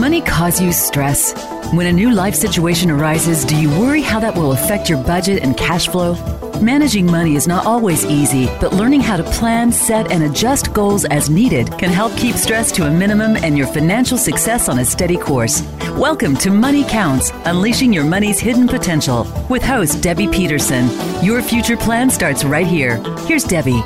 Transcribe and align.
money 0.00 0.22
cause 0.22 0.62
you 0.62 0.72
stress? 0.72 1.34
When 1.74 1.86
a 1.86 1.92
new 1.92 2.10
life 2.10 2.34
situation 2.34 2.90
arises, 2.90 3.44
do 3.44 3.54
you 3.54 3.68
worry 3.78 4.00
how 4.00 4.18
that 4.20 4.34
will 4.34 4.52
affect 4.52 4.88
your 4.88 5.04
budget 5.04 5.42
and 5.42 5.54
cash 5.58 5.88
flow? 5.88 6.14
Managing 6.62 7.04
money 7.04 7.36
is 7.36 7.46
not 7.46 7.66
always 7.66 8.06
easy, 8.06 8.46
but 8.62 8.72
learning 8.72 9.02
how 9.02 9.18
to 9.18 9.22
plan, 9.24 9.70
set, 9.70 10.10
and 10.10 10.22
adjust 10.22 10.72
goals 10.72 11.04
as 11.04 11.28
needed 11.28 11.70
can 11.78 11.90
help 11.90 12.16
keep 12.16 12.34
stress 12.34 12.72
to 12.72 12.86
a 12.86 12.90
minimum 12.90 13.36
and 13.36 13.58
your 13.58 13.66
financial 13.66 14.16
success 14.16 14.70
on 14.70 14.78
a 14.78 14.84
steady 14.86 15.18
course. 15.18 15.62
Welcome 15.90 16.34
to 16.38 16.50
Money 16.50 16.84
Counts 16.84 17.30
Unleashing 17.44 17.92
Your 17.92 18.04
Money's 18.04 18.40
Hidden 18.40 18.68
Potential 18.68 19.26
with 19.50 19.62
host 19.62 20.02
Debbie 20.02 20.28
Peterson. 20.28 20.88
Your 21.22 21.42
future 21.42 21.76
plan 21.76 22.08
starts 22.08 22.42
right 22.42 22.66
here. 22.66 22.96
Here's 23.26 23.44
Debbie. 23.44 23.82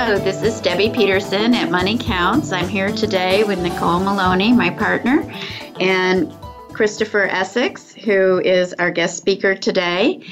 Hello, 0.00 0.16
this 0.16 0.44
is 0.44 0.60
Debbie 0.60 0.90
Peterson 0.90 1.54
at 1.54 1.72
Money 1.72 1.98
Counts. 1.98 2.52
I'm 2.52 2.68
here 2.68 2.92
today 2.92 3.42
with 3.42 3.58
Nicole 3.58 3.98
Maloney, 3.98 4.52
my 4.52 4.70
partner, 4.70 5.28
and 5.80 6.30
Kristofor 6.70 7.26
Essex, 7.28 7.94
who 7.94 8.38
is 8.38 8.72
our 8.74 8.92
guest 8.92 9.16
speaker 9.16 9.56
today. 9.56 10.22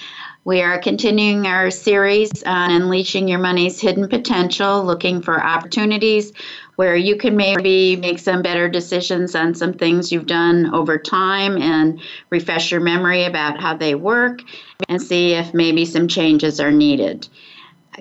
We 0.44 0.62
are 0.62 0.78
continuing 0.78 1.48
our 1.48 1.72
series 1.72 2.44
on 2.44 2.70
unleashing 2.70 3.26
your 3.26 3.40
money's 3.40 3.80
hidden 3.80 4.08
potential, 4.08 4.84
looking 4.84 5.20
for 5.20 5.44
opportunities 5.44 6.32
where 6.76 6.94
you 6.94 7.16
can 7.16 7.36
maybe 7.36 7.96
make 7.96 8.20
some 8.20 8.42
better 8.42 8.68
decisions 8.68 9.34
on 9.34 9.52
some 9.52 9.72
things 9.72 10.12
you've 10.12 10.26
done 10.26 10.72
over 10.72 10.96
time 10.96 11.60
and 11.60 12.00
refresh 12.30 12.70
your 12.70 12.80
memory 12.80 13.24
about 13.24 13.60
how 13.60 13.76
they 13.76 13.96
work 13.96 14.42
and 14.88 15.02
see 15.02 15.32
if 15.32 15.52
maybe 15.52 15.84
some 15.84 16.06
changes 16.06 16.60
are 16.60 16.70
needed. 16.70 17.26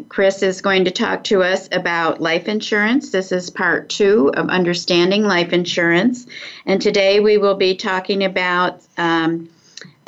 Chris 0.09 0.43
is 0.43 0.61
going 0.61 0.85
to 0.85 0.91
talk 0.91 1.23
to 1.25 1.43
us 1.43 1.69
about 1.71 2.21
life 2.21 2.47
insurance. 2.47 3.11
This 3.11 3.31
is 3.31 3.49
part 3.49 3.89
two 3.89 4.31
of 4.35 4.49
understanding 4.49 5.23
life 5.23 5.53
insurance. 5.53 6.27
And 6.65 6.81
today 6.81 7.19
we 7.19 7.37
will 7.37 7.55
be 7.55 7.75
talking 7.75 8.23
about 8.23 8.81
um, 8.97 9.49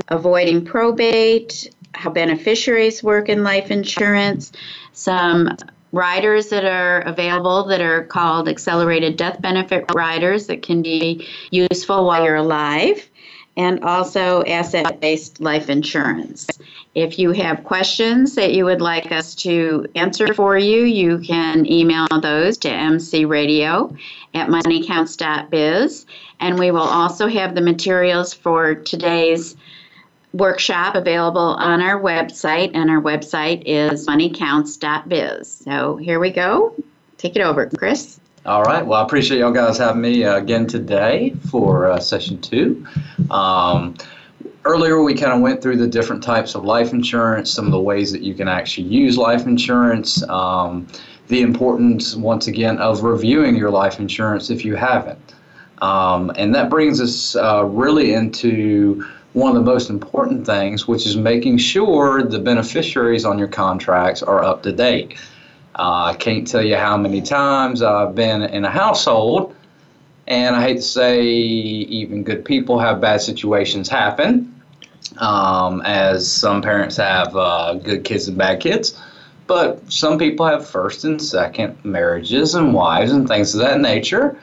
avoiding 0.10 0.66
probate, 0.66 1.74
how 1.94 2.10
beneficiaries 2.10 3.02
work 3.04 3.30
in 3.30 3.44
life 3.44 3.72
insurance, 3.72 4.52
some 4.94 5.56
riders 5.92 6.50
that 6.50 6.66
are 6.66 7.00
available 7.02 7.64
that 7.66 7.82
are 7.82 8.04
called 8.04 8.50
accelerated 8.50 9.16
death 9.16 9.42
benefit 9.42 9.86
riders 9.96 10.48
that 10.48 10.62
can 10.62 10.82
be 10.82 11.28
useful 11.50 12.06
while 12.06 12.24
you're 12.24 12.36
alive 12.36 13.10
and 13.56 13.84
also 13.84 14.44
asset 14.44 15.00
based 15.00 15.42
life 15.42 15.70
insurance. 15.70 16.48
If 16.98 17.20
you 17.20 17.32
have 17.34 17.64
questions 17.64 18.34
that 18.34 18.56
you 18.56 18.66
would 18.66 18.82
like 18.82 19.12
us 19.12 19.36
to 19.36 19.86
answer 19.94 20.34
for 20.34 20.58
you, 20.58 20.82
you 20.82 21.20
can 21.20 21.72
email 21.72 22.08
those 22.24 22.58
to 22.58 22.70
mcradio 22.70 23.96
at 24.34 24.48
moneycounts.biz. 24.48 26.08
And 26.40 26.58
we 26.58 26.72
will 26.72 26.80
also 26.80 27.28
have 27.28 27.54
the 27.54 27.62
materials 27.62 28.34
for 28.34 28.74
today's 28.74 29.56
workshop 30.34 30.96
available 30.96 31.40
on 31.40 31.84
our 31.84 32.02
website, 32.02 32.72
and 32.74 32.90
our 32.90 33.00
website 33.00 33.62
is 33.68 34.08
moneycounts.biz. 34.08 35.52
So 35.52 35.98
here 35.98 36.20
we 36.20 36.32
go. 36.32 36.74
Take 37.20 37.36
it 37.36 37.44
over, 37.44 37.70
Chris. 37.70 38.20
All 38.44 38.64
right. 38.64 38.84
Well, 38.84 39.00
I 39.00 39.04
appreciate 39.04 39.38
y'all 39.38 39.52
guys 39.52 39.78
having 39.78 40.02
me 40.02 40.24
uh, 40.24 40.38
again 40.38 40.66
today 40.66 41.36
for 41.52 41.92
uh, 41.92 42.00
session 42.00 42.42
two. 42.42 42.88
Um, 43.30 43.98
earlier, 44.68 45.02
we 45.02 45.14
kind 45.16 45.32
of 45.32 45.42
went 45.42 45.62
through 45.62 45.78
the 45.78 45.88
different 45.88 46.24
types 46.24 46.56
of 46.56 46.64
life 46.64 46.92
insurance, 46.94 47.52
some 47.52 47.66
of 47.66 47.72
the 47.72 47.80
ways 47.80 48.12
that 48.12 48.22
you 48.22 48.34
can 48.34 48.48
actually 48.48 48.88
use 48.88 49.18
life 49.18 49.46
insurance, 49.46 50.22
um, 50.30 50.88
the 51.30 51.42
importance, 51.42 52.16
once 52.16 52.48
again, 52.48 52.78
of 52.78 53.04
reviewing 53.04 53.56
your 53.56 53.72
life 53.72 54.00
insurance 54.00 54.50
if 54.50 54.64
you 54.66 54.76
haven't. 54.76 55.34
Um, 55.82 56.32
and 56.36 56.54
that 56.56 56.70
brings 56.70 57.00
us 57.00 57.36
uh, 57.36 57.64
really 57.66 58.14
into 58.14 59.06
one 59.34 59.56
of 59.56 59.64
the 59.64 59.72
most 59.72 59.90
important 59.90 60.46
things, 60.46 60.88
which 60.88 61.06
is 61.06 61.16
making 61.16 61.60
sure 61.60 62.24
the 62.24 62.40
beneficiaries 62.40 63.24
on 63.26 63.38
your 63.38 63.48
contracts 63.48 64.24
are 64.24 64.44
up 64.44 64.64
to 64.64 64.72
date. 64.72 65.18
Uh, 65.78 66.06
I 66.06 66.16
can't 66.16 66.48
tell 66.48 66.64
you 66.64 66.76
how 66.76 66.98
many 66.98 67.22
times 67.22 67.84
I've 67.84 68.16
been 68.16 68.42
in 68.42 68.66
a 68.66 68.72
household, 68.72 69.56
and 70.26 70.56
I 70.56 70.62
hate 70.62 70.78
to 70.78 70.82
say, 70.82 71.24
even 71.24 72.24
good 72.24 72.44
people 72.44 72.80
have 72.80 73.00
bad 73.00 73.22
situations 73.22 73.88
happen, 73.88 74.57
um, 75.18 75.82
as 75.82 76.32
some 76.32 76.62
parents 76.62 76.98
have 76.98 77.36
uh, 77.36 77.76
good 77.76 78.04
kids 78.04 78.28
and 78.28 78.38
bad 78.38 78.60
kids. 78.60 79.00
But 79.48 79.92
some 79.92 80.18
people 80.18 80.46
have 80.46 80.68
first 80.68 81.06
and 81.06 81.22
second 81.22 81.78
marriages 81.86 82.54
and 82.54 82.74
wives 82.74 83.12
and 83.12 83.28
things 83.28 83.56
of 83.56 83.62
that 83.62 83.80
nature. 83.80 84.38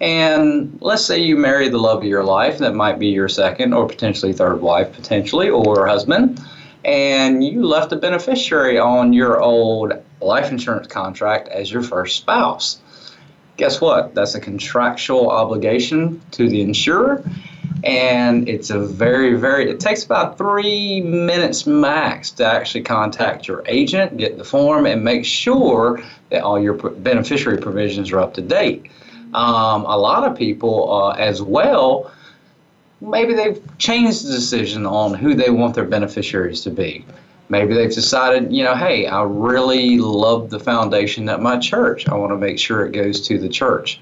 And 0.00 0.78
let's 0.80 1.04
say 1.04 1.18
you 1.18 1.36
marry 1.36 1.68
the 1.68 1.78
love 1.78 1.98
of 1.98 2.04
your 2.04 2.24
life, 2.24 2.58
that 2.58 2.74
might 2.74 2.98
be 2.98 3.08
your 3.08 3.28
second 3.28 3.72
or 3.72 3.88
potentially 3.88 4.32
third 4.32 4.60
wife, 4.60 4.92
potentially, 4.92 5.48
or 5.48 5.86
husband, 5.86 6.40
and 6.84 7.42
you 7.42 7.64
left 7.64 7.92
a 7.92 7.96
beneficiary 7.96 8.78
on 8.78 9.12
your 9.12 9.40
old 9.40 9.92
life 10.20 10.50
insurance 10.50 10.86
contract 10.86 11.48
as 11.48 11.72
your 11.72 11.82
first 11.82 12.16
spouse. 12.16 12.80
Guess 13.56 13.80
what? 13.80 14.14
That's 14.14 14.34
a 14.34 14.40
contractual 14.40 15.30
obligation 15.30 16.20
to 16.32 16.48
the 16.48 16.60
insurer. 16.60 17.24
And 17.84 18.48
it's 18.48 18.70
a 18.70 18.80
very, 18.80 19.34
very, 19.34 19.70
it 19.70 19.78
takes 19.78 20.04
about 20.04 20.38
three 20.38 21.00
minutes 21.02 21.66
max 21.66 22.30
to 22.32 22.46
actually 22.46 22.82
contact 22.82 23.46
your 23.46 23.62
agent, 23.66 24.16
get 24.16 24.38
the 24.38 24.44
form, 24.44 24.86
and 24.86 25.04
make 25.04 25.24
sure 25.24 26.02
that 26.30 26.42
all 26.42 26.58
your 26.58 26.74
beneficiary 26.74 27.58
provisions 27.58 28.10
are 28.10 28.20
up 28.20 28.32
to 28.34 28.40
date. 28.40 28.86
Um, 29.34 29.84
a 29.84 29.96
lot 29.98 30.24
of 30.24 30.36
people, 30.36 30.92
uh, 30.92 31.10
as 31.10 31.42
well, 31.42 32.10
maybe 33.00 33.34
they've 33.34 33.60
changed 33.78 34.26
the 34.26 34.32
decision 34.32 34.86
on 34.86 35.12
who 35.12 35.34
they 35.34 35.50
want 35.50 35.74
their 35.74 35.84
beneficiaries 35.84 36.62
to 36.62 36.70
be. 36.70 37.04
Maybe 37.50 37.74
they've 37.74 37.92
decided, 37.92 38.52
you 38.52 38.64
know, 38.64 38.74
hey, 38.74 39.06
I 39.06 39.22
really 39.24 39.98
love 39.98 40.48
the 40.48 40.58
foundation 40.58 41.28
at 41.28 41.42
my 41.42 41.58
church. 41.58 42.08
I 42.08 42.14
want 42.14 42.32
to 42.32 42.38
make 42.38 42.58
sure 42.58 42.86
it 42.86 42.92
goes 42.92 43.20
to 43.28 43.38
the 43.38 43.48
church. 43.48 44.00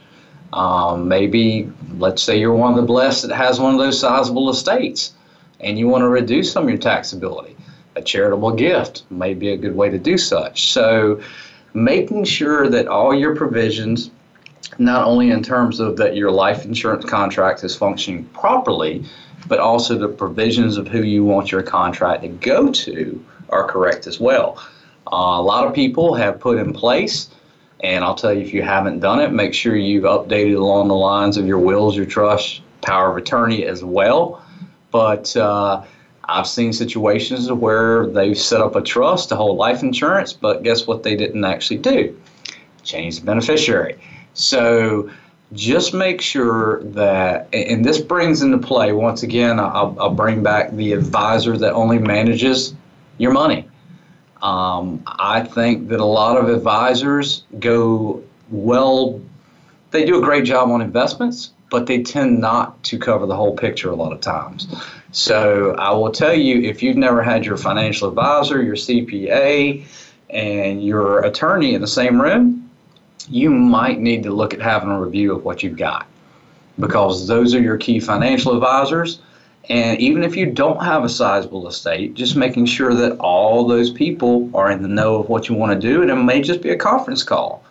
Um, 0.52 1.08
maybe, 1.08 1.70
let's 1.98 2.22
say 2.22 2.38
you're 2.38 2.54
one 2.54 2.70
of 2.70 2.76
the 2.76 2.86
blessed 2.86 3.28
that 3.28 3.34
has 3.34 3.58
one 3.58 3.74
of 3.74 3.80
those 3.80 3.98
sizable 3.98 4.50
estates 4.50 5.14
and 5.62 5.78
you 5.78 5.88
want 5.88 6.02
to 6.02 6.08
reduce 6.08 6.52
some 6.52 6.64
of 6.64 6.70
your 6.70 6.78
taxability. 6.78 7.54
A 7.94 8.02
charitable 8.02 8.52
gift 8.52 9.04
may 9.10 9.34
be 9.34 9.52
a 9.52 9.56
good 9.56 9.76
way 9.76 9.90
to 9.90 9.98
do 9.98 10.18
such. 10.18 10.72
So, 10.72 11.20
making 11.74 12.24
sure 12.24 12.68
that 12.68 12.86
all 12.86 13.14
your 13.14 13.36
provisions, 13.36 14.10
not 14.78 15.06
only 15.06 15.30
in 15.30 15.42
terms 15.42 15.80
of 15.80 15.96
that 15.98 16.16
your 16.16 16.30
life 16.30 16.64
insurance 16.64 17.04
contract 17.04 17.64
is 17.64 17.76
functioning 17.76 18.24
properly, 18.26 19.04
but 19.46 19.58
also 19.58 19.96
the 19.96 20.08
provisions 20.08 20.76
of 20.76 20.88
who 20.88 21.02
you 21.02 21.24
want 21.24 21.52
your 21.52 21.62
contract 21.62 22.22
to 22.22 22.28
go 22.28 22.70
to 22.70 23.24
are 23.50 23.64
correct 23.64 24.06
as 24.06 24.18
well. 24.18 24.62
Uh, 25.06 25.36
a 25.38 25.42
lot 25.42 25.66
of 25.66 25.74
people 25.74 26.14
have 26.14 26.40
put 26.40 26.58
in 26.58 26.72
place, 26.72 27.28
and 27.82 28.04
I'll 28.04 28.14
tell 28.14 28.32
you 28.32 28.40
if 28.40 28.54
you 28.54 28.62
haven't 28.62 29.00
done 29.00 29.20
it, 29.20 29.32
make 29.32 29.54
sure 29.54 29.76
you've 29.76 30.04
updated 30.04 30.56
along 30.56 30.88
the 30.88 30.94
lines 30.94 31.36
of 31.36 31.46
your 31.46 31.58
wills, 31.58 31.96
your 31.96 32.06
trust, 32.06 32.62
power 32.80 33.10
of 33.10 33.16
attorney 33.16 33.64
as 33.64 33.82
well. 33.82 34.44
But 34.90 35.36
uh, 35.36 35.84
I've 36.24 36.46
seen 36.46 36.72
situations 36.72 37.50
where 37.50 38.06
they've 38.06 38.38
set 38.38 38.60
up 38.60 38.76
a 38.76 38.82
trust 38.82 39.30
to 39.30 39.36
hold 39.36 39.58
life 39.58 39.82
insurance, 39.82 40.32
but 40.32 40.62
guess 40.62 40.86
what 40.86 41.02
they 41.02 41.16
didn't 41.16 41.44
actually 41.44 41.78
do? 41.78 42.18
Change 42.84 43.20
the 43.20 43.26
beneficiary. 43.26 43.98
So 44.34 45.10
just 45.52 45.92
make 45.92 46.20
sure 46.20 46.82
that, 46.84 47.48
and 47.52 47.84
this 47.84 48.00
brings 48.00 48.42
into 48.42 48.58
play, 48.58 48.92
once 48.92 49.22
again, 49.22 49.58
I'll, 49.58 49.96
I'll 49.98 50.14
bring 50.14 50.42
back 50.42 50.72
the 50.72 50.92
advisor 50.92 51.58
that 51.58 51.72
only 51.72 51.98
manages 51.98 52.74
your 53.18 53.32
money. 53.32 53.68
Um, 54.42 55.02
I 55.06 55.42
think 55.42 55.88
that 55.88 56.00
a 56.00 56.04
lot 56.04 56.36
of 56.36 56.48
advisors 56.48 57.44
go 57.60 58.22
well, 58.50 59.20
they 59.92 60.04
do 60.04 60.18
a 60.18 60.22
great 60.22 60.44
job 60.44 60.70
on 60.70 60.82
investments, 60.82 61.52
but 61.70 61.86
they 61.86 62.02
tend 62.02 62.40
not 62.40 62.82
to 62.84 62.98
cover 62.98 63.24
the 63.24 63.36
whole 63.36 63.56
picture 63.56 63.90
a 63.90 63.94
lot 63.94 64.12
of 64.12 64.20
times. 64.20 64.66
So 65.12 65.74
I 65.76 65.90
will 65.92 66.10
tell 66.10 66.34
you 66.34 66.60
if 66.68 66.82
you've 66.82 66.96
never 66.96 67.22
had 67.22 67.46
your 67.46 67.56
financial 67.56 68.08
advisor, 68.08 68.62
your 68.62 68.74
CPA, 68.74 69.84
and 70.30 70.84
your 70.84 71.24
attorney 71.24 71.74
in 71.74 71.80
the 71.80 71.86
same 71.86 72.20
room, 72.20 72.70
you 73.28 73.50
might 73.50 74.00
need 74.00 74.22
to 74.24 74.30
look 74.30 74.52
at 74.52 74.60
having 74.60 74.90
a 74.90 75.00
review 75.00 75.34
of 75.34 75.44
what 75.44 75.62
you've 75.62 75.76
got 75.76 76.06
because 76.78 77.28
those 77.28 77.54
are 77.54 77.60
your 77.60 77.76
key 77.76 78.00
financial 78.00 78.54
advisors 78.54 79.20
and 79.68 80.00
even 80.00 80.24
if 80.24 80.36
you 80.36 80.46
don't 80.46 80.82
have 80.82 81.04
a 81.04 81.08
sizable 81.08 81.68
estate, 81.68 82.14
just 82.14 82.34
making 82.34 82.66
sure 82.66 82.94
that 82.94 83.16
all 83.18 83.66
those 83.66 83.90
people 83.90 84.50
are 84.54 84.70
in 84.70 84.82
the 84.82 84.88
know 84.88 85.16
of 85.16 85.28
what 85.28 85.48
you 85.48 85.54
want 85.54 85.72
to 85.72 85.78
do, 85.78 86.02
and 86.02 86.10
it 86.10 86.16
may 86.16 86.42
just 86.42 86.62
be 86.62 86.70
a 86.70 86.76
conference 86.76 87.22
call. 87.22 87.64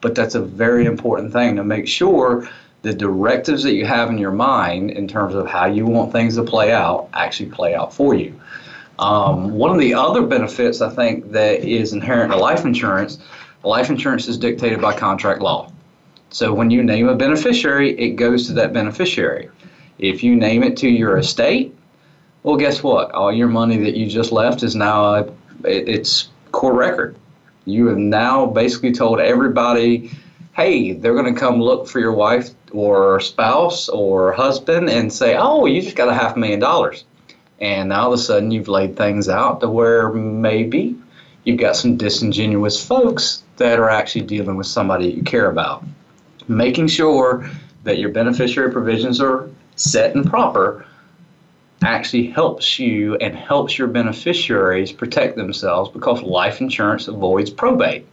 But 0.00 0.14
that's 0.14 0.34
a 0.34 0.42
very 0.42 0.86
important 0.86 1.32
thing 1.32 1.56
to 1.56 1.64
make 1.64 1.88
sure 1.88 2.48
the 2.82 2.94
directives 2.94 3.62
that 3.64 3.74
you 3.74 3.84
have 3.84 4.10
in 4.10 4.18
your 4.18 4.32
mind 4.32 4.92
in 4.92 5.08
terms 5.08 5.34
of 5.34 5.46
how 5.46 5.66
you 5.66 5.84
want 5.84 6.12
things 6.12 6.36
to 6.36 6.42
play 6.42 6.72
out 6.72 7.08
actually 7.12 7.50
play 7.50 7.74
out 7.74 7.92
for 7.92 8.14
you. 8.14 8.38
Um, 8.98 9.52
one 9.52 9.70
of 9.70 9.78
the 9.78 9.92
other 9.92 10.22
benefits 10.22 10.80
I 10.80 10.88
think 10.88 11.32
that 11.32 11.60
is 11.64 11.92
inherent 11.92 12.32
to 12.32 12.38
life 12.38 12.64
insurance, 12.64 13.18
life 13.62 13.90
insurance 13.90 14.26
is 14.28 14.38
dictated 14.38 14.80
by 14.80 14.96
contract 14.96 15.42
law. 15.42 15.70
So 16.30 16.54
when 16.54 16.70
you 16.70 16.82
name 16.82 17.08
a 17.08 17.14
beneficiary, 17.14 17.98
it 17.98 18.16
goes 18.16 18.46
to 18.46 18.52
that 18.54 18.72
beneficiary. 18.72 19.48
If 19.98 20.22
you 20.22 20.36
name 20.36 20.62
it 20.62 20.76
to 20.78 20.88
your 20.88 21.16
estate, 21.16 21.76
well, 22.42 22.56
guess 22.56 22.82
what? 22.82 23.10
All 23.12 23.32
your 23.32 23.48
money 23.48 23.76
that 23.78 23.96
you 23.96 24.06
just 24.06 24.30
left 24.30 24.62
is 24.62 24.76
now 24.76 25.14
uh, 25.14 25.30
a, 25.64 25.90
it's 25.90 26.28
court 26.52 26.76
record. 26.76 27.16
You 27.64 27.88
have 27.88 27.98
now 27.98 28.46
basically 28.46 28.92
told 28.92 29.18
everybody, 29.18 30.12
hey, 30.54 30.92
they're 30.92 31.14
going 31.14 31.34
to 31.34 31.38
come 31.38 31.60
look 31.60 31.88
for 31.88 31.98
your 31.98 32.12
wife 32.12 32.50
or 32.70 33.20
spouse 33.20 33.88
or 33.88 34.32
husband 34.32 34.88
and 34.88 35.12
say, 35.12 35.36
oh, 35.36 35.66
you 35.66 35.82
just 35.82 35.96
got 35.96 36.08
a 36.08 36.14
half 36.14 36.36
million 36.36 36.60
dollars. 36.60 37.04
And 37.60 37.88
now 37.88 38.02
all 38.02 38.12
of 38.12 38.18
a 38.18 38.22
sudden 38.22 38.50
you've 38.50 38.68
laid 38.68 38.96
things 38.96 39.28
out 39.28 39.60
to 39.60 39.68
where 39.68 40.12
maybe 40.12 40.94
you've 41.44 41.58
got 41.58 41.76
some 41.76 41.96
disingenuous 41.96 42.84
folks 42.84 43.42
that 43.56 43.78
are 43.78 43.90
actually 43.90 44.26
dealing 44.26 44.56
with 44.56 44.66
somebody 44.66 45.08
you 45.08 45.22
care 45.22 45.50
about. 45.50 45.84
Making 46.48 46.86
sure 46.86 47.48
that 47.84 47.98
your 47.98 48.10
beneficiary 48.10 48.70
provisions 48.70 49.20
are 49.20 49.48
set 49.76 50.14
and 50.14 50.26
proper 50.26 50.84
actually 51.82 52.26
helps 52.26 52.78
you 52.78 53.16
and 53.16 53.36
helps 53.36 53.78
your 53.78 53.86
beneficiaries 53.86 54.90
protect 54.90 55.36
themselves 55.36 55.90
because 55.90 56.22
life 56.22 56.60
insurance 56.60 57.06
avoids 57.06 57.50
probate. 57.50 58.06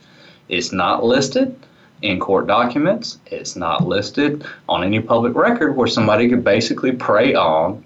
It's 0.50 0.72
not 0.72 1.04
listed 1.04 1.58
in 2.02 2.20
court 2.20 2.48
documents, 2.48 3.18
it's 3.28 3.56
not 3.56 3.88
listed 3.88 4.46
on 4.68 4.84
any 4.84 5.00
public 5.00 5.36
record 5.36 5.78
where 5.78 5.88
somebody 5.88 6.28
could 6.28 6.44
basically 6.44 6.92
prey 6.92 7.34
on 7.34 7.84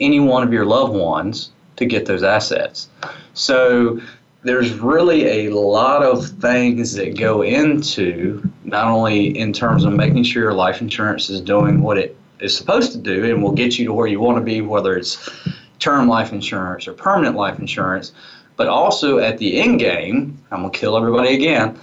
any 0.00 0.18
one 0.18 0.42
of 0.42 0.52
your 0.52 0.66
loved 0.66 0.92
ones 0.92 1.52
to 1.76 1.86
get 1.86 2.06
those 2.06 2.24
assets. 2.24 2.88
So 3.34 4.00
there's 4.42 4.72
really 4.72 5.46
a 5.46 5.54
lot 5.54 6.02
of 6.02 6.26
things 6.26 6.94
that 6.94 7.16
go 7.16 7.42
into 7.42 8.50
not 8.64 8.86
only 8.86 9.38
in 9.38 9.52
terms 9.52 9.84
of 9.84 9.92
making 9.92 10.24
sure 10.24 10.42
your 10.42 10.54
life 10.54 10.80
insurance 10.80 11.30
is 11.30 11.40
doing 11.40 11.82
what 11.82 11.98
it 11.98 12.16
is 12.42 12.56
supposed 12.56 12.92
to 12.92 12.98
do 12.98 13.24
and 13.24 13.42
will 13.42 13.52
get 13.52 13.78
you 13.78 13.86
to 13.86 13.92
where 13.92 14.06
you 14.06 14.20
want 14.20 14.36
to 14.36 14.44
be, 14.44 14.60
whether 14.60 14.96
it's 14.96 15.30
term 15.78 16.08
life 16.08 16.32
insurance 16.32 16.86
or 16.86 16.92
permanent 16.92 17.36
life 17.36 17.58
insurance, 17.58 18.12
but 18.56 18.68
also 18.68 19.18
at 19.18 19.38
the 19.38 19.60
end 19.60 19.78
game, 19.78 20.38
I'm 20.50 20.60
going 20.60 20.72
to 20.72 20.78
kill 20.78 20.96
everybody 20.96 21.34
again, 21.34 21.78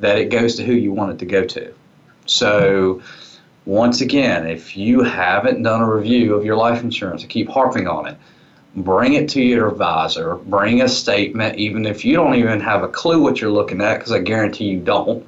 that 0.00 0.18
it 0.18 0.30
goes 0.30 0.56
to 0.56 0.64
who 0.64 0.72
you 0.72 0.92
want 0.92 1.12
it 1.12 1.18
to 1.18 1.26
go 1.26 1.44
to. 1.44 1.72
So, 2.26 3.02
once 3.64 4.00
again, 4.00 4.46
if 4.46 4.76
you 4.76 5.02
haven't 5.02 5.62
done 5.62 5.82
a 5.82 5.94
review 5.94 6.34
of 6.34 6.44
your 6.44 6.56
life 6.56 6.82
insurance, 6.82 7.22
I 7.22 7.26
keep 7.26 7.48
harping 7.48 7.86
on 7.86 8.06
it. 8.06 8.16
Bring 8.76 9.14
it 9.14 9.28
to 9.30 9.42
your 9.42 9.68
advisor. 9.68 10.36
Bring 10.36 10.82
a 10.82 10.88
statement, 10.88 11.56
even 11.56 11.84
if 11.84 12.04
you 12.04 12.14
don't 12.14 12.34
even 12.34 12.60
have 12.60 12.82
a 12.82 12.88
clue 12.88 13.20
what 13.22 13.40
you're 13.40 13.50
looking 13.50 13.80
at, 13.80 13.98
because 13.98 14.12
I 14.12 14.20
guarantee 14.20 14.66
you 14.66 14.80
don't. 14.80 15.26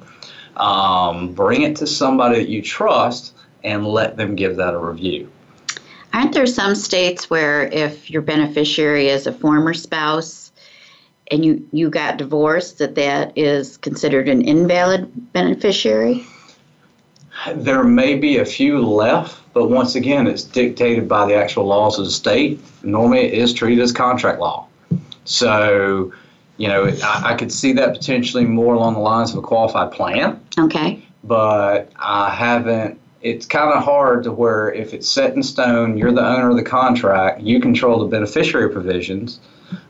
Um, 0.57 1.33
bring 1.33 1.63
it 1.63 1.75
to 1.77 1.87
somebody 1.87 2.37
that 2.37 2.49
you 2.49 2.61
trust 2.61 3.33
and 3.63 3.85
let 3.85 4.17
them 4.17 4.35
give 4.35 4.55
that 4.57 4.73
a 4.73 4.77
review. 4.77 5.29
Aren't 6.13 6.33
there 6.33 6.45
some 6.45 6.75
states 6.75 7.29
where 7.29 7.67
if 7.67 8.09
your 8.09 8.21
beneficiary 8.21 9.07
is 9.07 9.27
a 9.27 9.31
former 9.31 9.73
spouse 9.73 10.51
and 11.31 11.45
you, 11.45 11.65
you 11.71 11.89
got 11.89 12.17
divorced, 12.17 12.79
that 12.79 12.95
that 12.95 13.37
is 13.37 13.77
considered 13.77 14.27
an 14.27 14.41
invalid 14.41 15.09
beneficiary? 15.31 16.25
There 17.55 17.83
may 17.83 18.15
be 18.15 18.37
a 18.37 18.45
few 18.45 18.85
left, 18.85 19.39
but 19.53 19.69
once 19.69 19.95
again, 19.95 20.27
it's 20.27 20.43
dictated 20.43 21.07
by 21.07 21.25
the 21.25 21.35
actual 21.35 21.65
laws 21.65 21.97
of 21.97 22.05
the 22.05 22.11
state. 22.11 22.59
Normally, 22.83 23.21
it 23.21 23.33
is 23.33 23.53
treated 23.53 23.81
as 23.81 23.93
contract 23.93 24.39
law. 24.39 24.67
So, 25.23 26.11
you 26.57 26.67
know, 26.67 26.93
I, 27.03 27.31
I 27.31 27.35
could 27.35 27.51
see 27.51 27.71
that 27.73 27.93
potentially 27.93 28.43
more 28.43 28.73
along 28.73 28.95
the 28.95 28.99
lines 28.99 29.31
of 29.31 29.37
a 29.37 29.41
qualified 29.41 29.91
plan. 29.93 30.43
Okay. 30.59 31.01
But 31.23 31.91
I 31.95 32.29
haven't 32.29 32.99
it's 33.21 33.45
kind 33.45 33.71
of 33.71 33.83
hard 33.83 34.23
to 34.23 34.31
where 34.31 34.73
if 34.73 34.93
it's 34.93 35.07
set 35.07 35.35
in 35.35 35.43
stone, 35.43 35.97
you're 35.97 36.11
the 36.11 36.25
owner 36.25 36.49
of 36.49 36.55
the 36.55 36.63
contract, 36.63 37.41
you 37.41 37.59
control 37.59 37.99
the 37.99 38.07
beneficiary 38.07 38.69
provisions. 38.69 39.39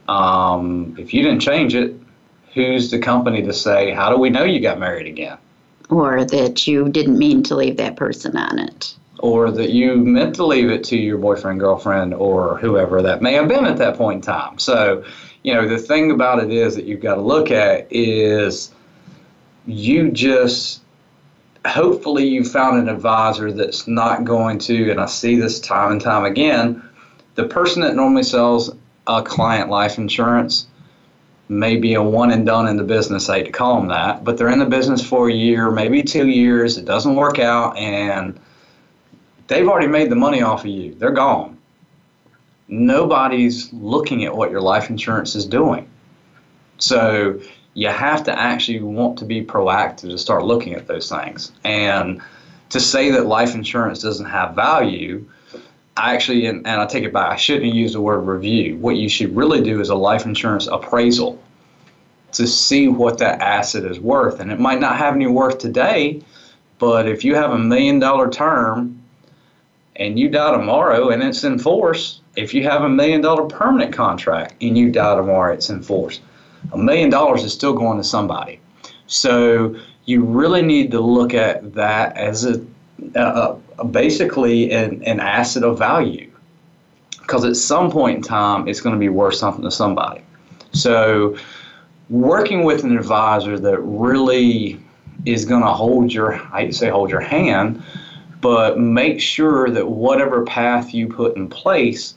Um, 0.08 0.96
if 1.00 1.14
you 1.14 1.24
didn't 1.24 1.40
change 1.40 1.74
it, 1.74 1.96
who's 2.54 2.92
the 2.92 3.00
company 3.00 3.42
to 3.44 3.54
say, 3.54 3.92
how 3.92 4.10
do 4.10 4.18
we 4.18 4.30
know 4.30 4.44
you 4.44 4.60
got 4.60 4.80
married 4.80 5.08
again? 5.08 5.38
Or 5.90 6.26
that 6.26 6.68
you 6.68 6.90
didn't 6.90 7.18
mean 7.18 7.44
to 7.44 7.56
leave 7.56 7.78
that 7.78 7.96
person 7.96 8.36
on 8.36 8.60
it. 8.60 8.96
Or 9.20 9.52
that 9.52 9.70
you 9.70 9.96
meant 9.96 10.36
to 10.36 10.46
leave 10.46 10.70
it 10.70 10.84
to 10.86 10.98
your 10.98 11.18
boyfriend, 11.18 11.60
girlfriend, 11.60 12.14
or 12.14 12.58
whoever 12.58 13.02
that 13.02 13.22
may 13.22 13.34
have 13.34 13.48
been 13.48 13.66
at 13.66 13.78
that 13.78 13.96
point 13.96 14.18
in 14.18 14.22
time. 14.22 14.58
So, 14.58 15.06
you 15.44 15.54
know, 15.54 15.68
the 15.68 15.78
thing 15.78 16.12
about 16.12 16.44
it 16.44 16.52
is 16.52 16.76
that 16.76 16.86
you've 16.86 17.02
got 17.02 17.16
to 17.16 17.22
look 17.22 17.52
at 17.52 17.88
is 17.92 18.74
you 19.66 20.12
just 20.12 20.81
hopefully 21.66 22.26
you 22.28 22.44
found 22.44 22.78
an 22.80 22.90
advisor 22.90 23.52
that's 23.52 23.88
not 23.88 24.24
going 24.24 24.60
to, 24.60 24.92
and 24.92 25.00
I 25.00 25.06
see 25.06 25.36
this 25.36 25.60
time 25.60 25.92
and 25.92 26.02
time 26.02 26.26
again, 26.26 26.84
the 27.36 27.48
person 27.48 27.82
that 27.84 27.96
normally 27.96 28.24
sells 28.24 28.72
a 29.08 29.22
client 29.22 29.70
life 29.70 29.98
insurance 29.98 30.68
may 31.50 31.76
be 31.76 31.94
a 31.96 32.02
one 32.02 32.32
and 32.32 32.46
done 32.46 32.68
in 32.68 32.78
the 32.78 32.84
business. 32.84 33.30
I 33.30 33.40
hate 33.40 33.46
to 33.46 33.52
call 33.52 33.78
them 33.78 33.90
that, 33.90 34.24
but 34.24 34.38
they're 34.38 34.50
in 34.50 34.60
the 34.60 34.66
business 34.66 35.06
for 35.06 35.30
a 35.30 35.34
year, 35.34 35.70
maybe 35.70 36.02
two 36.02 36.28
years. 36.28 36.78
It 36.78 36.86
doesn't 36.86 37.16
work 37.16 37.40
out, 37.40 37.78
and 37.78 38.40
they've 39.48 39.68
already 39.68 39.88
made 39.88 40.10
the 40.10 40.16
money 40.16 40.42
off 40.42 40.62
of 40.62 40.68
you. 40.68 40.96
They're 40.96 41.12
gone. 41.12 41.58
Nobody's 42.70 43.72
looking 43.74 44.24
at 44.24 44.36
what 44.36 44.50
your 44.50 44.62
life 44.62 44.90
insurance 44.90 45.36
is 45.36 45.46
doing. 45.46 45.90
So 46.78 47.42
you 47.74 47.88
have 47.88 48.24
to 48.26 48.38
actually 48.38 48.82
want 48.82 49.18
to 49.20 49.26
be 49.26 49.44
proactive 49.44 50.10
to 50.10 50.18
start 50.18 50.44
looking 50.44 50.74
at 50.74 50.88
those 50.88 51.10
things. 51.10 51.52
And 51.64 52.22
to 52.70 52.80
say 52.80 53.12
that 53.12 53.26
life 53.26 53.56
insurance 53.56 54.02
doesn't 54.02 54.26
have 54.26 54.56
value, 54.56 55.26
I 55.96 56.14
actually, 56.16 56.46
and, 56.48 56.66
and 56.68 56.82
I 56.82 56.86
take 56.86 57.04
it 57.04 57.14
back, 57.14 57.32
I 57.32 57.36
shouldn't 57.36 57.74
use 57.74 57.94
the 57.94 58.02
word 58.02 58.20
review. 58.20 58.78
What 58.78 58.98
you 58.98 59.10
should 59.10 59.36
really 59.36 59.62
do 59.62 59.80
is 59.80 59.90
a 59.90 59.96
life 59.96 60.26
insurance 60.26 60.68
appraisal 60.68 61.42
to 62.34 62.48
see 62.48 62.88
what 62.88 63.18
that 63.18 63.42
asset 63.42 63.84
is 63.84 64.00
worth. 64.00 64.40
And 64.40 64.52
it 64.52 64.60
might 64.60 64.80
not 64.80 64.98
have 64.98 65.16
any 65.16 65.28
worth 65.28 65.58
today, 65.58 66.24
but 66.80 67.08
if 67.08 67.24
you 67.24 67.36
have 67.36 67.52
a 67.52 67.60
million 67.60 68.00
dollar 68.00 68.30
term 68.30 69.02
and 69.98 70.18
you 70.18 70.30
die 70.30 70.52
tomorrow 70.52 71.10
and 71.10 71.22
it's 71.22 71.44
in 71.44 71.60
force, 71.60 72.22
if 72.38 72.54
you 72.54 72.64
have 72.64 72.84
a 72.84 72.90
million 72.90 73.20
dollar 73.22 73.46
permanent 73.48 73.94
contract 73.94 74.56
and 74.62 74.78
you 74.78 74.92
die 74.92 75.16
tomorrow, 75.16 75.54
it's 75.54 75.70
in 75.70 75.84
force 75.84 76.22
a 76.72 76.78
million 76.78 77.10
dollars 77.10 77.44
is 77.44 77.54
still 77.54 77.74
going 77.74 77.98
to 77.98 78.04
somebody. 78.04 78.60
So 79.08 79.76
you 80.06 80.24
really 80.24 80.62
need 80.62 80.92
to 80.92 81.00
look 81.00 81.34
at 81.34 81.74
that 81.74 82.18
as 82.18 82.46
a, 82.46 82.66
a, 83.16 83.56
a 83.80 83.86
basically 83.86 84.72
an, 84.72 85.04
an 85.04 85.20
asset 85.20 85.64
of 85.64 85.78
value 85.78 86.32
because 87.20 87.46
at 87.46 87.56
some 87.56 87.90
point 87.90 88.18
in 88.18 88.24
time 88.24 88.68
it's 88.68 88.82
going 88.82 88.96
to 88.96 89.00
be 89.00 89.10
worth 89.10 89.36
something 89.36 89.64
to 89.64 89.72
somebody. 89.72 90.22
So 90.74 91.38
working 92.10 92.64
with 92.64 92.84
an 92.84 92.98
advisor 92.98 93.58
that 93.60 93.80
really 93.80 94.80
is 95.26 95.46
going 95.46 95.62
to 95.62 95.72
hold 95.72 96.12
your 96.12 96.34
I 96.54 96.72
say 96.72 96.90
hold 96.90 97.10
your 97.10 97.22
hand, 97.22 97.84
but 98.42 98.80
make 98.80 99.22
sure 99.22 99.70
that 99.70 99.88
whatever 99.88 100.44
path 100.46 100.94
you 100.94 101.08
put 101.08 101.38
in 101.38 101.48
place 101.48 102.16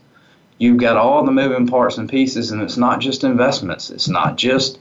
you've 0.59 0.79
got 0.79 0.97
all 0.97 1.25
the 1.25 1.33
moving 1.33 1.67
parts 1.67 1.99
and 1.99 2.09
pieces, 2.09 2.51
and 2.51 2.63
it's 2.63 2.77
not 2.77 3.01
just 3.01 3.25
investments. 3.25 3.91
It's 3.91 4.09
not 4.09 4.37
just 4.37 4.79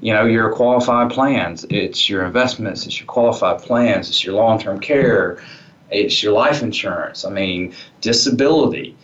you 0.00 0.12
know 0.12 0.24
your 0.24 0.52
qualified 0.52 1.10
plans. 1.10 1.64
It's 1.70 2.08
your 2.08 2.24
investments. 2.24 2.86
It's 2.86 2.98
your 2.98 3.06
qualified 3.06 3.60
plans. 3.60 4.08
It's 4.08 4.24
your 4.24 4.34
long-term 4.34 4.80
care. 4.80 5.42
It's 5.90 6.22
your 6.22 6.32
life 6.32 6.62
insurance. 6.62 7.24
I 7.24 7.30
mean, 7.30 7.74
disability. 8.00 8.96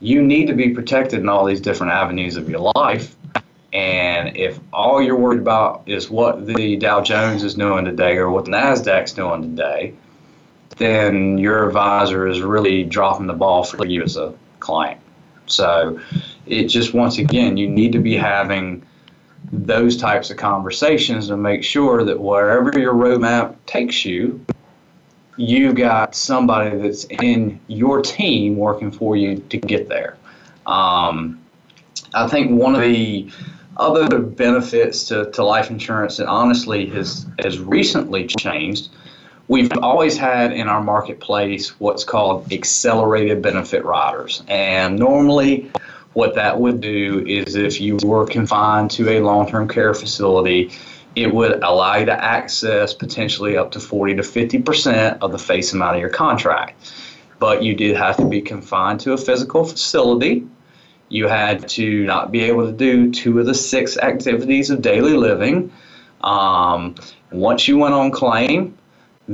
You 0.00 0.22
need 0.22 0.46
to 0.46 0.54
be 0.54 0.70
protected 0.70 1.20
in 1.20 1.28
all 1.28 1.44
these 1.44 1.60
different 1.60 1.92
avenues 1.92 2.36
of 2.36 2.48
your 2.48 2.72
life. 2.74 3.14
And 3.72 4.36
if 4.36 4.58
all 4.72 5.00
you're 5.00 5.16
worried 5.16 5.40
about 5.40 5.82
is 5.86 6.10
what 6.10 6.46
the 6.46 6.76
Dow 6.76 7.02
Jones 7.02 7.44
is 7.44 7.54
doing 7.54 7.84
today 7.84 8.16
or 8.16 8.30
what 8.30 8.46
the 8.46 8.50
Nasdaq's 8.50 9.12
doing 9.12 9.42
today, 9.42 9.94
then 10.78 11.38
your 11.38 11.66
advisor 11.68 12.26
is 12.26 12.40
really 12.40 12.82
dropping 12.84 13.26
the 13.26 13.34
ball 13.34 13.62
for 13.62 13.84
you 13.86 14.02
as 14.02 14.16
a 14.16 14.34
client. 14.58 14.99
So 15.52 16.00
it 16.46 16.64
just, 16.64 16.94
once 16.94 17.18
again, 17.18 17.56
you 17.56 17.68
need 17.68 17.92
to 17.92 17.98
be 17.98 18.16
having 18.16 18.84
those 19.52 19.96
types 19.96 20.30
of 20.30 20.36
conversations 20.36 21.28
to 21.28 21.36
make 21.36 21.64
sure 21.64 22.04
that 22.04 22.20
wherever 22.20 22.78
your 22.78 22.94
roadmap 22.94 23.56
takes 23.66 24.04
you, 24.04 24.44
you've 25.36 25.74
got 25.74 26.14
somebody 26.14 26.76
that's 26.76 27.04
in 27.04 27.58
your 27.66 28.02
team 28.02 28.56
working 28.56 28.90
for 28.90 29.16
you 29.16 29.38
to 29.48 29.56
get 29.56 29.88
there. 29.88 30.16
Um, 30.66 31.40
I 32.14 32.28
think 32.28 32.50
one 32.50 32.74
of 32.74 32.82
the 32.82 33.30
other 33.76 34.18
benefits 34.18 35.04
to, 35.04 35.30
to 35.30 35.42
life 35.42 35.70
insurance 35.70 36.18
that 36.18 36.26
honestly 36.26 36.86
has, 36.90 37.26
has 37.38 37.58
recently 37.58 38.26
changed 38.26 38.90
we've 39.50 39.76
always 39.82 40.16
had 40.16 40.52
in 40.52 40.68
our 40.68 40.80
marketplace 40.80 41.70
what's 41.80 42.04
called 42.04 42.52
accelerated 42.52 43.42
benefit 43.42 43.84
riders. 43.84 44.44
And 44.46 44.96
normally, 44.96 45.72
what 46.12 46.36
that 46.36 46.60
would 46.60 46.80
do 46.80 47.24
is 47.26 47.56
if 47.56 47.80
you 47.80 47.98
were 48.04 48.26
confined 48.26 48.92
to 48.92 49.10
a 49.10 49.20
long 49.20 49.50
term 49.50 49.66
care 49.66 49.92
facility, 49.92 50.70
it 51.16 51.34
would 51.34 51.64
allow 51.64 51.96
you 51.96 52.06
to 52.06 52.24
access 52.24 52.94
potentially 52.94 53.56
up 53.56 53.72
to 53.72 53.80
40 53.80 54.14
to 54.14 54.22
50% 54.22 55.18
of 55.20 55.32
the 55.32 55.38
face 55.38 55.72
amount 55.72 55.96
of 55.96 56.00
your 56.00 56.10
contract. 56.10 56.92
But 57.40 57.64
you 57.64 57.74
did 57.74 57.96
have 57.96 58.18
to 58.18 58.28
be 58.28 58.40
confined 58.40 59.00
to 59.00 59.14
a 59.14 59.18
physical 59.18 59.64
facility. 59.64 60.46
You 61.08 61.26
had 61.26 61.68
to 61.70 62.04
not 62.04 62.30
be 62.30 62.42
able 62.42 62.66
to 62.66 62.72
do 62.72 63.10
two 63.10 63.40
of 63.40 63.46
the 63.46 63.54
six 63.54 63.98
activities 63.98 64.70
of 64.70 64.80
daily 64.80 65.14
living. 65.14 65.72
Um, 66.20 66.94
once 67.32 67.66
you 67.66 67.78
went 67.78 67.94
on 67.94 68.12
claim, 68.12 68.76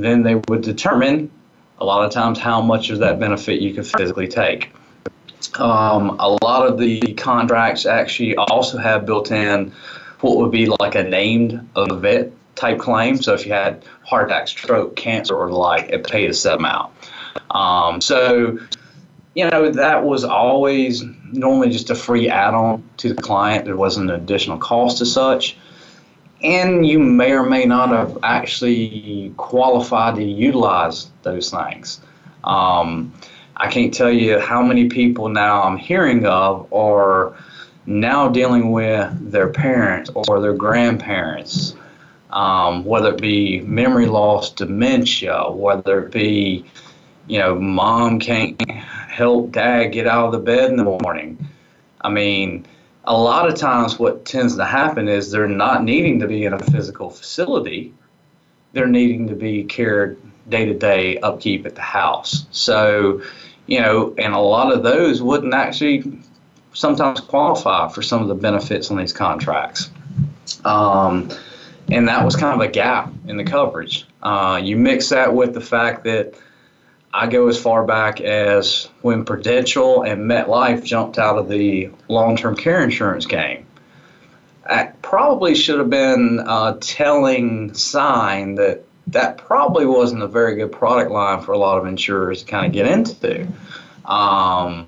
then 0.03 0.23
they 0.23 0.35
would 0.47 0.61
determine 0.61 1.31
a 1.79 1.85
lot 1.85 2.05
of 2.05 2.11
times 2.11 2.39
how 2.39 2.61
much 2.61 2.89
of 2.89 2.99
that 2.99 3.19
benefit 3.19 3.61
you 3.61 3.73
could 3.73 3.85
physically 3.85 4.27
take. 4.27 4.71
Um, 5.59 6.17
a 6.19 6.29
lot 6.43 6.67
of 6.67 6.77
the 6.77 7.13
contracts 7.13 7.85
actually 7.85 8.35
also 8.35 8.77
have 8.77 9.05
built 9.05 9.31
in 9.31 9.71
what 10.21 10.37
would 10.37 10.51
be 10.51 10.65
like 10.65 10.95
a 10.95 11.03
named 11.03 11.67
event 11.75 12.33
type 12.55 12.79
claim. 12.79 13.17
So 13.21 13.33
if 13.33 13.45
you 13.45 13.53
had 13.53 13.85
heart 14.03 14.29
attack, 14.29 14.47
stroke, 14.47 14.95
cancer, 14.95 15.35
or 15.35 15.47
the 15.47 15.55
like, 15.55 15.89
it 15.89 16.05
paid 16.05 16.29
a 16.29 16.33
set 16.33 16.55
amount. 16.55 16.93
Um, 17.51 18.01
so, 18.01 18.57
you 19.35 19.49
know, 19.49 19.71
that 19.71 20.03
was 20.03 20.23
always 20.23 21.03
normally 21.31 21.69
just 21.69 21.89
a 21.91 21.95
free 21.95 22.29
add 22.29 22.53
on 22.53 22.83
to 22.97 23.13
the 23.13 23.21
client. 23.21 23.65
There 23.65 23.77
wasn't 23.77 24.09
an 24.09 24.15
additional 24.15 24.57
cost 24.57 25.01
as 25.01 25.11
such. 25.11 25.55
And 26.43 26.85
you 26.85 26.99
may 26.99 27.31
or 27.31 27.43
may 27.43 27.65
not 27.65 27.89
have 27.89 28.17
actually 28.23 29.33
qualified 29.37 30.15
to 30.15 30.23
utilize 30.23 31.09
those 31.23 31.49
things. 31.49 31.99
Um, 32.43 33.13
I 33.55 33.69
can't 33.71 33.93
tell 33.93 34.11
you 34.11 34.39
how 34.39 34.61
many 34.61 34.87
people 34.87 35.29
now 35.29 35.63
I'm 35.63 35.77
hearing 35.77 36.25
of 36.25 36.71
are 36.71 37.35
now 37.87 38.27
dealing 38.27 38.71
with 38.71 39.31
their 39.31 39.47
parents 39.47 40.11
or 40.13 40.39
their 40.39 40.53
grandparents, 40.53 41.75
um, 42.29 42.85
whether 42.85 43.13
it 43.13 43.21
be 43.21 43.61
memory 43.61 44.05
loss, 44.05 44.51
dementia, 44.51 45.49
whether 45.49 46.05
it 46.05 46.11
be, 46.11 46.65
you 47.27 47.39
know, 47.39 47.55
mom 47.55 48.19
can't 48.19 48.61
help 48.69 49.53
dad 49.53 49.87
get 49.87 50.05
out 50.05 50.27
of 50.27 50.31
the 50.33 50.39
bed 50.39 50.69
in 50.69 50.77
the 50.77 50.83
morning. 50.83 51.47
I 52.01 52.09
mean, 52.09 52.67
a 53.07 53.17
lot 53.17 53.47
of 53.47 53.55
times 53.55 53.97
what 53.97 54.25
tends 54.25 54.57
to 54.57 54.65
happen 54.65 55.07
is 55.07 55.31
they're 55.31 55.47
not 55.47 55.83
needing 55.83 56.19
to 56.19 56.27
be 56.27 56.43
in 56.43 56.53
a 56.53 56.59
physical 56.59 57.09
facility, 57.09 57.93
they're 58.73 58.85
needing 58.85 59.27
to 59.27 59.35
be 59.35 59.63
cared 59.63 60.19
day 60.49 60.65
to 60.65 60.73
day 60.73 61.17
upkeep 61.19 61.65
at 61.65 61.75
the 61.75 61.81
house. 61.81 62.45
So, 62.51 63.21
you 63.65 63.79
know, 63.79 64.13
and 64.17 64.33
a 64.33 64.39
lot 64.39 64.73
of 64.73 64.83
those 64.83 65.21
wouldn't 65.21 65.53
actually 65.53 66.21
sometimes 66.73 67.21
qualify 67.21 67.87
for 67.87 68.01
some 68.01 68.21
of 68.21 68.27
the 68.27 68.35
benefits 68.35 68.91
on 68.91 68.97
these 68.97 69.13
contracts. 69.13 69.89
Um, 70.65 71.29
and 71.89 72.09
that 72.09 72.25
was 72.25 72.35
kind 72.35 72.61
of 72.61 72.67
a 72.67 72.71
gap 72.71 73.11
in 73.27 73.37
the 73.37 73.43
coverage. 73.45 74.05
Uh, 74.21 74.59
you 74.61 74.75
mix 74.75 75.07
that 75.09 75.33
with 75.33 75.53
the 75.53 75.61
fact 75.61 76.03
that 76.03 76.33
I 77.17 77.25
go 77.25 77.47
as 77.47 77.59
far 77.59 77.83
back 77.83 78.21
as 78.21 78.89
when 79.01 79.25
Prudential 79.25 80.03
and 80.03 80.29
MetLife 80.29 80.83
jumped 80.83 81.17
out 81.17 81.39
of 81.39 81.49
the 81.49 81.89
long 82.09 82.37
term 82.37 82.55
care 82.55 82.83
insurance 82.83 83.25
game. 83.25 83.65
That 84.69 85.01
probably 85.01 85.55
should 85.55 85.79
have 85.79 85.89
been 85.89 86.39
a 86.45 86.77
telling 86.79 87.73
sign 87.73 88.53
that 88.55 88.83
that 89.07 89.39
probably 89.39 89.87
wasn't 89.87 90.21
a 90.21 90.27
very 90.27 90.57
good 90.57 90.71
product 90.71 91.09
line 91.09 91.41
for 91.41 91.53
a 91.53 91.57
lot 91.57 91.79
of 91.79 91.87
insurers 91.87 92.43
to 92.43 92.51
kind 92.51 92.67
of 92.67 92.71
get 92.71 92.85
into. 92.85 93.47
Um, 94.05 94.87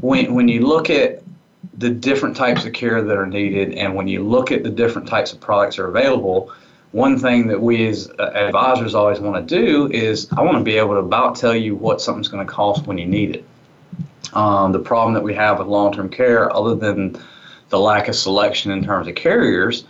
when, 0.00 0.32
when 0.32 0.48
you 0.48 0.66
look 0.66 0.88
at 0.88 1.22
the 1.76 1.90
different 1.90 2.36
types 2.36 2.64
of 2.64 2.72
care 2.72 3.02
that 3.02 3.14
are 3.14 3.26
needed 3.26 3.74
and 3.74 3.94
when 3.94 4.08
you 4.08 4.26
look 4.26 4.52
at 4.52 4.62
the 4.62 4.70
different 4.70 5.06
types 5.06 5.34
of 5.34 5.40
products 5.40 5.76
that 5.76 5.82
are 5.82 5.88
available, 5.88 6.50
one 6.96 7.18
thing 7.18 7.48
that 7.48 7.60
we 7.60 7.86
as 7.88 8.08
advisors 8.18 8.94
always 8.94 9.20
want 9.20 9.46
to 9.46 9.54
do 9.54 9.86
is 9.92 10.32
I 10.34 10.40
want 10.40 10.56
to 10.56 10.64
be 10.64 10.78
able 10.78 10.94
to 10.94 11.00
about 11.00 11.36
tell 11.36 11.54
you 11.54 11.76
what 11.76 12.00
something's 12.00 12.28
going 12.28 12.46
to 12.46 12.50
cost 12.50 12.86
when 12.86 12.96
you 12.96 13.04
need 13.04 13.36
it. 13.36 13.44
Um, 14.32 14.72
the 14.72 14.78
problem 14.78 15.12
that 15.12 15.22
we 15.22 15.34
have 15.34 15.58
with 15.58 15.68
long 15.68 15.92
term 15.92 16.08
care, 16.08 16.50
other 16.50 16.74
than 16.74 17.22
the 17.68 17.78
lack 17.78 18.08
of 18.08 18.16
selection 18.16 18.72
in 18.72 18.82
terms 18.82 19.08
of 19.08 19.14
carriers, 19.14 19.84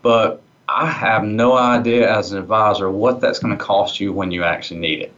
but 0.00 0.40
I 0.66 0.86
have 0.86 1.24
no 1.24 1.54
idea 1.54 2.10
as 2.10 2.32
an 2.32 2.38
advisor 2.38 2.90
what 2.90 3.20
that's 3.20 3.38
going 3.38 3.56
to 3.56 3.62
cost 3.62 4.00
you 4.00 4.14
when 4.14 4.30
you 4.30 4.42
actually 4.42 4.80
need 4.80 5.00
it. 5.02 5.12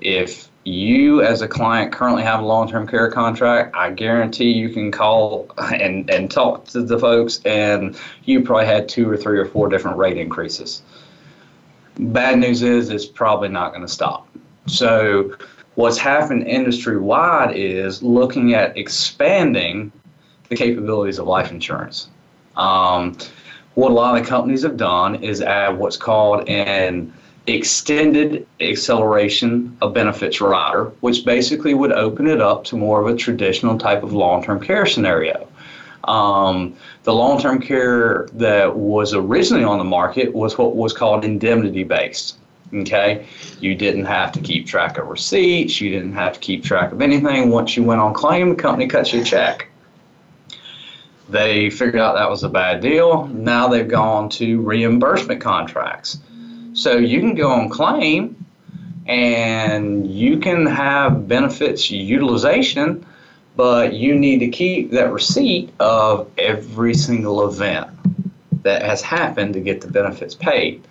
If 0.00 0.48
you 0.64 1.22
as 1.22 1.42
a 1.42 1.48
client 1.48 1.92
currently 1.92 2.22
have 2.22 2.40
a 2.40 2.44
long-term 2.44 2.86
care 2.86 3.10
contract, 3.10 3.74
I 3.76 3.90
guarantee 3.90 4.50
you 4.50 4.70
can 4.70 4.90
call 4.90 5.50
and, 5.58 6.08
and 6.10 6.30
talk 6.30 6.66
to 6.68 6.82
the 6.82 6.98
folks 6.98 7.40
and 7.44 7.96
you 8.24 8.42
probably 8.42 8.66
had 8.66 8.88
two 8.88 9.08
or 9.08 9.16
three 9.16 9.38
or 9.38 9.46
four 9.46 9.68
different 9.68 9.98
rate 9.98 10.16
increases. 10.16 10.82
Bad 11.98 12.38
news 12.38 12.62
is 12.62 12.90
it's 12.90 13.06
probably 13.06 13.48
not 13.48 13.70
going 13.70 13.82
to 13.82 13.92
stop. 13.92 14.26
So 14.66 15.36
what's 15.74 15.98
happened 15.98 16.46
industry 16.46 16.98
wide 16.98 17.54
is 17.54 18.02
looking 18.02 18.54
at 18.54 18.76
expanding 18.76 19.92
the 20.48 20.56
capabilities 20.56 21.18
of 21.18 21.26
life 21.26 21.50
insurance. 21.50 22.08
Um, 22.56 23.16
what 23.74 23.90
a 23.90 23.94
lot 23.94 24.18
of 24.18 24.26
companies 24.26 24.62
have 24.62 24.76
done 24.76 25.16
is 25.16 25.40
add 25.40 25.76
what's 25.78 25.96
called 25.96 26.48
an 26.48 27.12
extended 27.46 28.46
acceleration 28.60 29.76
of 29.82 29.92
benefits 29.92 30.40
rider, 30.40 30.92
which 31.00 31.24
basically 31.24 31.74
would 31.74 31.92
open 31.92 32.26
it 32.26 32.40
up 32.40 32.64
to 32.64 32.76
more 32.76 33.00
of 33.00 33.06
a 33.06 33.16
traditional 33.16 33.78
type 33.78 34.02
of 34.02 34.12
long 34.12 34.42
term 34.42 34.60
care 34.60 34.86
scenario. 34.86 35.46
Um, 36.04 36.76
the 37.04 37.14
long 37.14 37.40
term 37.40 37.60
care 37.60 38.28
that 38.34 38.76
was 38.76 39.14
originally 39.14 39.64
on 39.64 39.78
the 39.78 39.84
market 39.84 40.32
was 40.34 40.56
what 40.56 40.74
was 40.74 40.92
called 40.92 41.24
indemnity 41.24 41.84
based. 41.84 42.38
Okay, 42.72 43.26
you 43.60 43.74
didn't 43.74 44.06
have 44.06 44.32
to 44.32 44.40
keep 44.40 44.66
track 44.66 44.98
of 44.98 45.06
receipts, 45.06 45.80
you 45.80 45.90
didn't 45.90 46.14
have 46.14 46.32
to 46.32 46.40
keep 46.40 46.64
track 46.64 46.92
of 46.92 47.02
anything. 47.02 47.50
Once 47.50 47.76
you 47.76 47.84
went 47.84 48.00
on 48.00 48.14
claim, 48.14 48.48
the 48.48 48.54
company 48.56 48.88
cuts 48.88 49.12
you 49.12 49.20
a 49.20 49.24
check. 49.24 49.68
They 51.28 51.70
figured 51.70 52.00
out 52.00 52.14
that 52.14 52.28
was 52.28 52.42
a 52.42 52.48
bad 52.48 52.80
deal. 52.80 53.26
Now 53.28 53.68
they've 53.68 53.86
gone 53.86 54.28
to 54.30 54.60
reimbursement 54.60 55.40
contracts. 55.40 56.18
So 56.74 56.96
you 56.96 57.20
can 57.20 57.34
go 57.34 57.50
on 57.50 57.68
claim 57.68 58.44
and 59.06 60.06
you 60.10 60.38
can 60.38 60.66
have 60.66 61.28
benefits 61.28 61.90
utilization, 61.90 63.06
but 63.56 63.92
you 63.92 64.14
need 64.14 64.38
to 64.40 64.48
keep 64.48 64.90
that 64.90 65.12
receipt 65.12 65.72
of 65.78 66.28
every 66.36 66.94
single 66.94 67.48
event 67.48 67.90
that 68.64 68.82
has 68.82 69.02
happened 69.02 69.54
to 69.54 69.60
get 69.60 69.80
the 69.80 69.88
benefits 69.88 70.34
paid. 70.34 70.84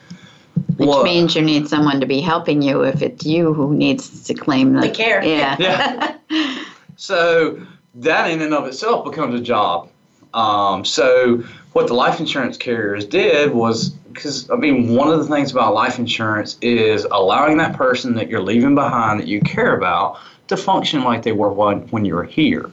Which 0.77 0.87
well, 0.87 1.03
means 1.03 1.35
you 1.35 1.41
need 1.41 1.67
someone 1.67 1.99
to 1.99 2.05
be 2.05 2.21
helping 2.21 2.61
you 2.61 2.83
if 2.83 3.01
it's 3.01 3.25
you 3.25 3.53
who 3.53 3.75
needs 3.75 4.23
to 4.23 4.33
claim 4.33 4.73
the, 4.73 4.81
the 4.81 4.89
care. 4.89 5.23
Yeah. 5.23 5.57
yeah. 5.59 6.63
so 6.95 7.59
that 7.95 8.29
in 8.29 8.41
and 8.41 8.53
of 8.53 8.67
itself 8.67 9.03
becomes 9.05 9.39
a 9.39 9.43
job. 9.43 9.89
Um, 10.33 10.85
so 10.85 11.43
what 11.73 11.87
the 11.87 11.93
life 11.93 12.19
insurance 12.19 12.57
carriers 12.57 13.05
did 13.05 13.51
was 13.51 13.93
because 14.13 14.49
I 14.49 14.55
mean 14.55 14.95
one 14.95 15.09
of 15.09 15.19
the 15.19 15.33
things 15.33 15.51
about 15.51 15.73
life 15.73 15.99
insurance 15.99 16.57
is 16.61 17.05
allowing 17.11 17.57
that 17.57 17.75
person 17.75 18.13
that 18.15 18.29
you're 18.29 18.41
leaving 18.41 18.75
behind 18.75 19.19
that 19.19 19.27
you 19.27 19.41
care 19.41 19.75
about 19.75 20.19
to 20.47 20.57
function 20.57 21.03
like 21.03 21.23
they 21.23 21.31
were 21.31 21.51
when, 21.51 21.81
when 21.89 22.05
you 22.05 22.15
were 22.15 22.23
here. 22.23 22.69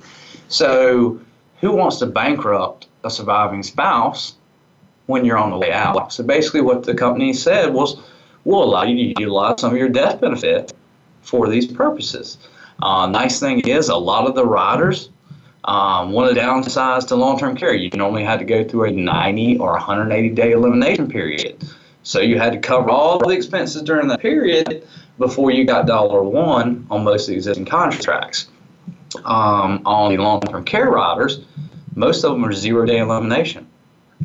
So 0.48 1.20
who 1.60 1.72
wants 1.72 1.98
to 1.98 2.06
bankrupt 2.06 2.86
a 3.04 3.10
surviving 3.10 3.62
spouse 3.62 4.34
when 5.06 5.24
you're 5.24 5.38
on 5.38 5.50
the 5.50 5.58
way 5.58 5.72
out? 5.72 6.12
So 6.12 6.24
basically 6.24 6.60
what 6.60 6.84
the 6.84 6.94
company 6.94 7.32
said 7.32 7.72
was 7.72 7.96
we'll 8.44 8.62
allow 8.62 8.84
you 8.84 9.14
to 9.14 9.20
utilize 9.20 9.60
some 9.60 9.72
of 9.72 9.78
your 9.78 9.88
death 9.88 10.20
benefit 10.20 10.72
for 11.22 11.48
these 11.48 11.66
purposes. 11.66 12.38
Uh, 12.82 13.06
nice 13.06 13.38
thing 13.38 13.60
is 13.60 13.88
a 13.88 13.96
lot 13.96 14.26
of 14.26 14.34
the 14.34 14.44
riders 14.44 15.10
um, 15.64 16.12
one 16.12 16.26
of 16.26 16.34
the 16.34 16.40
downsides 16.40 17.06
to 17.08 17.16
long-term 17.16 17.56
care, 17.56 17.74
you 17.74 17.90
normally 17.90 18.24
had 18.24 18.38
to 18.38 18.44
go 18.44 18.64
through 18.64 18.84
a 18.84 18.90
90 18.90 19.58
or 19.58 19.72
180 19.72 20.30
day 20.30 20.52
elimination 20.52 21.08
period. 21.08 21.62
So 22.02 22.20
you 22.20 22.38
had 22.38 22.52
to 22.52 22.58
cover 22.58 22.90
all 22.90 23.18
the 23.18 23.28
expenses 23.28 23.82
during 23.82 24.08
that 24.08 24.20
period 24.20 24.86
before 25.18 25.50
you 25.50 25.64
got 25.66 25.86
dollar 25.86 26.22
one 26.22 26.86
on 26.90 27.04
most 27.04 27.24
of 27.24 27.28
the 27.28 27.34
existing 27.34 27.66
contracts. 27.66 28.48
Um, 29.24 29.82
on 29.84 30.14
the 30.14 30.22
long-term 30.22 30.64
care 30.64 30.88
riders, 30.88 31.40
most 31.94 32.24
of 32.24 32.32
them 32.32 32.44
are 32.44 32.52
zero-day 32.52 32.98
elimination. 32.98 33.66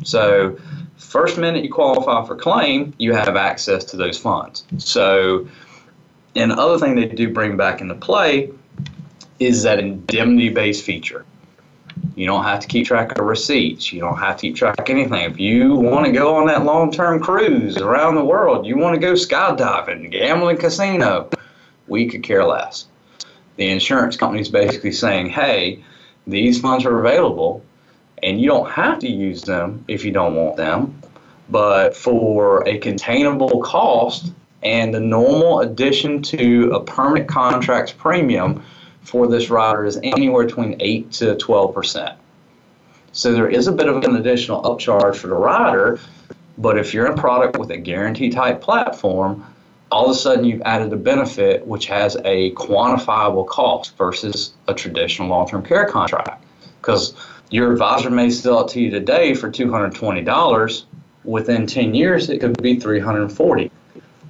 So 0.04 0.58
first 0.96 1.38
minute 1.38 1.64
you 1.64 1.72
qualify 1.72 2.24
for 2.26 2.36
claim, 2.36 2.94
you 2.98 3.12
have 3.12 3.36
access 3.36 3.84
to 3.86 3.96
those 3.96 4.16
funds. 4.16 4.64
So, 4.78 5.48
and 6.34 6.50
the 6.50 6.56
other 6.56 6.78
thing 6.78 6.94
they 6.94 7.06
do 7.06 7.32
bring 7.32 7.56
back 7.56 7.80
into 7.80 7.94
play 7.94 8.52
is 9.38 9.62
that 9.62 9.78
indemnity 9.78 10.48
based 10.48 10.84
feature. 10.84 11.24
You 12.14 12.26
don't 12.26 12.44
have 12.44 12.60
to 12.60 12.66
keep 12.66 12.86
track 12.86 13.18
of 13.18 13.24
receipts. 13.24 13.92
You 13.92 14.00
don't 14.00 14.18
have 14.18 14.36
to 14.36 14.42
keep 14.42 14.56
track 14.56 14.78
of 14.78 14.88
anything. 14.88 15.30
If 15.30 15.38
you 15.38 15.74
want 15.74 16.06
to 16.06 16.12
go 16.12 16.34
on 16.36 16.46
that 16.46 16.64
long 16.64 16.90
term 16.90 17.20
cruise 17.20 17.76
around 17.76 18.14
the 18.14 18.24
world, 18.24 18.66
you 18.66 18.76
want 18.76 18.94
to 18.94 19.00
go 19.00 19.12
skydiving, 19.12 20.10
gambling, 20.10 20.56
casino, 20.56 21.30
we 21.86 22.08
could 22.08 22.22
care 22.22 22.44
less. 22.44 22.86
The 23.56 23.68
insurance 23.70 24.16
company 24.16 24.42
is 24.42 24.48
basically 24.48 24.92
saying, 24.92 25.30
hey, 25.30 25.82
these 26.26 26.60
funds 26.60 26.84
are 26.84 26.98
available 26.98 27.64
and 28.22 28.40
you 28.40 28.48
don't 28.48 28.70
have 28.70 28.98
to 29.00 29.08
use 29.08 29.42
them 29.42 29.84
if 29.88 30.04
you 30.04 30.10
don't 30.10 30.34
want 30.34 30.56
them, 30.56 31.00
But 31.48 31.96
for 31.96 32.66
a 32.66 32.78
containable 32.78 33.62
cost 33.62 34.32
and 34.62 34.92
the 34.92 35.00
normal 35.00 35.60
addition 35.60 36.22
to 36.22 36.72
a 36.72 36.82
permanent 36.82 37.28
contract's 37.28 37.92
premium 37.92 38.62
for 39.06 39.28
this 39.28 39.50
rider 39.50 39.84
is 39.84 40.00
anywhere 40.02 40.44
between 40.44 40.76
8 40.80 41.12
to 41.12 41.36
12 41.36 41.74
percent. 41.74 42.18
So 43.12 43.32
there 43.32 43.48
is 43.48 43.68
a 43.68 43.72
bit 43.72 43.88
of 43.88 44.02
an 44.02 44.16
additional 44.16 44.62
upcharge 44.62 45.16
for 45.16 45.28
the 45.28 45.34
rider, 45.34 46.00
but 46.58 46.76
if 46.76 46.92
you're 46.92 47.06
in 47.06 47.16
product 47.16 47.56
with 47.56 47.70
a 47.70 47.76
guarantee 47.76 48.30
type 48.30 48.60
platform, 48.60 49.46
all 49.92 50.06
of 50.06 50.10
a 50.10 50.14
sudden 50.18 50.44
you've 50.44 50.60
added 50.62 50.92
a 50.92 50.96
benefit 50.96 51.64
which 51.66 51.86
has 51.86 52.16
a 52.24 52.50
quantifiable 52.52 53.46
cost 53.46 53.96
versus 53.96 54.54
a 54.66 54.74
traditional 54.74 55.28
long-term 55.28 55.62
care 55.62 55.86
contract. 55.86 56.44
Because 56.80 57.14
your 57.50 57.72
advisor 57.72 58.10
may 58.10 58.28
sell 58.28 58.66
it 58.66 58.72
to 58.72 58.80
you 58.80 58.90
today 58.90 59.34
for 59.34 59.50
$220. 59.50 60.84
Within 61.24 61.66
10 61.66 61.94
years, 61.94 62.28
it 62.28 62.40
could 62.40 62.60
be 62.60 62.78
340 62.78 63.70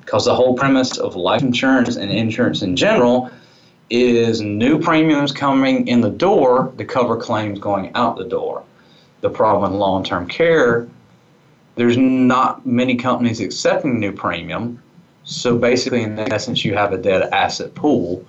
because 0.01 0.27
the 0.27 0.35
whole 0.35 0.55
premise 0.55 0.99
of 0.99 1.17
life 1.17 1.43
insurance 1.43 1.97
and 1.97 2.11
insurance 2.11 2.63
in 2.63 2.77
general 2.77 3.31
is 3.91 4.41
new 4.41 4.81
premiums 4.81 5.33
coming 5.33 5.87
in 5.89 6.01
the 6.01 6.11
door 6.11 6.73
to 6.79 6.85
cover 6.85 7.17
claims 7.17 7.59
going 7.59 7.93
out 7.95 8.17
the 8.17 8.25
door. 8.25 8.65
The 9.21 9.31
problem 9.31 9.73
in 9.73 9.79
long 9.79 10.05
term 10.05 10.27
care, 10.29 10.89
there's 11.77 11.97
not 11.97 12.67
many 12.67 12.97
companies 12.97 13.41
accepting 13.41 14.01
new 14.01 14.13
premium. 14.13 14.83
So 15.25 15.57
basically, 15.57 16.03
in 16.03 16.19
essence, 16.19 16.65
you 16.65 16.75
have 16.75 16.93
a 16.93 16.99
dead 16.99 17.23
asset 17.33 17.75
pool. 17.75 18.25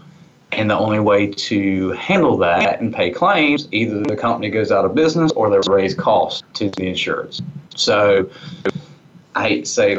And 0.54 0.70
the 0.70 0.78
only 0.78 1.02
way 1.02 1.28
to 1.28 1.92
handle 1.92 2.38
that 2.38 2.80
and 2.80 2.94
pay 2.94 3.12
claims, 3.12 3.68
either 3.72 4.02
the 4.02 4.16
company 4.16 4.50
goes 4.50 4.72
out 4.72 4.86
of 4.86 4.96
business 4.96 5.32
or 5.34 5.50
they 5.50 5.60
raise 5.70 5.94
costs 5.94 6.42
to 6.54 6.70
the 6.70 6.88
insurers. 6.88 7.42
So 7.76 8.30
I 9.36 9.50
hate 9.50 9.66
to 9.66 9.70
say 9.70 9.96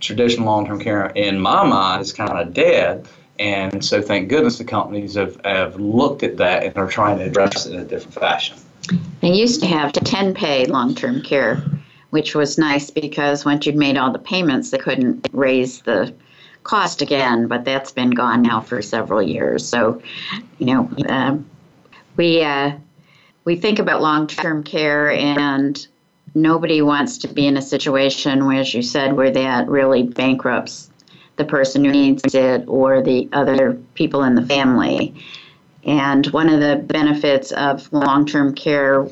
traditional 0.00 0.46
long-term 0.46 0.80
care 0.80 1.06
in 1.08 1.38
my 1.38 1.64
mind 1.64 2.02
is 2.02 2.12
kind 2.12 2.32
of 2.32 2.54
dead. 2.54 3.06
And 3.38 3.84
so 3.84 4.00
thank 4.00 4.28
goodness 4.28 4.58
the 4.58 4.64
companies 4.64 5.14
have, 5.14 5.38
have 5.44 5.76
looked 5.76 6.22
at 6.22 6.36
that 6.38 6.64
and 6.64 6.76
are 6.76 6.88
trying 6.88 7.18
to 7.18 7.24
address 7.24 7.66
it 7.66 7.74
in 7.74 7.80
a 7.80 7.84
different 7.84 8.14
fashion. 8.14 8.56
They 9.20 9.32
used 9.32 9.60
to 9.60 9.66
have 9.66 9.92
10 9.92 10.34
pay 10.34 10.66
long-term 10.66 11.22
care, 11.22 11.62
which 12.10 12.34
was 12.34 12.56
nice 12.56 12.90
because 12.90 13.44
once 13.44 13.66
you'd 13.66 13.76
made 13.76 13.96
all 13.96 14.12
the 14.12 14.18
payments, 14.18 14.70
they 14.70 14.78
couldn't 14.78 15.28
raise 15.32 15.82
the 15.82 16.14
cost 16.62 17.02
again, 17.02 17.46
but 17.46 17.64
that's 17.64 17.92
been 17.92 18.10
gone 18.10 18.42
now 18.42 18.60
for 18.60 18.82
several 18.82 19.22
years. 19.22 19.66
So, 19.66 20.02
you 20.58 20.66
know, 20.66 20.90
uh, 21.08 21.38
we 22.16 22.42
uh, 22.42 22.72
we 23.44 23.56
think 23.56 23.78
about 23.78 24.02
long-term 24.02 24.64
care 24.64 25.10
and 25.10 25.86
nobody 26.34 26.82
wants 26.82 27.18
to 27.18 27.28
be 27.28 27.46
in 27.46 27.56
a 27.56 27.62
situation 27.62 28.46
where, 28.46 28.60
as 28.60 28.74
you 28.74 28.82
said, 28.82 29.14
where 29.14 29.30
that 29.30 29.68
really 29.68 30.02
bankrupts 30.02 30.85
the 31.36 31.44
person 31.44 31.84
who 31.84 31.92
needs 31.92 32.34
it 32.34 32.64
or 32.66 33.02
the 33.02 33.28
other 33.32 33.74
people 33.94 34.22
in 34.22 34.34
the 34.34 34.44
family. 34.46 35.14
And 35.84 36.26
one 36.28 36.48
of 36.48 36.60
the 36.60 36.76
benefits 36.76 37.52
of 37.52 37.92
long 37.92 38.26
term 38.26 38.54
care 38.54 39.06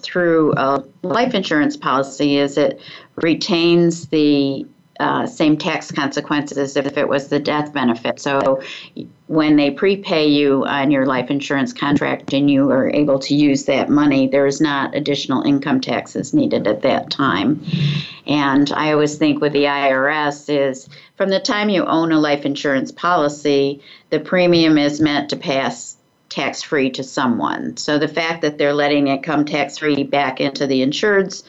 through 0.00 0.54
a 0.56 0.84
life 1.02 1.34
insurance 1.34 1.76
policy 1.76 2.36
is 2.36 2.56
it 2.58 2.80
retains 3.16 4.08
the 4.08 4.66
uh, 5.00 5.26
same 5.26 5.56
tax 5.56 5.90
consequences 5.90 6.56
as 6.56 6.76
if 6.76 6.96
it 6.96 7.08
was 7.08 7.28
the 7.28 7.38
death 7.38 7.72
benefit. 7.72 8.18
So 8.18 8.62
when 9.26 9.56
they 9.56 9.70
prepay 9.70 10.26
you 10.26 10.64
on 10.64 10.90
your 10.90 11.04
life 11.04 11.30
insurance 11.30 11.72
contract 11.72 12.32
and 12.32 12.50
you 12.50 12.70
are 12.70 12.90
able 12.90 13.18
to 13.18 13.34
use 13.34 13.64
that 13.66 13.90
money, 13.90 14.26
there 14.26 14.46
is 14.46 14.60
not 14.60 14.94
additional 14.94 15.42
income 15.42 15.80
taxes 15.80 16.32
needed 16.32 16.66
at 16.66 16.82
that 16.82 17.10
time. 17.10 17.62
And 18.26 18.72
I 18.72 18.92
always 18.92 19.16
think 19.18 19.40
with 19.40 19.52
the 19.52 19.64
IRS 19.64 20.48
is 20.48 20.88
from 21.16 21.30
the 21.30 21.40
time 21.40 21.68
you 21.68 21.84
own 21.84 22.12
a 22.12 22.20
life 22.20 22.44
insurance 22.44 22.92
policy, 22.92 23.80
the 24.10 24.20
premium 24.20 24.78
is 24.78 25.00
meant 25.00 25.30
to 25.30 25.36
pass 25.36 25.96
tax 26.28 26.62
free 26.62 26.90
to 26.90 27.02
someone. 27.02 27.76
So 27.76 27.98
the 27.98 28.08
fact 28.08 28.42
that 28.42 28.58
they're 28.58 28.74
letting 28.74 29.08
it 29.08 29.22
come 29.22 29.44
tax 29.44 29.78
free 29.78 30.02
back 30.02 30.40
into 30.40 30.66
the 30.66 30.82
insured's 30.82 31.44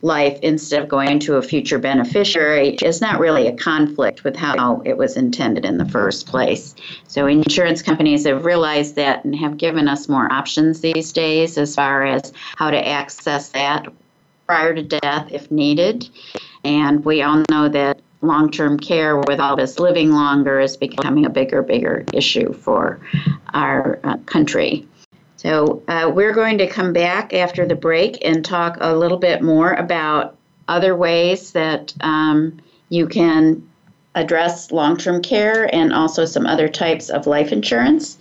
life 0.00 0.38
instead 0.42 0.82
of 0.82 0.88
going 0.88 1.20
to 1.20 1.36
a 1.36 1.42
future 1.42 1.78
beneficiary 1.78 2.70
is 2.82 3.00
not 3.00 3.20
really 3.20 3.46
a 3.46 3.56
conflict 3.56 4.24
with 4.24 4.34
how 4.34 4.82
it 4.84 4.96
was 4.96 5.16
intended 5.16 5.64
in 5.64 5.78
the 5.78 5.84
first 5.84 6.26
place. 6.26 6.74
So, 7.06 7.26
insurance 7.26 7.82
companies 7.82 8.26
have 8.26 8.44
realized 8.44 8.96
that 8.96 9.24
and 9.24 9.36
have 9.36 9.58
given 9.58 9.86
us 9.86 10.08
more 10.08 10.30
options 10.32 10.80
these 10.80 11.12
days 11.12 11.56
as 11.56 11.76
far 11.76 12.04
as 12.04 12.32
how 12.56 12.70
to 12.70 12.88
access 12.88 13.50
that 13.50 13.86
prior 14.46 14.74
to 14.74 14.82
death 14.82 15.28
if 15.30 15.50
needed. 15.50 16.08
And 16.64 17.04
we 17.04 17.22
all 17.22 17.44
know 17.48 17.68
that 17.68 18.00
long 18.22 18.50
term 18.50 18.78
care 18.78 19.18
with 19.18 19.40
all 19.40 19.56
this 19.56 19.78
living 19.78 20.12
longer 20.12 20.60
is 20.60 20.76
becoming 20.76 21.26
a 21.26 21.30
bigger, 21.30 21.62
bigger 21.62 22.04
issue 22.12 22.52
for 22.52 23.00
our 23.52 24.00
uh, 24.04 24.16
country. 24.18 24.86
So 25.36 25.82
uh, 25.88 26.10
we're 26.14 26.32
going 26.32 26.58
to 26.58 26.68
come 26.68 26.92
back 26.92 27.34
after 27.34 27.66
the 27.66 27.74
break 27.74 28.24
and 28.24 28.44
talk 28.44 28.78
a 28.80 28.94
little 28.94 29.18
bit 29.18 29.42
more 29.42 29.72
about 29.72 30.36
other 30.68 30.94
ways 30.94 31.50
that 31.52 31.92
um, 32.00 32.60
you 32.88 33.08
can 33.08 33.68
address 34.14 34.70
long 34.70 34.96
term 34.96 35.20
care 35.20 35.72
and 35.74 35.92
also 35.92 36.24
some 36.24 36.46
other 36.46 36.68
types 36.68 37.10
of 37.10 37.26
life 37.26 37.50
insurance 37.50 38.18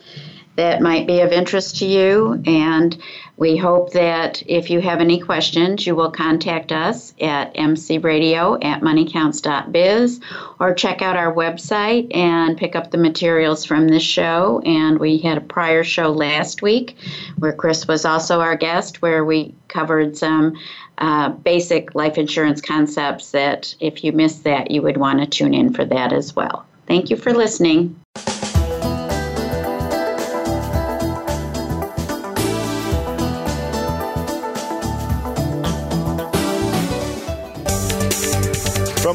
that 0.56 0.82
might 0.82 1.08
be 1.08 1.22
of 1.22 1.32
interest 1.32 1.78
to 1.78 1.86
you. 1.86 2.42
And 2.46 2.98
we 3.38 3.58
hope 3.58 3.94
that 3.94 4.44
if 4.46 4.70
you 4.70 4.82
have 4.82 5.00
any 5.00 5.20
questions, 5.20 5.88
you 5.88 5.96
will 5.96 6.12
contact 6.12 6.72
us 6.72 7.14
at 7.20 7.56
mcradio 7.56 8.64
at 8.64 8.82
moneycounts.biz 8.82 10.20
or 10.60 10.74
check 10.74 11.02
out 11.02 11.18
our 11.18 11.34
website 11.34 12.16
and 12.16 12.58
pick 12.58 12.76
up 12.76 12.92
the 12.92 12.98
materials 12.98 13.66
from 13.66 13.88
this 13.88 14.04
show. 14.04 14.62
And 14.66 15.00
we 15.00 15.18
had 15.18 15.38
a 15.38 15.42
prior 15.42 15.84
show 15.84 16.12
last 16.12 16.62
week 16.62 16.98
where 17.40 17.54
Chris 17.54 17.88
was 17.88 18.06
also 18.06 18.42
our 18.42 18.56
guest, 18.56 19.02
where 19.02 19.26
we 19.26 19.56
covered 19.70 20.18
some 20.18 20.56
uh, 20.98 21.30
basic 21.30 21.96
life 21.96 22.18
insurance 22.18 22.62
concepts 22.62 23.32
that 23.32 23.74
if 23.80 24.04
you 24.04 24.12
missed 24.12 24.44
that, 24.44 24.70
you 24.70 24.84
would 24.84 24.98
want 24.98 25.20
to 25.20 25.26
tune 25.26 25.54
in 25.54 25.74
for 25.74 25.86
that 25.86 26.14
as 26.14 26.36
well. 26.36 26.66
Thank 26.86 27.10
you 27.10 27.16
for 27.16 27.34
listening. 27.34 27.96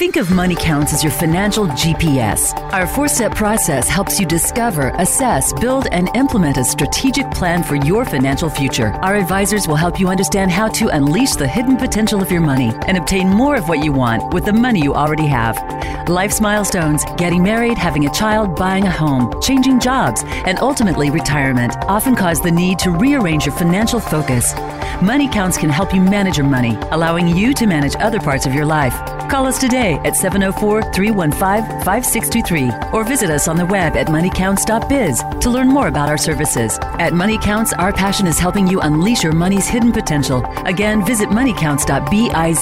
Think 0.00 0.16
of 0.16 0.30
Money 0.30 0.54
Counts 0.54 0.94
as 0.94 1.04
your 1.04 1.12
financial 1.12 1.66
GPS. 1.66 2.54
Our 2.72 2.86
four 2.86 3.06
step 3.06 3.34
process 3.34 3.86
helps 3.86 4.18
you 4.18 4.24
discover, 4.24 4.94
assess, 4.94 5.52
build, 5.52 5.88
and 5.88 6.08
implement 6.16 6.56
a 6.56 6.64
strategic 6.64 7.30
plan 7.32 7.62
for 7.62 7.74
your 7.74 8.06
financial 8.06 8.48
future. 8.48 8.92
Our 9.02 9.16
advisors 9.16 9.68
will 9.68 9.76
help 9.76 10.00
you 10.00 10.08
understand 10.08 10.52
how 10.52 10.68
to 10.68 10.88
unleash 10.88 11.32
the 11.32 11.46
hidden 11.46 11.76
potential 11.76 12.22
of 12.22 12.32
your 12.32 12.40
money 12.40 12.72
and 12.86 12.96
obtain 12.96 13.28
more 13.28 13.56
of 13.56 13.68
what 13.68 13.84
you 13.84 13.92
want 13.92 14.32
with 14.32 14.46
the 14.46 14.54
money 14.54 14.80
you 14.80 14.94
already 14.94 15.26
have. 15.26 15.58
Life's 16.08 16.40
milestones, 16.40 17.04
getting 17.18 17.42
married, 17.42 17.76
having 17.76 18.06
a 18.06 18.14
child, 18.14 18.56
buying 18.56 18.84
a 18.84 18.90
home, 18.90 19.38
changing 19.42 19.80
jobs, 19.80 20.22
and 20.46 20.58
ultimately 20.60 21.10
retirement 21.10 21.74
often 21.88 22.16
cause 22.16 22.40
the 22.40 22.50
need 22.50 22.78
to 22.78 22.90
rearrange 22.90 23.44
your 23.44 23.54
financial 23.54 24.00
focus. 24.00 24.54
Money 25.02 25.28
Counts 25.28 25.58
can 25.58 25.68
help 25.68 25.94
you 25.94 26.00
manage 26.00 26.38
your 26.38 26.46
money, 26.46 26.78
allowing 26.90 27.28
you 27.28 27.52
to 27.52 27.66
manage 27.66 27.96
other 27.96 28.18
parts 28.18 28.46
of 28.46 28.54
your 28.54 28.64
life. 28.64 28.94
Call 29.30 29.46
us 29.46 29.60
today 29.60 29.89
at 30.04 30.16
704 30.16 30.92
315 30.92 31.82
5623 31.84 32.70
or 32.92 33.04
visit 33.04 33.30
us 33.30 33.48
on 33.48 33.56
the 33.56 33.66
web 33.66 33.96
at 33.96 34.08
moneycounts.biz 34.08 35.22
to 35.40 35.50
learn 35.50 35.68
more 35.68 35.88
about 35.88 36.08
our 36.08 36.18
services. 36.18 36.78
At 36.98 37.12
Money 37.12 37.38
Counts, 37.38 37.72
our 37.72 37.92
passion 37.92 38.26
is 38.26 38.38
helping 38.38 38.66
you 38.66 38.80
unleash 38.80 39.22
your 39.22 39.32
money's 39.32 39.68
hidden 39.68 39.92
potential. 39.92 40.44
Again, 40.66 41.04
visit 41.04 41.28
moneycounts.biz 41.28 42.60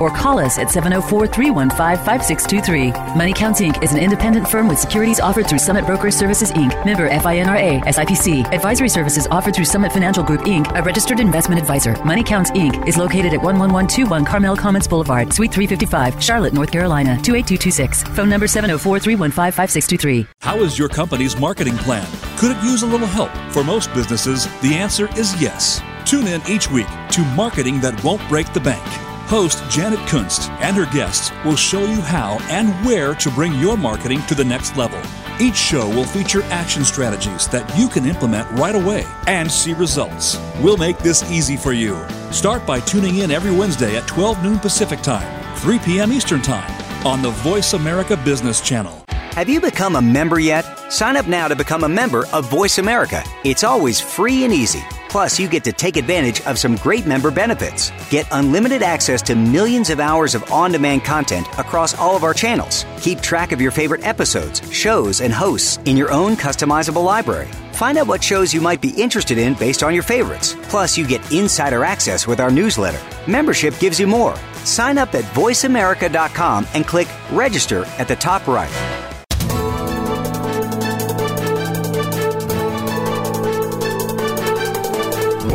or 0.00 0.10
call 0.10 0.38
us 0.38 0.58
at 0.58 0.70
704 0.70 1.26
315 1.26 2.04
5623. 2.04 2.90
Money 3.16 3.32
Counts 3.32 3.60
Inc. 3.60 3.82
is 3.82 3.92
an 3.92 3.98
independent 3.98 4.48
firm 4.48 4.68
with 4.68 4.78
securities 4.78 5.20
offered 5.20 5.46
through 5.46 5.58
Summit 5.58 5.86
Broker 5.86 6.10
Services 6.10 6.52
Inc., 6.52 6.84
member 6.84 7.08
FINRA, 7.08 7.82
SIPC. 7.84 8.52
Advisory 8.52 8.88
services 8.88 9.26
offered 9.30 9.54
through 9.54 9.64
Summit 9.64 9.92
Financial 9.92 10.22
Group 10.22 10.42
Inc., 10.42 10.76
a 10.78 10.82
registered 10.82 11.20
investment 11.20 11.60
advisor. 11.60 11.94
Money 12.04 12.22
Counts 12.22 12.50
Inc. 12.52 12.86
is 12.86 12.96
located 12.96 13.32
at 13.32 13.40
11121 13.42 14.24
Carmel 14.24 14.56
Commons 14.56 14.88
Boulevard, 14.88 15.32
Suite 15.32 15.52
355. 15.52 16.22
Charlotte, 16.22 16.52
North 16.52 16.67
Carolina 16.70 17.18
28226. 17.22 18.04
Phone 18.16 18.28
number 18.28 18.46
704 18.46 18.98
315 19.00 19.52
5623. 19.52 20.26
How 20.40 20.58
is 20.62 20.78
your 20.78 20.88
company's 20.88 21.36
marketing 21.38 21.76
plan? 21.78 22.06
Could 22.38 22.56
it 22.56 22.62
use 22.62 22.82
a 22.82 22.86
little 22.86 23.06
help? 23.06 23.30
For 23.52 23.64
most 23.64 23.92
businesses, 23.94 24.46
the 24.60 24.74
answer 24.74 25.08
is 25.18 25.40
yes. 25.40 25.82
Tune 26.04 26.26
in 26.26 26.40
each 26.48 26.70
week 26.70 26.88
to 27.10 27.20
Marketing 27.36 27.80
That 27.80 28.02
Won't 28.02 28.26
Break 28.28 28.52
the 28.52 28.60
Bank. 28.60 28.82
Host 29.28 29.62
Janet 29.68 29.98
Kunst 30.08 30.48
and 30.62 30.74
her 30.74 30.86
guests 30.86 31.30
will 31.44 31.54
show 31.54 31.84
you 31.84 32.00
how 32.00 32.38
and 32.48 32.72
where 32.86 33.14
to 33.16 33.30
bring 33.32 33.52
your 33.56 33.76
marketing 33.76 34.22
to 34.22 34.34
the 34.34 34.44
next 34.44 34.74
level. 34.74 34.98
Each 35.38 35.54
show 35.54 35.86
will 35.86 36.04
feature 36.04 36.42
action 36.44 36.82
strategies 36.82 37.46
that 37.48 37.78
you 37.78 37.88
can 37.88 38.06
implement 38.06 38.50
right 38.58 38.74
away 38.74 39.04
and 39.26 39.52
see 39.52 39.74
results. 39.74 40.38
We'll 40.62 40.78
make 40.78 40.98
this 40.98 41.30
easy 41.30 41.58
for 41.58 41.72
you. 41.72 42.02
Start 42.32 42.64
by 42.66 42.80
tuning 42.80 43.16
in 43.16 43.30
every 43.30 43.52
Wednesday 43.52 43.96
at 43.96 44.08
12 44.08 44.42
noon 44.42 44.58
Pacific 44.58 45.02
Time, 45.02 45.37
3 45.58 45.80
p.m. 45.80 46.12
Eastern 46.12 46.40
Time 46.40 46.70
on 47.04 47.20
the 47.20 47.30
Voice 47.30 47.72
America 47.72 48.16
Business 48.18 48.60
Channel. 48.60 49.04
Have 49.10 49.48
you 49.48 49.60
become 49.60 49.96
a 49.96 50.02
member 50.02 50.38
yet? 50.38 50.64
Sign 50.90 51.16
up 51.16 51.26
now 51.26 51.48
to 51.48 51.56
become 51.56 51.82
a 51.82 51.88
member 51.88 52.26
of 52.32 52.48
Voice 52.48 52.78
America. 52.78 53.24
It's 53.44 53.64
always 53.64 54.00
free 54.00 54.44
and 54.44 54.54
easy. 54.54 54.82
Plus, 55.08 55.40
you 55.40 55.48
get 55.48 55.64
to 55.64 55.72
take 55.72 55.96
advantage 55.96 56.40
of 56.42 56.58
some 56.58 56.76
great 56.76 57.06
member 57.06 57.32
benefits. 57.32 57.90
Get 58.08 58.26
unlimited 58.30 58.82
access 58.82 59.20
to 59.22 59.34
millions 59.34 59.90
of 59.90 59.98
hours 59.98 60.36
of 60.36 60.48
on 60.52 60.70
demand 60.70 61.04
content 61.04 61.48
across 61.58 61.98
all 61.98 62.14
of 62.14 62.22
our 62.22 62.34
channels. 62.34 62.84
Keep 63.00 63.20
track 63.20 63.50
of 63.50 63.60
your 63.60 63.72
favorite 63.72 64.06
episodes, 64.06 64.62
shows, 64.72 65.20
and 65.20 65.32
hosts 65.32 65.78
in 65.86 65.96
your 65.96 66.12
own 66.12 66.36
customizable 66.36 67.04
library. 67.04 67.48
Find 67.72 67.98
out 67.98 68.06
what 68.06 68.22
shows 68.22 68.54
you 68.54 68.60
might 68.60 68.80
be 68.80 68.90
interested 68.90 69.38
in 69.38 69.54
based 69.54 69.82
on 69.82 69.92
your 69.92 70.04
favorites. 70.04 70.54
Plus, 70.64 70.96
you 70.96 71.06
get 71.06 71.32
insider 71.32 71.84
access 71.84 72.28
with 72.28 72.38
our 72.38 72.50
newsletter. 72.50 73.00
Membership 73.30 73.76
gives 73.80 73.98
you 73.98 74.06
more. 74.06 74.36
Sign 74.68 74.98
up 74.98 75.14
at 75.14 75.24
voiceamerica.com 75.34 76.66
and 76.74 76.86
click 76.86 77.08
register 77.32 77.84
at 77.98 78.06
the 78.08 78.16
top 78.16 78.46
right. 78.46 78.98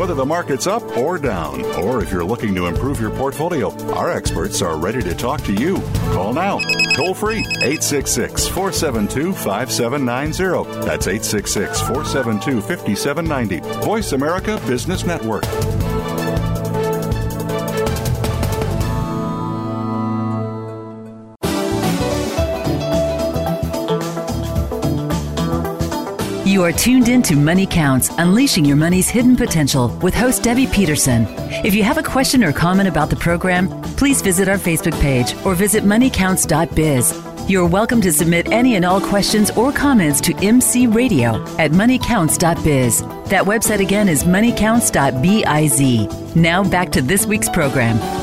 whether 0.04 0.16
the 0.16 0.26
market's 0.26 0.68
up 0.68 0.84
or 0.98 1.18
down, 1.18 1.64
or 1.78 2.04
if 2.04 2.12
you're 2.12 2.26
looking 2.26 2.54
to 2.54 2.66
improve 2.66 3.00
your 3.00 3.10
portfolio, 3.10 3.72
our 3.94 4.12
experts 4.12 4.62
are 4.62 4.78
ready 4.78 5.02
to 5.02 5.16
talk 5.16 5.42
to 5.42 5.54
you. 5.54 5.76
Call 6.12 6.34
now, 6.34 6.60
toll 6.94 7.14
free, 7.14 7.40
866 7.62 8.50
472 8.50 9.32
5790. 9.32 10.86
That's 10.86 11.08
866 11.08 11.80
472 11.80 12.60
5790. 12.60 13.86
Voice 13.86 14.12
America 14.12 14.62
Business 14.68 15.06
Network. 15.06 15.44
You 26.54 26.64
are 26.66 26.72
tuned 26.72 27.10
in 27.10 27.24
to 27.24 27.36
Money 27.36 27.66
Counts, 27.66 28.12
unleashing 28.20 28.64
your 28.64 28.76
money's 28.76 29.10
hidden 29.10 29.36
potential 29.36 29.88
with 30.04 30.14
host 30.14 30.44
Debbie 30.44 30.68
Peterson. 30.68 31.26
If 31.66 31.74
you 31.74 31.82
have 31.82 31.98
a 31.98 32.04
question 32.04 32.44
or 32.44 32.54
comment 32.54 32.88
about 32.88 33.10
the 33.10 33.16
program, 33.16 33.70
please 33.98 34.22
visit 34.22 34.48
our 34.48 34.60
Facebook 34.60 34.94
page 35.02 35.34
or 35.48 35.56
visit 35.56 35.84
moneycounts.biz. 35.84 37.50
You're 37.50 37.66
welcome 37.66 38.02
to 38.02 38.12
submit 38.12 38.52
any 38.52 38.76
and 38.76 38.86
all 38.86 39.02
questions 39.02 39.50
or 39.58 39.72
comments 39.72 40.22
to 40.22 40.36
MC 40.46 40.86
Radio 40.86 41.44
at 41.58 41.72
moneycounts.biz. 41.72 43.02
That 43.32 43.46
website 43.46 43.80
again 43.80 44.08
is 44.08 44.24
moneycounts.biz. 44.24 46.36
Now 46.36 46.64
back 46.70 46.92
to 46.92 47.02
this 47.02 47.26
week's 47.26 47.50
program. 47.50 48.23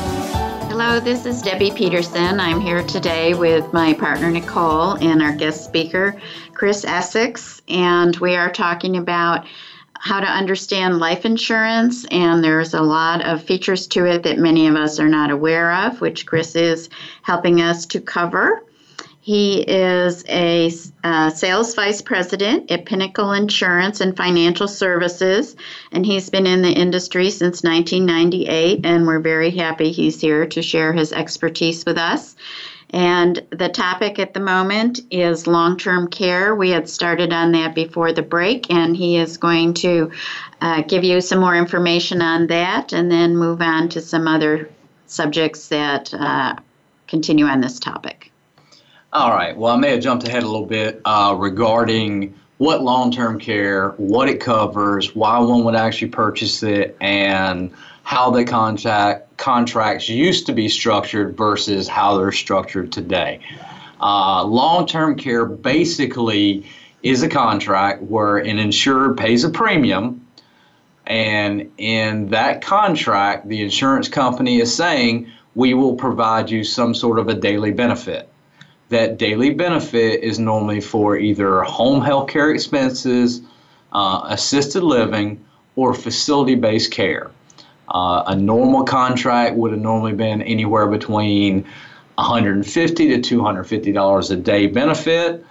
Hello, 0.83 0.99
this 0.99 1.27
is 1.27 1.43
Debbie 1.43 1.69
Peterson. 1.69 2.39
I'm 2.39 2.59
here 2.59 2.81
today 2.81 3.35
with 3.35 3.71
my 3.71 3.93
partner 3.93 4.31
Nicole 4.31 4.93
and 4.93 5.21
our 5.21 5.31
guest 5.31 5.63
speaker, 5.63 6.19
Chris 6.55 6.83
Essex, 6.83 7.61
and 7.67 8.15
we 8.17 8.35
are 8.35 8.51
talking 8.51 8.97
about 8.97 9.45
how 9.93 10.19
to 10.19 10.25
understand 10.25 10.97
life 10.97 11.23
insurance. 11.23 12.07
And 12.09 12.43
there's 12.43 12.73
a 12.73 12.81
lot 12.81 13.23
of 13.23 13.43
features 13.43 13.85
to 13.89 14.05
it 14.05 14.23
that 14.23 14.39
many 14.39 14.65
of 14.65 14.75
us 14.75 14.99
are 14.99 15.07
not 15.07 15.29
aware 15.29 15.71
of, 15.71 16.01
which 16.01 16.25
Chris 16.25 16.55
is 16.55 16.89
helping 17.21 17.61
us 17.61 17.85
to 17.85 18.01
cover. 18.01 18.63
He 19.23 19.61
is 19.61 20.25
a 20.27 20.71
uh, 21.03 21.29
sales 21.29 21.75
vice 21.75 22.01
president 22.01 22.71
at 22.71 22.87
Pinnacle 22.87 23.33
Insurance 23.33 24.01
and 24.01 24.17
Financial 24.17 24.67
Services, 24.67 25.55
and 25.91 26.03
he's 26.03 26.31
been 26.31 26.47
in 26.47 26.63
the 26.63 26.71
industry 26.71 27.29
since 27.29 27.61
1998. 27.61 28.83
And 28.83 29.05
we're 29.05 29.19
very 29.19 29.51
happy 29.51 29.91
he's 29.91 30.19
here 30.19 30.47
to 30.47 30.63
share 30.63 30.91
his 30.91 31.13
expertise 31.13 31.85
with 31.85 31.99
us. 31.99 32.35
And 32.89 33.45
the 33.51 33.69
topic 33.69 34.17
at 34.17 34.33
the 34.33 34.39
moment 34.39 35.01
is 35.11 35.45
long 35.45 35.77
term 35.77 36.07
care. 36.07 36.55
We 36.55 36.71
had 36.71 36.89
started 36.89 37.31
on 37.31 37.51
that 37.51 37.75
before 37.75 38.13
the 38.13 38.23
break, 38.23 38.71
and 38.71 38.97
he 38.97 39.17
is 39.17 39.37
going 39.37 39.75
to 39.75 40.11
uh, 40.61 40.81
give 40.81 41.03
you 41.03 41.21
some 41.21 41.39
more 41.39 41.55
information 41.55 42.23
on 42.23 42.47
that 42.47 42.91
and 42.91 43.11
then 43.11 43.37
move 43.37 43.61
on 43.61 43.87
to 43.89 44.01
some 44.01 44.27
other 44.27 44.67
subjects 45.05 45.67
that 45.67 46.11
uh, 46.11 46.55
continue 47.07 47.45
on 47.45 47.61
this 47.61 47.79
topic. 47.79 48.30
All 49.13 49.31
right. 49.31 49.55
Well, 49.57 49.73
I 49.73 49.77
may 49.77 49.91
have 49.91 50.01
jumped 50.01 50.25
ahead 50.25 50.43
a 50.43 50.47
little 50.47 50.65
bit 50.65 51.01
uh, 51.03 51.35
regarding 51.37 52.33
what 52.59 52.81
long 52.81 53.11
term 53.11 53.39
care, 53.39 53.89
what 53.97 54.29
it 54.29 54.39
covers, 54.39 55.13
why 55.13 55.37
one 55.39 55.65
would 55.65 55.75
actually 55.75 56.09
purchase 56.09 56.63
it, 56.63 56.95
and 57.01 57.71
how 58.03 58.31
the 58.31 58.45
contract 58.45 59.35
contracts 59.37 60.07
used 60.07 60.45
to 60.45 60.53
be 60.53 60.69
structured 60.69 61.35
versus 61.35 61.89
how 61.89 62.17
they're 62.17 62.31
structured 62.31 62.91
today. 62.91 63.39
Uh, 63.99 64.43
long-term 64.43 65.15
care 65.15 65.45
basically 65.45 66.65
is 67.03 67.21
a 67.21 67.29
contract 67.29 68.01
where 68.03 68.37
an 68.37 68.57
insurer 68.57 69.13
pays 69.13 69.43
a 69.43 69.49
premium, 69.49 70.25
and 71.05 71.71
in 71.77 72.29
that 72.29 72.61
contract, 72.61 73.47
the 73.47 73.61
insurance 73.61 74.07
company 74.07 74.59
is 74.59 74.73
saying 74.73 75.29
we 75.53 75.73
will 75.73 75.95
provide 75.95 76.49
you 76.49 76.63
some 76.63 76.95
sort 76.95 77.19
of 77.19 77.27
a 77.27 77.35
daily 77.35 77.71
benefit. 77.71 78.30
That 78.91 79.17
daily 79.17 79.51
benefit 79.51 80.21
is 80.21 80.37
normally 80.37 80.81
for 80.81 81.15
either 81.15 81.61
home 81.61 82.03
health 82.03 82.27
care 82.27 82.51
expenses, 82.51 83.41
uh, 83.93 84.23
assisted 84.25 84.83
living, 84.83 85.39
or 85.77 85.93
facility 85.93 86.55
based 86.55 86.91
care. 86.91 87.31
Uh, 87.87 88.23
a 88.27 88.35
normal 88.35 88.83
contract 88.83 89.55
would 89.55 89.71
have 89.71 89.79
normally 89.79 90.11
been 90.11 90.41
anywhere 90.41 90.87
between 90.87 91.65
150 92.15 93.07
to 93.07 93.21
250 93.21 93.93
dollars 93.93 94.29
a 94.29 94.35
day 94.35 94.67
benefit, 94.67 95.45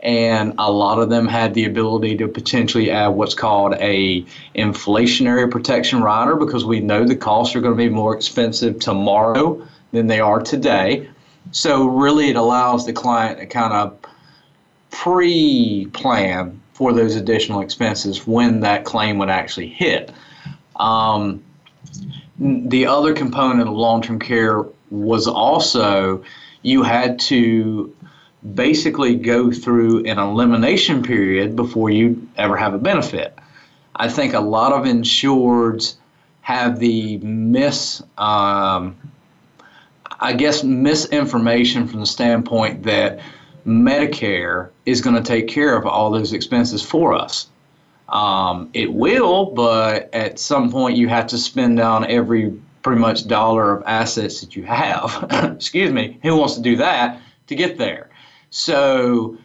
and 0.00 0.54
a 0.56 0.72
lot 0.72 0.98
of 0.98 1.10
them 1.10 1.28
had 1.28 1.52
the 1.52 1.66
ability 1.66 2.16
to 2.16 2.26
potentially 2.26 2.90
add 2.90 3.08
what's 3.08 3.34
called 3.34 3.74
a 3.74 4.24
inflationary 4.54 5.50
protection 5.50 6.00
rider 6.00 6.34
because 6.34 6.64
we 6.64 6.80
know 6.80 7.04
the 7.04 7.14
costs 7.14 7.54
are 7.56 7.60
going 7.60 7.76
to 7.76 7.84
be 7.84 7.90
more 7.90 8.16
expensive 8.16 8.78
tomorrow 8.78 9.62
than 9.92 10.06
they 10.06 10.20
are 10.20 10.40
today. 10.40 11.06
So 11.52 11.86
really, 11.86 12.28
it 12.28 12.36
allows 12.36 12.86
the 12.86 12.92
client 12.92 13.38
to 13.38 13.46
kind 13.46 13.72
of 13.72 13.98
pre-plan 14.90 16.60
for 16.72 16.92
those 16.92 17.16
additional 17.16 17.60
expenses 17.60 18.26
when 18.26 18.60
that 18.60 18.84
claim 18.84 19.18
would 19.18 19.30
actually 19.30 19.68
hit. 19.68 20.12
Um, 20.76 21.42
the 22.38 22.86
other 22.86 23.14
component 23.14 23.68
of 23.68 23.74
long-term 23.74 24.18
care 24.18 24.64
was 24.90 25.26
also 25.26 26.22
you 26.62 26.82
had 26.82 27.18
to 27.18 27.94
basically 28.54 29.16
go 29.16 29.50
through 29.50 30.04
an 30.04 30.18
elimination 30.18 31.02
period 31.02 31.56
before 31.56 31.90
you 31.90 32.28
ever 32.36 32.56
have 32.56 32.74
a 32.74 32.78
benefit. 32.78 33.36
I 33.94 34.08
think 34.08 34.34
a 34.34 34.40
lot 34.40 34.72
of 34.72 34.84
insureds 34.84 35.94
have 36.42 36.78
the 36.78 37.18
mis, 37.18 38.02
um, 38.18 38.96
I 40.20 40.32
guess, 40.32 40.64
misinformation 40.64 41.86
from 41.86 42.00
the 42.00 42.06
standpoint 42.06 42.82
that 42.84 43.20
Medicare 43.66 44.70
is 44.86 45.00
going 45.00 45.16
to 45.16 45.22
take 45.22 45.48
care 45.48 45.76
of 45.76 45.86
all 45.86 46.10
those 46.10 46.32
expenses 46.32 46.82
for 46.82 47.14
us. 47.14 47.48
Um, 48.08 48.70
it 48.72 48.92
will, 48.92 49.46
but 49.46 50.14
at 50.14 50.38
some 50.38 50.70
point 50.70 50.96
you 50.96 51.08
have 51.08 51.26
to 51.28 51.38
spend 51.38 51.76
down 51.76 52.04
every 52.06 52.58
pretty 52.82 53.00
much 53.00 53.26
dollar 53.26 53.76
of 53.76 53.82
assets 53.84 54.40
that 54.40 54.54
you 54.54 54.62
have. 54.62 55.26
Excuse 55.56 55.92
me. 55.92 56.18
Who 56.22 56.36
wants 56.36 56.54
to 56.54 56.60
do 56.60 56.76
that 56.76 57.20
to 57.48 57.56
get 57.56 57.78
there? 57.78 58.10
So, 58.50 59.36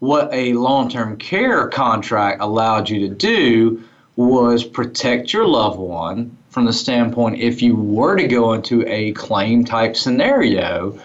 what 0.00 0.28
a 0.32 0.52
long 0.54 0.88
term 0.88 1.16
care 1.16 1.68
contract 1.68 2.42
allowed 2.42 2.90
you 2.90 3.08
to 3.08 3.14
do 3.14 3.84
was 4.16 4.64
protect 4.64 5.32
your 5.32 5.46
loved 5.46 5.78
one 5.78 6.36
from 6.58 6.64
the 6.64 6.72
standpoint 6.72 7.38
if 7.38 7.62
you 7.62 7.76
were 7.76 8.16
to 8.16 8.26
go 8.26 8.52
into 8.52 8.84
a 8.88 9.12
claim 9.12 9.64
type 9.64 9.96
scenario 9.96 10.98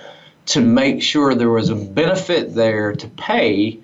to 0.48 0.62
make 0.62 1.00
sure 1.00 1.36
there 1.36 1.52
was 1.52 1.70
a 1.70 1.76
benefit 1.76 2.56
there 2.56 2.92
to 2.96 3.08
pay 3.10 3.80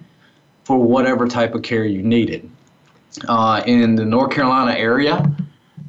for 0.63 0.81
whatever 0.81 1.27
type 1.27 1.53
of 1.53 1.61
care 1.61 1.85
you 1.85 2.01
needed. 2.01 2.49
Uh, 3.27 3.61
in 3.67 3.93
the 3.93 4.03
North 4.03 4.31
Carolina 4.31 4.71
area, 4.71 5.31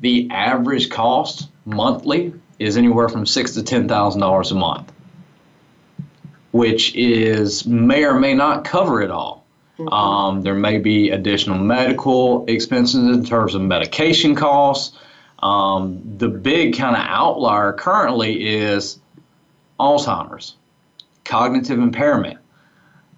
the 0.02 0.28
average 0.30 0.90
cost 0.90 1.48
monthly 1.64 2.34
is 2.58 2.76
anywhere 2.76 3.08
from 3.08 3.24
six 3.24 3.54
to 3.54 3.62
ten 3.62 3.88
thousand 3.88 4.20
dollars 4.20 4.50
a 4.50 4.54
month, 4.54 4.92
which 6.52 6.94
is 6.94 7.64
may 7.64 8.04
or 8.04 8.20
may 8.20 8.34
not 8.34 8.66
cover 8.66 9.00
it 9.00 9.10
all. 9.10 9.46
Mm-hmm. 9.78 9.88
Um, 9.88 10.42
there 10.42 10.54
may 10.54 10.76
be 10.76 11.08
additional 11.08 11.56
medical 11.56 12.44
expenses 12.48 13.16
in 13.16 13.24
terms 13.24 13.54
of 13.54 13.62
medication 13.62 14.34
costs. 14.34 14.94
Um, 15.42 16.02
the 16.18 16.28
big 16.28 16.76
kind 16.76 16.96
of 16.96 17.02
outlier 17.06 17.72
currently 17.72 18.54
is 18.56 18.98
Alzheimer's, 19.78 20.56
cognitive 21.24 21.78
impairment. 21.78 22.38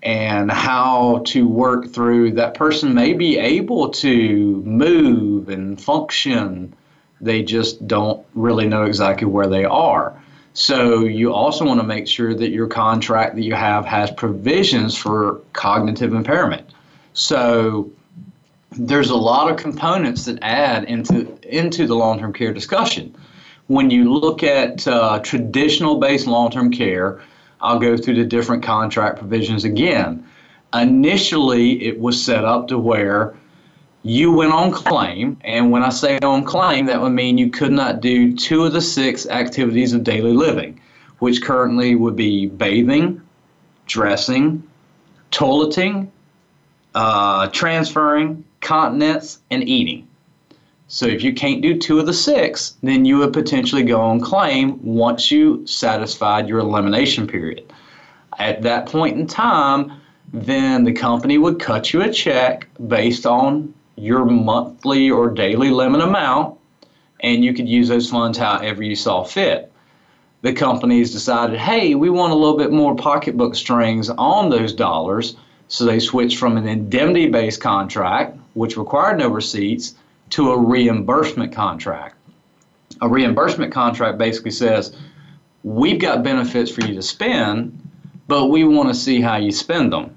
and 0.02 0.50
how 0.50 1.22
to 1.26 1.46
work 1.46 1.88
through 1.88 2.32
that 2.32 2.54
person 2.54 2.92
may 2.94 3.12
be 3.12 3.38
able 3.38 3.88
to 3.90 4.62
move 4.64 5.48
and 5.48 5.80
function 5.80 6.74
they 7.20 7.42
just 7.42 7.86
don't 7.86 8.26
really 8.34 8.66
know 8.66 8.82
exactly 8.82 9.26
where 9.26 9.46
they 9.46 9.64
are 9.64 10.12
so 10.54 11.00
you 11.04 11.32
also 11.32 11.64
want 11.64 11.80
to 11.80 11.86
make 11.86 12.06
sure 12.08 12.34
that 12.34 12.50
your 12.50 12.66
contract 12.66 13.36
that 13.36 13.42
you 13.42 13.54
have 13.54 13.86
has 13.86 14.10
provisions 14.10 14.96
for 14.96 15.40
cognitive 15.52 16.12
impairment 16.14 16.68
so 17.14 17.88
there's 18.76 19.10
a 19.10 19.16
lot 19.16 19.50
of 19.50 19.56
components 19.56 20.24
that 20.24 20.38
add 20.42 20.84
into 20.84 21.38
into 21.42 21.86
the 21.86 21.94
long-term 21.94 22.32
care 22.32 22.52
discussion 22.52 23.14
when 23.66 23.90
you 23.90 24.12
look 24.12 24.42
at 24.42 24.86
uh, 24.88 25.18
traditional 25.20 25.98
based 25.98 26.26
long-term 26.26 26.70
care 26.70 27.20
I'll 27.62 27.78
go 27.78 27.96
through 27.96 28.16
the 28.16 28.24
different 28.24 28.62
contract 28.62 29.18
provisions 29.18 29.64
again. 29.64 30.26
Initially, 30.74 31.84
it 31.84 32.00
was 32.00 32.22
set 32.22 32.44
up 32.44 32.68
to 32.68 32.78
where 32.78 33.34
you 34.02 34.32
went 34.32 34.52
on 34.52 34.72
claim, 34.72 35.36
and 35.42 35.70
when 35.70 35.84
I 35.84 35.90
say 35.90 36.18
on 36.18 36.42
claim, 36.42 36.86
that 36.86 37.00
would 37.00 37.12
mean 37.12 37.38
you 37.38 37.50
could 37.50 37.70
not 37.70 38.00
do 38.00 38.34
two 38.34 38.64
of 38.64 38.72
the 38.72 38.80
six 38.80 39.26
activities 39.26 39.92
of 39.92 40.02
daily 40.02 40.32
living, 40.32 40.80
which 41.20 41.40
currently 41.40 41.94
would 41.94 42.16
be 42.16 42.46
bathing, 42.46 43.22
dressing, 43.86 44.64
toileting, 45.30 46.08
uh, 46.96 47.46
transferring, 47.48 48.44
continence, 48.62 49.40
and 49.50 49.68
eating. 49.68 50.08
So 50.88 51.06
if 51.06 51.22
you 51.22 51.32
can't 51.32 51.62
do 51.62 51.78
two 51.78 51.98
of 51.98 52.06
the 52.06 52.14
six, 52.14 52.76
then 52.82 53.04
you 53.04 53.18
would 53.18 53.32
potentially 53.32 53.82
go 53.82 54.00
on 54.00 54.20
claim 54.20 54.78
once 54.82 55.30
you 55.30 55.66
satisfied 55.66 56.48
your 56.48 56.58
elimination 56.58 57.26
period. 57.26 57.72
At 58.38 58.62
that 58.62 58.86
point 58.86 59.18
in 59.18 59.26
time, 59.26 59.92
then 60.32 60.84
the 60.84 60.92
company 60.92 61.38
would 61.38 61.60
cut 61.60 61.92
you 61.92 62.02
a 62.02 62.10
check 62.10 62.68
based 62.88 63.26
on 63.26 63.74
your 63.96 64.24
monthly 64.24 65.10
or 65.10 65.28
daily 65.28 65.70
limit 65.70 66.00
amount, 66.00 66.58
and 67.20 67.44
you 67.44 67.54
could 67.54 67.68
use 67.68 67.88
those 67.88 68.10
funds 68.10 68.38
however 68.38 68.82
you 68.82 68.96
saw 68.96 69.22
fit. 69.22 69.72
The 70.42 70.52
companies 70.52 71.12
decided, 71.12 71.58
hey, 71.58 71.94
we 71.94 72.10
want 72.10 72.32
a 72.32 72.36
little 72.36 72.56
bit 72.56 72.72
more 72.72 72.96
pocketbook 72.96 73.54
strings 73.54 74.10
on 74.10 74.50
those 74.50 74.74
dollars, 74.74 75.36
so 75.68 75.84
they 75.84 76.00
switched 76.00 76.38
from 76.38 76.56
an 76.56 76.66
indemnity 76.66 77.28
based 77.28 77.60
contract, 77.60 78.38
which 78.54 78.76
required 78.76 79.18
no 79.18 79.28
receipts, 79.28 79.94
to 80.30 80.52
a 80.52 80.58
reimbursement 80.58 81.52
contract. 81.52 82.16
A 83.00 83.08
reimbursement 83.08 83.72
contract 83.72 84.18
basically 84.18 84.50
says, 84.50 84.96
we've 85.62 86.00
got 86.00 86.22
benefits 86.22 86.70
for 86.70 86.82
you 86.82 86.94
to 86.94 87.02
spend, 87.02 87.78
but 88.28 88.46
we 88.46 88.64
want 88.64 88.88
to 88.88 88.94
see 88.94 89.20
how 89.20 89.36
you 89.36 89.52
spend 89.52 89.92
them. 89.92 90.16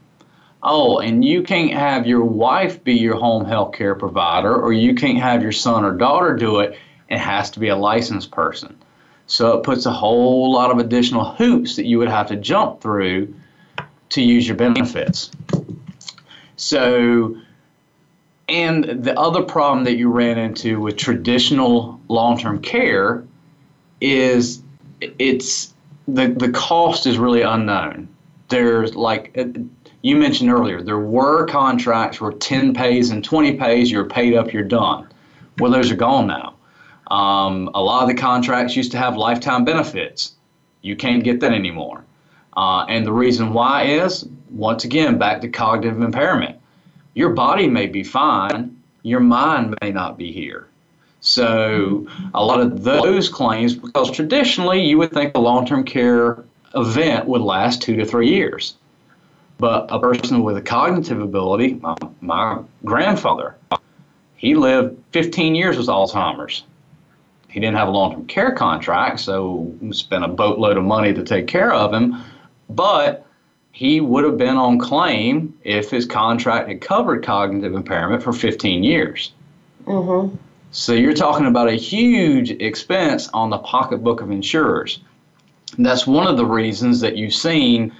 Oh, 0.64 1.00
and 1.00 1.24
you 1.24 1.44
can't 1.44 1.74
have 1.74 2.08
your 2.08 2.24
wife 2.24 2.84
be 2.84 2.94
your 2.94 3.18
home 3.18 3.46
health 3.46 3.74
care 3.74 3.94
provider, 3.94 4.56
or 4.56 4.74
you 4.74 4.96
can't 4.96 5.20
have 5.20 5.44
your 5.44 5.52
son 5.52 5.84
or 5.84 5.92
daughter 5.92 6.36
do 6.36 6.60
it. 6.60 6.78
It 7.10 7.20
has 7.20 7.52
to 7.52 7.60
be 7.60 7.68
a 7.68 7.76
licensed 7.76 8.32
person. 8.32 8.76
So 9.28 9.58
it 9.58 9.64
puts 9.64 9.86
a 9.86 9.92
whole 9.92 10.52
lot 10.52 10.72
of 10.72 10.78
additional 10.78 11.26
hoops 11.26 11.76
that 11.76 11.86
you 11.86 12.00
would 12.00 12.10
have 12.10 12.28
to 12.28 12.36
jump 12.36 12.82
through 12.82 13.34
to 14.10 14.22
use 14.22 14.48
your 14.48 14.58
benefits. 14.58 15.30
So 16.56 17.36
and 18.48 19.04
the 19.04 19.18
other 19.20 19.42
problem 19.42 19.84
that 19.86 19.96
you 19.96 20.10
ran 20.10 20.38
into 20.38 20.80
with 20.80 20.98
traditional 20.98 22.00
long-term 22.08 22.62
care 22.62 23.24
is 24.02 24.62
it's 25.02 25.74
the 26.08 26.28
the 26.28 26.52
cost 26.52 27.08
is 27.08 27.18
really 27.18 27.42
unknown. 27.42 28.08
There's 28.50 28.96
like 28.96 29.36
uh, 29.38 29.46
you 30.04 30.16
mentioned 30.16 30.52
earlier, 30.52 30.84
there 30.84 31.00
were 31.00 31.48
contracts 31.48 32.22
where 32.22 32.32
10 32.32 32.76
pays 32.76 33.10
and 33.10 33.24
20 33.24 33.58
pays, 33.58 33.90
you're 33.90 34.06
paid 34.06 34.36
up, 34.36 34.54
you're 34.54 34.62
done. 34.62 35.10
Well, 35.58 35.72
those 35.72 35.92
are 35.92 35.96
gone 35.96 36.28
now. 36.28 36.54
Um, 37.10 37.72
a 37.74 37.82
lot 37.82 38.04
of 38.04 38.10
the 38.10 38.14
contracts 38.14 38.76
used 38.76 38.92
to 38.92 39.00
have 39.00 39.18
lifetime 39.18 39.66
benefits. 39.66 40.36
You 40.84 40.96
can't 40.96 41.24
get 41.24 41.40
that 41.40 41.54
anymore. 41.54 42.04
Uh, 42.56 42.86
and 42.88 43.04
the 43.04 43.12
reason 43.12 43.52
why 43.52 43.84
is, 43.84 44.28
once 44.52 44.84
again, 44.84 45.18
back 45.18 45.42
to 45.42 45.50
cognitive 45.50 46.00
impairment 46.00 46.60
your 47.16 47.30
body 47.30 47.68
may 47.68 47.88
be 47.88 48.04
fine, 48.04 48.80
your 49.02 49.22
mind 49.22 49.76
may 49.82 49.92
not 49.92 50.18
be 50.18 50.32
here. 50.32 50.68
So 51.22 52.08
a 52.36 52.46
lot 52.46 52.62
of 52.62 52.84
those 52.84 53.30
claims, 53.30 53.74
because 53.74 54.12
traditionally 54.12 54.86
you 54.86 55.00
would 55.00 55.12
think 55.12 55.36
a 55.36 55.40
long-term 55.40 55.86
care 55.86 56.44
event 56.76 57.26
would 57.26 57.42
last 57.42 57.82
two 57.82 57.96
to 57.96 58.06
three 58.06 58.30
years. 58.30 58.76
But 59.58 59.88
a 59.90 60.00
person 60.00 60.44
with 60.44 60.58
a 60.58 60.62
cognitive 60.62 61.22
ability, 61.22 61.76
my, 61.76 61.96
my 62.22 62.60
grandfather, 62.84 63.56
he 64.36 64.54
lived 64.54 65.02
15 65.12 65.56
years 65.56 65.78
with 65.78 65.88
Alzheimer's. 65.88 66.64
He 67.48 67.62
didn't 67.62 67.78
have 67.78 67.88
a 67.88 67.92
long-term 67.92 68.26
care 68.28 68.52
contract, 68.52 69.22
so 69.22 69.74
spent 69.92 70.26
a 70.26 70.28
boatload 70.28 70.76
of 70.76 70.84
money 70.84 71.14
to 71.14 71.24
take 71.24 71.48
care 71.48 71.74
of 71.74 71.94
him. 71.94 72.22
But 72.70 73.26
he 73.76 74.00
would 74.00 74.24
have 74.24 74.38
been 74.38 74.56
on 74.56 74.80
claim 74.80 75.54
if 75.66 75.92
his 75.92 76.06
contract 76.06 76.70
had 76.70 76.80
covered 76.80 77.26
cognitive 77.26 77.74
impairment 77.74 78.24
for 78.24 78.32
15 78.32 78.86
years. 78.86 79.34
Mm-hmm. 79.84 80.34
So 80.72 80.94
you're 80.94 81.14
talking 81.14 81.46
about 81.46 81.68
a 81.68 81.74
huge 81.74 82.52
expense 82.52 83.28
on 83.34 83.50
the 83.50 83.58
pocketbook 83.58 84.22
of 84.22 84.32
insurers. 84.32 85.02
That's 85.78 86.08
one 86.08 86.26
of 86.26 86.38
the 86.38 86.46
reasons 86.46 87.02
that 87.02 87.18
you've 87.18 87.34
seen 87.34 87.94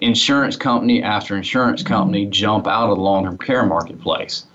insurance 0.00 0.56
company 0.56 1.04
after 1.04 1.36
insurance 1.36 1.84
company 1.84 2.26
jump 2.26 2.66
out 2.66 2.90
of 2.90 2.96
the 2.96 3.02
long 3.02 3.22
term 3.22 3.38
care 3.38 3.64
marketplace. 3.64 4.46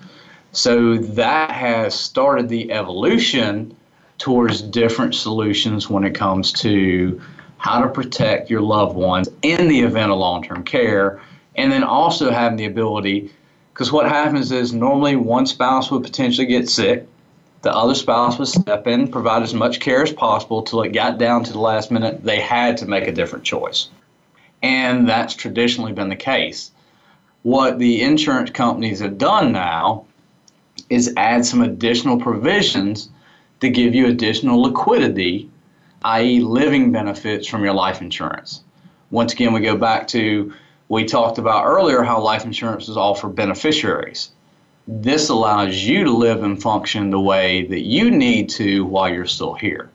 So 0.52 0.98
that 0.98 1.52
has 1.52 1.98
started 1.98 2.50
the 2.50 2.74
evolution 2.74 3.74
towards 4.18 4.62
different 4.62 5.16
solutions 5.16 5.90
when 5.90 6.04
it 6.04 6.14
comes 6.14 6.52
to 6.52 7.22
how 7.58 7.82
to 7.82 7.90
protect 7.90 8.50
your 8.50 8.62
loved 8.62 8.96
ones 8.96 9.30
in 9.42 9.68
the 9.68 9.80
event 9.82 10.12
of 10.12 10.18
long 10.18 10.44
term 10.44 10.64
care, 10.64 11.20
and 11.56 11.72
then 11.72 11.84
also 11.84 12.32
having 12.32 12.58
the 12.58 12.66
ability, 12.66 13.32
because 13.74 13.92
what 13.92 14.08
happens 14.08 14.52
is 14.52 14.74
normally 14.74 15.16
one 15.16 15.46
spouse 15.46 15.90
would 15.92 16.04
potentially 16.04 16.48
get 16.48 16.70
sick, 16.70 17.08
the 17.64 17.76
other 17.76 17.96
spouse 17.96 18.38
would 18.38 18.48
step 18.48 18.88
in, 18.88 19.08
provide 19.08 19.44
as 19.44 19.54
much 19.54 19.80
care 19.80 20.04
as 20.04 20.14
possible 20.14 20.62
till 20.62 20.84
it 20.84 20.90
got 20.90 21.18
down 21.18 21.44
to 21.44 21.52
the 21.52 21.60
last 21.60 21.92
minute 21.92 22.24
they 22.24 22.40
had 22.40 22.78
to 22.78 22.86
make 22.86 23.08
a 23.08 23.12
different 23.12 23.44
choice. 23.44 23.90
And 24.62 25.10
that's 25.10 25.34
traditionally 25.34 25.92
been 25.92 26.10
the 26.10 26.16
case. 26.16 26.72
What 27.44 27.80
the 27.80 28.02
insurance 28.02 28.52
companies 28.52 29.00
have 29.00 29.18
done 29.18 29.52
now 29.52 30.06
is 30.90 31.14
add 31.18 31.46
some 31.46 31.62
additional 31.62 32.20
provisions 32.20 33.10
to 33.60 33.70
give 33.70 33.96
you 33.96 34.08
additional 34.08 34.62
liquidity 34.62 35.50
i.e., 36.04 36.40
living 36.40 36.92
benefits 36.92 37.48
from 37.48 37.64
your 37.64 37.74
life 37.74 38.02
insurance. 38.02 38.62
Once 39.12 39.34
again, 39.34 39.54
we 39.54 39.62
go 39.62 39.78
back 39.78 40.08
to 40.08 40.54
we 40.90 41.04
talked 41.04 41.38
about 41.38 41.66
earlier 41.66 42.02
how 42.02 42.22
life 42.22 42.46
insurance 42.46 42.88
is 42.88 42.96
all 42.96 43.14
for 43.14 43.28
beneficiaries. 43.30 44.32
This 44.88 45.28
allows 45.28 45.76
you 45.76 46.06
to 46.06 46.12
live 46.12 46.44
and 46.44 46.62
function 46.62 47.10
the 47.10 47.20
way 47.20 47.66
that 47.68 47.82
you 47.82 48.10
need 48.10 48.50
to 48.52 48.86
while 48.86 49.10
you're 49.10 49.26
still 49.26 49.54
here. 49.54 49.90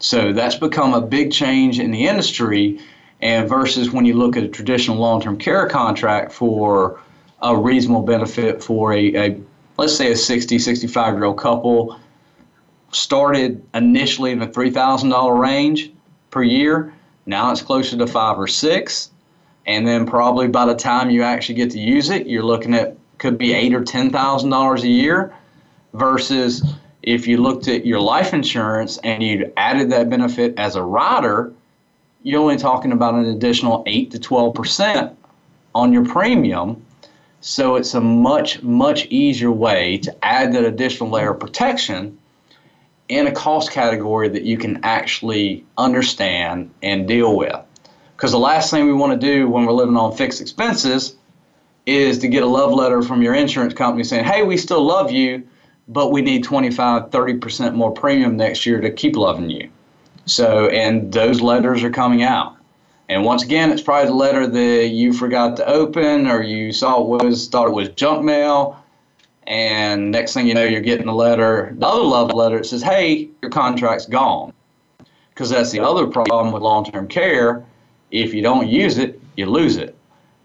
So 0.00 0.32
that's 0.32 0.56
become 0.56 0.92
a 0.94 1.00
big 1.00 1.32
change 1.32 1.78
in 1.78 1.92
the 1.92 2.06
industry. 2.06 2.80
And 3.20 3.48
versus 3.48 3.92
when 3.92 4.04
you 4.04 4.14
look 4.14 4.36
at 4.36 4.42
a 4.42 4.48
traditional 4.48 4.96
long 4.96 5.20
term 5.20 5.38
care 5.38 5.68
contract 5.68 6.32
for 6.32 7.00
a 7.42 7.56
reasonable 7.56 8.02
benefit 8.02 8.62
for 8.62 8.92
a, 8.92 9.14
a 9.14 9.40
let's 9.76 9.96
say 9.96 10.10
a 10.10 10.16
60, 10.16 10.58
65 10.58 11.14
year 11.14 11.24
old 11.24 11.38
couple 11.38 11.98
started 12.90 13.62
initially 13.74 14.32
in 14.32 14.38
the 14.38 14.46
$3,000 14.46 15.38
range 15.38 15.92
per 16.30 16.42
year. 16.42 16.92
Now 17.26 17.50
it's 17.52 17.62
closer 17.62 17.96
to 17.98 18.06
five 18.06 18.38
or 18.38 18.46
six. 18.46 19.10
And 19.66 19.86
then 19.86 20.06
probably 20.06 20.48
by 20.48 20.64
the 20.64 20.74
time 20.74 21.10
you 21.10 21.22
actually 21.22 21.56
get 21.56 21.70
to 21.72 21.78
use 21.78 22.08
it, 22.08 22.26
you're 22.26 22.42
looking 22.42 22.74
at 22.74 22.96
could 23.18 23.36
be 23.36 23.52
eight 23.52 23.74
or 23.74 23.84
ten 23.84 24.10
thousand 24.10 24.50
dollars 24.50 24.84
a 24.84 24.88
year 24.88 25.34
versus 25.92 26.62
if 27.02 27.26
you 27.26 27.38
looked 27.38 27.68
at 27.68 27.84
your 27.84 28.00
life 28.00 28.32
insurance 28.32 28.98
and 28.98 29.22
you 29.22 29.52
added 29.56 29.90
that 29.90 30.08
benefit 30.08 30.54
as 30.56 30.76
a 30.76 30.82
rider, 30.82 31.52
you're 32.22 32.40
only 32.40 32.56
talking 32.56 32.92
about 32.92 33.14
an 33.14 33.26
additional 33.26 33.82
eight 33.86 34.10
to 34.12 34.18
twelve 34.18 34.54
percent 34.54 35.16
on 35.74 35.92
your 35.92 36.04
premium. 36.04 36.82
So 37.40 37.76
it's 37.76 37.94
a 37.94 38.00
much, 38.00 38.62
much 38.62 39.06
easier 39.06 39.52
way 39.52 39.98
to 39.98 40.24
add 40.24 40.52
that 40.54 40.64
additional 40.64 41.10
layer 41.10 41.32
of 41.32 41.40
protection 41.40 42.18
in 43.08 43.26
a 43.26 43.32
cost 43.32 43.70
category 43.70 44.28
that 44.28 44.42
you 44.42 44.58
can 44.58 44.80
actually 44.82 45.64
understand 45.76 46.70
and 46.82 47.08
deal 47.08 47.36
with. 47.36 47.56
Because 48.16 48.32
the 48.32 48.38
last 48.38 48.70
thing 48.70 48.86
we 48.86 48.92
want 48.92 49.18
to 49.18 49.26
do 49.26 49.48
when 49.48 49.64
we're 49.64 49.72
living 49.72 49.96
on 49.96 50.16
fixed 50.16 50.40
expenses 50.40 51.16
is 51.86 52.18
to 52.18 52.28
get 52.28 52.42
a 52.42 52.46
love 52.46 52.72
letter 52.72 53.02
from 53.02 53.22
your 53.22 53.34
insurance 53.34 53.72
company 53.72 54.04
saying, 54.04 54.24
hey, 54.24 54.42
we 54.42 54.56
still 54.56 54.82
love 54.82 55.10
you, 55.10 55.42
but 55.88 56.12
we 56.12 56.20
need 56.20 56.44
25, 56.44 57.10
30% 57.10 57.74
more 57.74 57.92
premium 57.92 58.36
next 58.36 58.66
year 58.66 58.80
to 58.80 58.90
keep 58.90 59.16
loving 59.16 59.48
you. 59.48 59.70
So, 60.26 60.68
and 60.68 61.10
those 61.12 61.40
letters 61.40 61.82
are 61.82 61.90
coming 61.90 62.22
out. 62.22 62.56
And 63.08 63.24
once 63.24 63.42
again, 63.42 63.72
it's 63.72 63.80
probably 63.80 64.08
the 64.08 64.14
letter 64.14 64.46
that 64.46 64.88
you 64.88 65.14
forgot 65.14 65.56
to 65.56 65.66
open 65.66 66.26
or 66.26 66.42
you 66.42 66.72
saw 66.72 67.00
it 67.00 67.06
was 67.06 67.48
thought 67.48 67.68
it 67.68 67.72
was 67.72 67.88
junk 67.90 68.22
mail. 68.22 68.82
And 69.48 70.10
next 70.10 70.34
thing 70.34 70.46
you 70.46 70.52
know, 70.52 70.64
you're 70.64 70.82
getting 70.82 71.08
a 71.08 71.14
letter, 71.14 71.74
the 71.78 71.86
other 71.86 72.02
love 72.02 72.34
letter 72.34 72.58
that 72.58 72.66
says, 72.66 72.82
"Hey, 72.82 73.30
your 73.40 73.50
contract's 73.50 74.04
gone." 74.04 74.52
Because 75.30 75.48
that's 75.48 75.70
the 75.70 75.80
other 75.80 76.06
problem 76.06 76.52
with 76.52 76.62
long-term 76.62 77.08
care. 77.08 77.64
If 78.10 78.34
you 78.34 78.42
don't 78.42 78.68
use 78.68 78.98
it, 78.98 79.20
you 79.36 79.46
lose 79.46 79.78
it. 79.78 79.96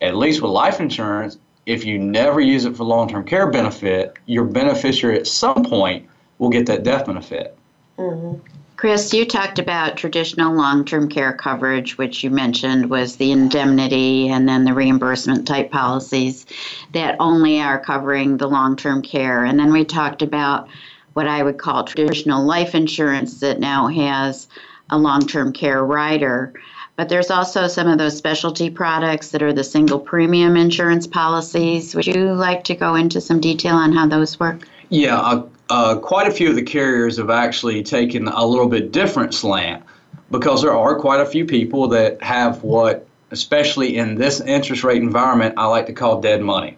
At 0.01 0.15
least 0.15 0.41
with 0.41 0.51
life 0.51 0.79
insurance, 0.79 1.37
if 1.65 1.83
you 1.83 1.99
never 1.99 2.39
use 2.39 2.63
it 2.63 2.77
for 2.77 2.85
long-term 2.85 3.25
care 3.25 3.49
benefit, 3.49 4.13
your 4.25 4.45
beneficiary 4.45 5.19
at 5.19 5.27
some 5.27 5.65
point 5.65 6.07
will 6.37 6.49
get 6.49 6.65
that 6.67 6.83
death 6.83 7.05
benefit. 7.05 7.57
Mm-hmm. 7.97 8.39
Chris, 8.83 9.13
you 9.13 9.25
talked 9.25 9.59
about 9.59 9.95
traditional 9.95 10.53
long 10.53 10.83
term 10.83 11.07
care 11.07 11.31
coverage, 11.31 11.97
which 11.97 12.21
you 12.21 12.29
mentioned 12.29 12.89
was 12.89 13.15
the 13.15 13.31
indemnity 13.31 14.27
and 14.27 14.45
then 14.45 14.65
the 14.65 14.73
reimbursement 14.73 15.47
type 15.47 15.71
policies 15.71 16.45
that 16.91 17.15
only 17.21 17.61
are 17.61 17.79
covering 17.79 18.35
the 18.35 18.49
long 18.49 18.75
term 18.75 19.01
care. 19.01 19.45
And 19.45 19.57
then 19.57 19.71
we 19.71 19.85
talked 19.85 20.21
about 20.21 20.67
what 21.13 21.29
I 21.29 21.43
would 21.43 21.57
call 21.57 21.85
traditional 21.85 22.43
life 22.43 22.75
insurance 22.75 23.39
that 23.39 23.61
now 23.61 23.87
has 23.87 24.49
a 24.89 24.97
long 24.97 25.21
term 25.21 25.53
care 25.53 25.81
rider. 25.81 26.51
But 26.97 27.07
there's 27.07 27.31
also 27.31 27.69
some 27.69 27.87
of 27.87 27.97
those 27.97 28.17
specialty 28.17 28.69
products 28.69 29.29
that 29.29 29.41
are 29.41 29.53
the 29.53 29.63
single 29.63 29.97
premium 29.97 30.57
insurance 30.57 31.07
policies. 31.07 31.95
Would 31.95 32.07
you 32.07 32.33
like 32.33 32.65
to 32.65 32.75
go 32.75 32.95
into 32.95 33.21
some 33.21 33.39
detail 33.39 33.77
on 33.77 33.93
how 33.93 34.07
those 34.07 34.41
work? 34.41 34.67
Yeah, 34.89 35.21
uh, 35.21 35.47
uh, 35.69 35.97
quite 35.97 36.27
a 36.27 36.31
few 36.31 36.49
of 36.49 36.55
the 36.55 36.63
carriers 36.63 37.17
have 37.17 37.29
actually 37.29 37.83
taken 37.83 38.27
a 38.27 38.45
little 38.45 38.67
bit 38.67 38.91
different 38.91 39.33
slant 39.33 39.83
because 40.31 40.61
there 40.61 40.75
are 40.75 40.99
quite 40.99 41.21
a 41.21 41.25
few 41.25 41.45
people 41.45 41.87
that 41.87 42.21
have 42.21 42.63
what, 42.63 43.05
especially 43.31 43.97
in 43.97 44.15
this 44.15 44.41
interest 44.41 44.83
rate 44.83 45.01
environment, 45.01 45.55
I 45.57 45.65
like 45.67 45.85
to 45.87 45.93
call 45.93 46.21
dead 46.21 46.41
money. 46.41 46.77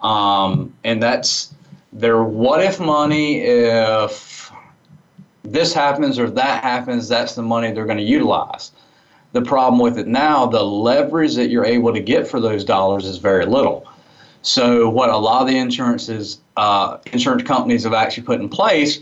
Um, 0.00 0.74
and 0.84 1.02
that's 1.02 1.54
their 1.92 2.22
what 2.22 2.62
if 2.62 2.80
money 2.80 3.40
if 3.40 4.52
this 5.44 5.72
happens 5.72 6.18
or 6.18 6.28
that 6.30 6.64
happens, 6.64 7.08
that's 7.08 7.34
the 7.34 7.42
money 7.42 7.70
they're 7.70 7.86
going 7.86 7.98
to 7.98 8.04
utilize. 8.04 8.72
The 9.32 9.42
problem 9.42 9.80
with 9.80 9.98
it 9.98 10.06
now, 10.06 10.46
the 10.46 10.62
leverage 10.62 11.34
that 11.34 11.50
you're 11.50 11.64
able 11.64 11.92
to 11.92 12.00
get 12.00 12.26
for 12.26 12.40
those 12.40 12.64
dollars 12.64 13.04
is 13.04 13.18
very 13.18 13.46
little. 13.46 13.86
So 14.44 14.90
what 14.90 15.08
a 15.08 15.16
lot 15.16 15.40
of 15.40 15.48
the 15.48 15.56
insurances, 15.56 16.38
uh, 16.58 16.98
insurance 17.06 17.44
companies 17.44 17.84
have 17.84 17.94
actually 17.94 18.24
put 18.24 18.40
in 18.40 18.50
place 18.50 19.00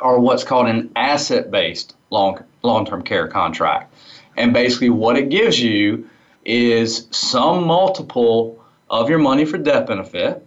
are 0.00 0.18
what's 0.18 0.42
called 0.42 0.66
an 0.66 0.90
asset-based 0.96 1.94
long 2.10 2.42
long-term 2.62 3.02
care 3.02 3.28
contract, 3.28 3.94
and 4.36 4.52
basically 4.52 4.90
what 4.90 5.16
it 5.16 5.28
gives 5.28 5.60
you 5.60 6.10
is 6.44 7.06
some 7.12 7.64
multiple 7.64 8.58
of 8.90 9.08
your 9.08 9.20
money 9.20 9.44
for 9.44 9.58
death 9.58 9.86
benefit. 9.86 10.44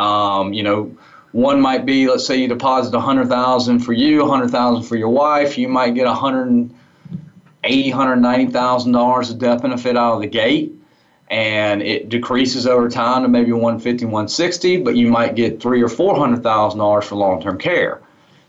Um, 0.00 0.52
you 0.52 0.64
know, 0.64 0.96
one 1.30 1.60
might 1.60 1.86
be, 1.86 2.08
let's 2.08 2.26
say 2.26 2.36
you 2.36 2.48
deposit 2.48 2.92
a 2.92 3.00
hundred 3.00 3.28
thousand 3.28 3.80
for 3.80 3.92
you, 3.92 4.24
a 4.24 4.28
hundred 4.28 4.50
thousand 4.50 4.82
for 4.82 4.96
your 4.96 5.10
wife. 5.10 5.56
You 5.56 5.68
might 5.68 5.94
get 5.94 6.08
a 6.08 6.14
hundred 6.14 6.70
eighty, 7.62 7.90
hundred 7.90 8.16
ninety 8.16 8.50
thousand 8.52 8.90
dollars 8.90 9.30
of 9.30 9.38
death 9.38 9.62
benefit 9.62 9.96
out 9.96 10.14
of 10.14 10.22
the 10.22 10.26
gate 10.26 10.72
and 11.34 11.82
it 11.82 12.10
decreases 12.10 12.64
over 12.64 12.88
time 12.88 13.22
to 13.22 13.28
maybe 13.28 13.50
150, 13.50 14.04
160, 14.04 14.76
but 14.82 14.94
you 14.94 15.08
might 15.08 15.34
get 15.34 15.60
three 15.60 15.82
or 15.82 15.88
four 15.88 16.16
hundred 16.16 16.44
thousand 16.44 16.78
dollars 16.78 17.06
for 17.06 17.16
long-term 17.16 17.58
care. 17.58 18.00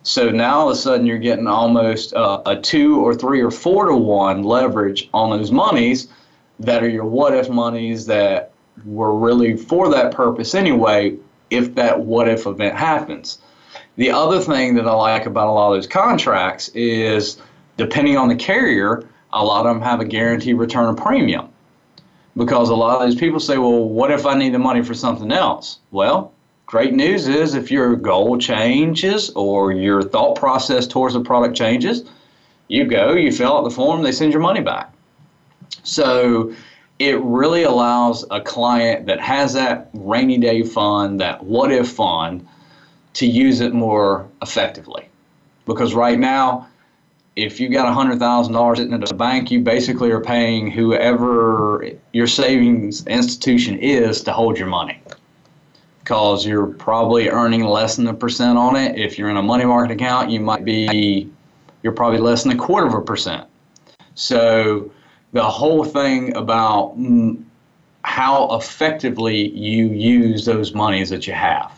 So 0.04 0.30
now 0.30 0.60
all 0.60 0.70
of 0.70 0.78
a 0.78 0.80
sudden 0.80 1.08
you're 1.08 1.18
getting 1.18 1.48
almost 1.48 2.14
uh, 2.14 2.44
a 2.46 2.56
two 2.56 3.04
or 3.04 3.16
three 3.16 3.42
or 3.42 3.50
four 3.50 3.88
to 3.88 3.96
one 3.96 4.44
leverage 4.44 5.10
on 5.16 5.36
those 5.36 5.52
monies 5.52 6.10
that 6.60 6.84
are 6.84 6.88
your 6.88 7.06
what 7.06 7.34
if 7.34 7.50
monies 7.50 8.06
that 8.06 8.52
were 8.86 9.18
really 9.18 9.58
for 9.58 9.90
that 9.90 10.14
purpose 10.14 10.54
anyway 10.54 11.18
if 11.50 11.74
that 11.74 12.00
what 12.00 12.30
if 12.30 12.46
event 12.46 12.76
happens. 12.76 13.40
The 13.96 14.12
other 14.12 14.40
thing 14.40 14.76
that 14.76 14.88
I 14.88 14.94
like 14.94 15.26
about 15.26 15.48
a 15.48 15.52
lot 15.52 15.72
of 15.72 15.78
those 15.78 15.88
contracts 15.88 16.68
is 16.76 17.42
depending 17.78 18.16
on 18.16 18.28
the 18.28 18.36
carrier, 18.36 19.10
a 19.34 19.44
lot 19.44 19.66
of 19.66 19.74
them 19.74 19.82
have 19.82 20.02
a 20.02 20.06
guaranteed 20.06 20.58
return 20.58 20.88
of 20.88 20.98
premium 20.98 21.50
because 22.38 22.70
a 22.70 22.76
lot 22.76 23.02
of 23.02 23.10
these 23.10 23.20
people 23.20 23.40
say, 23.40 23.58
well, 23.58 23.84
what 23.84 24.12
if 24.12 24.26
I 24.26 24.36
need 24.36 24.54
the 24.54 24.60
money 24.60 24.84
for 24.84 24.94
something 24.94 25.32
else? 25.32 25.80
Well, 25.92 26.34
great 26.66 26.94
news 26.94 27.28
is 27.28 27.54
if 27.54 27.72
your 27.72 27.96
goal 27.96 28.38
changes 28.38 29.30
or 29.32 29.72
your 29.72 30.02
thought 30.02 30.36
process 30.36 30.88
towards 30.88 31.14
the 31.14 31.22
product 31.22 31.56
changes, 31.56 32.04
you 32.68 32.86
go, 32.86 33.14
you 33.14 33.32
fill 33.32 33.58
out 33.58 33.64
the 33.64 33.70
form, 33.70 34.04
they 34.04 34.12
send 34.12 34.34
your 34.34 34.42
money 34.42 34.62
back. 34.62 34.92
So 35.84 36.54
it 37.00 37.20
really 37.22 37.64
allows 37.64 38.26
a 38.32 38.42
client 38.42 39.06
that 39.06 39.20
has 39.20 39.54
that 39.54 39.90
rainy 39.94 40.38
day 40.38 40.64
fund, 40.64 41.20
that 41.20 41.44
what 41.44 41.72
if 41.72 41.90
fund, 41.90 42.48
to 43.14 43.26
use 43.26 43.62
it 43.62 43.74
more 43.74 44.28
effectively. 44.42 45.08
Because 45.66 45.94
right 45.94 46.20
now, 46.20 46.68
if 47.36 47.60
you 47.60 47.68
got 47.68 47.94
$100,000 47.94 48.78
sitting 48.78 48.94
at 48.94 49.12
a 49.12 49.14
bank, 49.14 49.52
you 49.52 49.60
basically 49.60 50.10
are 50.12 50.22
paying 50.22 50.72
whoever 50.72 51.90
your 52.14 52.28
savings 52.28 53.06
institution 53.08 53.78
is 53.80 54.22
to 54.24 54.32
hold 54.32 54.58
your 54.58 54.68
money. 54.68 55.02
Because 56.00 56.46
you're 56.46 56.68
probably 56.68 57.30
earning 57.30 57.64
less 57.64 57.98
than 57.98 58.08
a 58.08 58.14
percent 58.14 58.58
on 58.58 58.76
it. 58.76 58.98
If 58.98 59.18
you're 59.18 59.30
in 59.30 59.38
a 59.38 59.44
money 59.44 59.66
market 59.66 59.94
account, 59.94 60.30
you 60.30 60.40
might 60.40 60.64
be, 60.64 61.30
you're 61.84 61.94
probably 61.94 62.20
less 62.20 62.44
than 62.44 62.54
a 62.54 62.58
quarter 62.58 62.88
of 62.88 62.94
a 62.94 63.02
percent. 63.02 63.48
So 64.14 64.92
the 65.34 65.44
whole 65.44 65.84
thing 65.84 66.36
about 66.38 66.96
how 68.04 68.56
effectively 68.56 69.50
you 69.50 69.88
use 69.88 70.46
those 70.46 70.74
monies 70.74 71.10
that 71.10 71.28
you 71.28 71.34
have. 71.34 71.72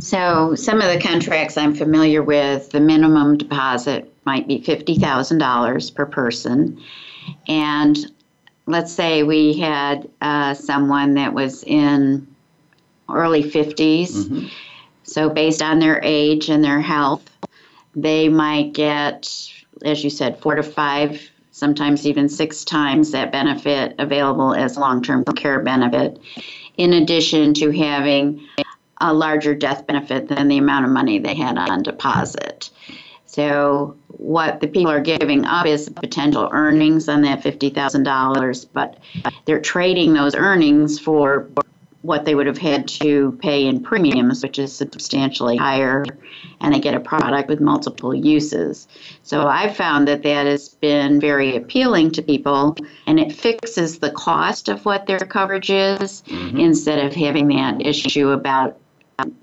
So, 0.00 0.54
some 0.54 0.80
of 0.80 0.92
the 0.92 1.00
contracts 1.00 1.56
I'm 1.56 1.74
familiar 1.74 2.22
with, 2.22 2.70
the 2.70 2.78
minimum 2.78 3.36
deposit 3.36 4.12
might 4.28 4.46
be 4.46 4.60
$50,000 4.60 5.94
per 5.94 6.04
person. 6.04 6.78
And 7.48 7.96
let's 8.66 8.92
say 8.92 9.22
we 9.22 9.58
had 9.58 10.06
uh, 10.20 10.52
someone 10.52 11.14
that 11.14 11.32
was 11.32 11.64
in 11.64 12.26
early 13.08 13.42
50s. 13.42 14.10
Mm-hmm. 14.10 14.46
So, 15.04 15.30
based 15.30 15.62
on 15.62 15.78
their 15.78 15.98
age 16.04 16.50
and 16.50 16.62
their 16.62 16.82
health, 16.82 17.22
they 17.96 18.28
might 18.28 18.74
get, 18.74 19.50
as 19.82 20.04
you 20.04 20.10
said, 20.10 20.38
four 20.42 20.56
to 20.56 20.62
five, 20.62 21.30
sometimes 21.50 22.06
even 22.06 22.28
six 22.28 22.62
times 22.62 23.12
that 23.12 23.32
benefit 23.32 23.94
available 23.98 24.52
as 24.52 24.76
long 24.76 25.02
term 25.02 25.24
care 25.24 25.60
benefit, 25.60 26.20
in 26.76 26.92
addition 26.92 27.54
to 27.54 27.70
having 27.70 28.46
a 29.00 29.14
larger 29.14 29.54
death 29.54 29.86
benefit 29.86 30.28
than 30.28 30.48
the 30.48 30.58
amount 30.58 30.84
of 30.84 30.90
money 30.90 31.18
they 31.18 31.34
had 31.34 31.56
on 31.56 31.82
deposit. 31.82 32.68
So 33.38 33.94
what 34.08 34.60
the 34.60 34.66
people 34.66 34.90
are 34.90 35.00
giving 35.00 35.44
up 35.44 35.64
is 35.64 35.88
potential 35.88 36.48
earnings 36.50 37.08
on 37.08 37.22
that 37.22 37.40
$50,000, 37.40 38.66
but 38.72 38.98
they're 39.44 39.60
trading 39.60 40.12
those 40.12 40.34
earnings 40.34 40.98
for 40.98 41.48
what 42.02 42.24
they 42.24 42.34
would 42.34 42.48
have 42.48 42.58
had 42.58 42.88
to 42.88 43.38
pay 43.40 43.68
in 43.68 43.80
premiums, 43.80 44.42
which 44.42 44.58
is 44.58 44.74
substantially 44.74 45.56
higher, 45.56 46.04
and 46.60 46.74
they 46.74 46.80
get 46.80 46.94
a 46.94 47.00
product 47.00 47.48
with 47.48 47.60
multiple 47.60 48.12
uses. 48.12 48.88
So 49.22 49.46
I've 49.46 49.76
found 49.76 50.08
that 50.08 50.24
that 50.24 50.46
has 50.46 50.70
been 50.70 51.20
very 51.20 51.54
appealing 51.54 52.10
to 52.12 52.22
people, 52.22 52.76
and 53.06 53.20
it 53.20 53.30
fixes 53.30 54.00
the 54.00 54.10
cost 54.10 54.68
of 54.68 54.84
what 54.84 55.06
their 55.06 55.20
coverage 55.20 55.70
is 55.70 56.24
mm-hmm. 56.26 56.58
instead 56.58 57.04
of 57.04 57.14
having 57.14 57.46
that 57.48 57.86
issue 57.86 58.30
about 58.30 58.80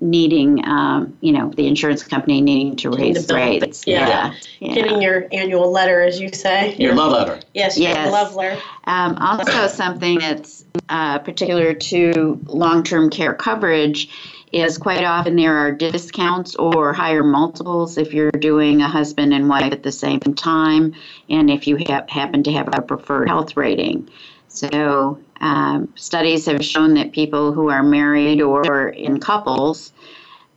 needing, 0.00 0.66
um, 0.66 1.16
you 1.20 1.32
know, 1.32 1.50
the 1.50 1.66
insurance 1.66 2.02
company 2.02 2.40
needing 2.40 2.76
to 2.76 2.90
raise 2.90 3.30
rates. 3.30 3.86
Yeah. 3.86 4.08
Yeah. 4.08 4.34
yeah. 4.60 4.74
Getting 4.74 5.02
your 5.02 5.28
annual 5.32 5.70
letter, 5.70 6.00
as 6.00 6.18
you 6.18 6.30
say. 6.32 6.74
Your 6.76 6.94
love 6.94 7.12
letter. 7.12 7.40
Yes, 7.52 7.78
yes. 7.78 7.96
your 7.96 8.12
love 8.12 8.34
letter. 8.34 8.60
Um, 8.84 9.16
also, 9.16 9.66
something 9.66 10.18
that's 10.18 10.64
uh, 10.88 11.18
particular 11.18 11.74
to 11.74 12.40
long 12.46 12.82
term 12.82 13.10
care 13.10 13.34
coverage 13.34 14.08
is 14.52 14.78
quite 14.78 15.04
often 15.04 15.36
there 15.36 15.58
are 15.58 15.72
discounts 15.72 16.54
or 16.54 16.92
higher 16.92 17.24
multiples 17.24 17.98
if 17.98 18.14
you're 18.14 18.30
doing 18.30 18.80
a 18.80 18.88
husband 18.88 19.34
and 19.34 19.48
wife 19.48 19.72
at 19.72 19.82
the 19.82 19.92
same 19.92 20.20
time, 20.20 20.94
and 21.28 21.50
if 21.50 21.66
you 21.66 21.76
ha- 21.76 22.06
happen 22.08 22.42
to 22.44 22.52
have 22.52 22.68
a 22.72 22.80
preferred 22.80 23.28
health 23.28 23.56
rating. 23.56 24.08
So, 24.48 25.18
um, 25.40 25.92
studies 25.96 26.46
have 26.46 26.64
shown 26.64 26.94
that 26.94 27.12
people 27.12 27.52
who 27.52 27.68
are 27.70 27.82
married 27.82 28.40
or 28.40 28.88
in 28.88 29.20
couples 29.20 29.92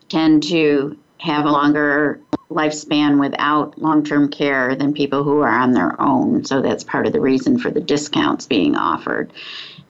tend 0.08 0.44
to 0.44 0.98
have 1.20 1.46
a 1.46 1.52
longer 1.52 2.22
lifespan 2.50 3.20
without 3.20 3.78
long 3.78 4.04
term 4.04 4.30
care 4.30 4.76
than 4.76 4.94
people 4.94 5.24
who 5.24 5.40
are 5.40 5.50
on 5.50 5.74
their 5.74 6.00
own. 6.02 6.46
So, 6.46 6.62
that's 6.62 6.84
part 6.84 7.06
of 7.06 7.14
the 7.14 7.22
reason 7.22 7.60
for 7.60 7.70
the 7.70 7.82
discounts 7.82 8.46
being 8.46 8.76
offered. 8.76 9.32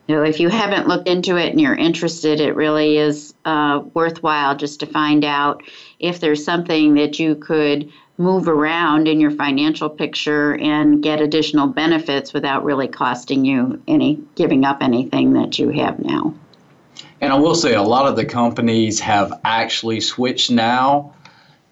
So, 0.08 0.22
if 0.22 0.40
you 0.40 0.48
haven't 0.48 0.88
looked 0.88 1.08
into 1.08 1.36
it 1.36 1.50
and 1.50 1.60
you're 1.60 1.74
interested, 1.74 2.40
it 2.40 2.56
really 2.56 2.98
is 2.98 3.32
uh, 3.44 3.82
worthwhile 3.94 4.56
just 4.56 4.80
to 4.80 4.86
find 4.86 5.24
out 5.24 5.62
if 5.98 6.20
there's 6.20 6.44
something 6.44 6.94
that 6.94 7.18
you 7.18 7.36
could 7.36 7.90
move 8.20 8.48
around 8.48 9.08
in 9.08 9.18
your 9.18 9.30
financial 9.30 9.88
picture 9.88 10.54
and 10.58 11.02
get 11.02 11.22
additional 11.22 11.66
benefits 11.66 12.34
without 12.34 12.64
really 12.64 12.86
costing 12.86 13.46
you 13.46 13.82
any 13.88 14.22
giving 14.34 14.64
up 14.64 14.82
anything 14.82 15.32
that 15.32 15.58
you 15.58 15.70
have 15.70 15.98
now. 15.98 16.34
And 17.22 17.32
I 17.32 17.36
will 17.36 17.54
say 17.54 17.74
a 17.74 17.82
lot 17.82 18.06
of 18.06 18.16
the 18.16 18.26
companies 18.26 19.00
have 19.00 19.40
actually 19.42 20.00
switched 20.00 20.50
now 20.50 21.14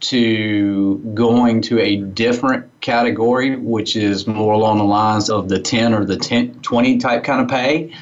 to 0.00 0.96
going 1.14 1.60
to 1.62 1.80
a 1.80 1.96
different 1.96 2.80
category, 2.80 3.56
which 3.56 3.94
is 3.94 4.26
more 4.26 4.54
along 4.54 4.78
the 4.78 4.84
lines 4.84 5.28
of 5.28 5.48
the 5.48 5.58
10 5.58 5.92
or 5.92 6.04
the 6.06 6.16
10, 6.16 6.60
20 6.60 6.98
type 6.98 7.24
kind 7.24 7.42
of 7.42 7.48
pay. 7.48 7.94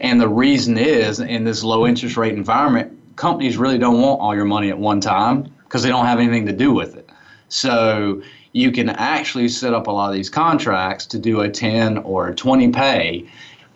And 0.00 0.20
the 0.20 0.28
reason 0.28 0.76
is 0.76 1.20
in 1.20 1.44
this 1.44 1.64
low 1.64 1.86
interest 1.86 2.16
rate 2.18 2.34
environment, 2.34 2.98
companies 3.16 3.56
really 3.56 3.78
don't 3.78 4.00
want 4.00 4.20
all 4.20 4.34
your 4.34 4.44
money 4.44 4.68
at 4.68 4.78
one 4.78 5.00
time 5.00 5.54
because 5.64 5.82
they 5.82 5.88
don't 5.88 6.06
have 6.06 6.18
anything 6.18 6.46
to 6.46 6.52
do 6.52 6.72
with 6.72 6.96
it. 6.96 7.08
So 7.48 8.22
you 8.52 8.70
can 8.70 8.88
actually 8.88 9.48
set 9.48 9.74
up 9.74 9.86
a 9.86 9.90
lot 9.90 10.08
of 10.08 10.14
these 10.14 10.30
contracts 10.30 11.06
to 11.06 11.18
do 11.18 11.40
a 11.40 11.50
10 11.50 11.98
or 11.98 12.28
a 12.28 12.34
20 12.34 12.70
pay. 12.70 13.28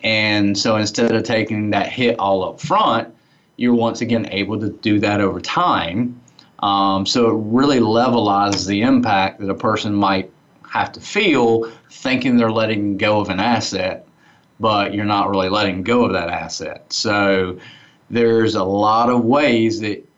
And 0.03 0.57
so 0.57 0.77
instead 0.77 1.13
of 1.13 1.23
taking 1.23 1.69
that 1.71 1.87
hit 1.89 2.17
all 2.17 2.43
up 2.43 2.61
front, 2.61 3.13
you're 3.57 3.75
once 3.75 3.99
again 3.99 4.27
able 4.31 4.59
to 4.59 4.69
do 4.69 4.99
that 4.99 5.19
over 5.19 5.41
time. 5.41 6.19
Um, 6.59 7.05
so 7.05 7.29
it 7.29 7.41
really 7.45 7.79
levelizes 7.79 8.67
the 8.67 8.81
impact 8.81 9.39
that 9.41 9.49
a 9.49 9.55
person 9.55 9.93
might 9.93 10.31
have 10.69 10.91
to 10.93 11.01
feel 11.01 11.69
thinking 11.91 12.37
they're 12.37 12.51
letting 12.51 12.97
go 12.97 13.19
of 13.19 13.29
an 13.29 13.39
asset, 13.39 14.07
but 14.59 14.93
you're 14.93 15.05
not 15.05 15.29
really 15.29 15.49
letting 15.49 15.83
go 15.83 16.05
of 16.05 16.13
that 16.13 16.29
asset. 16.29 16.91
So 16.93 17.59
there's 18.09 18.55
a 18.55 18.63
lot 18.63 19.09
of 19.09 19.25
ways 19.25 19.79
that 19.81 20.08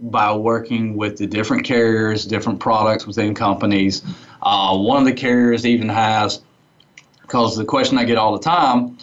by 0.00 0.32
working 0.32 0.96
with 0.96 1.18
the 1.18 1.26
different 1.26 1.64
carriers, 1.64 2.24
different 2.24 2.60
products 2.60 3.06
within 3.06 3.34
companies. 3.34 4.02
Uh, 4.42 4.76
one 4.76 4.98
of 4.98 5.04
the 5.04 5.12
carriers 5.12 5.66
even 5.66 5.88
has, 5.88 6.40
because 7.22 7.56
the 7.56 7.64
question 7.64 7.98
I 7.98 8.04
get 8.04 8.16
all 8.16 8.32
the 8.32 8.42
time, 8.42 8.96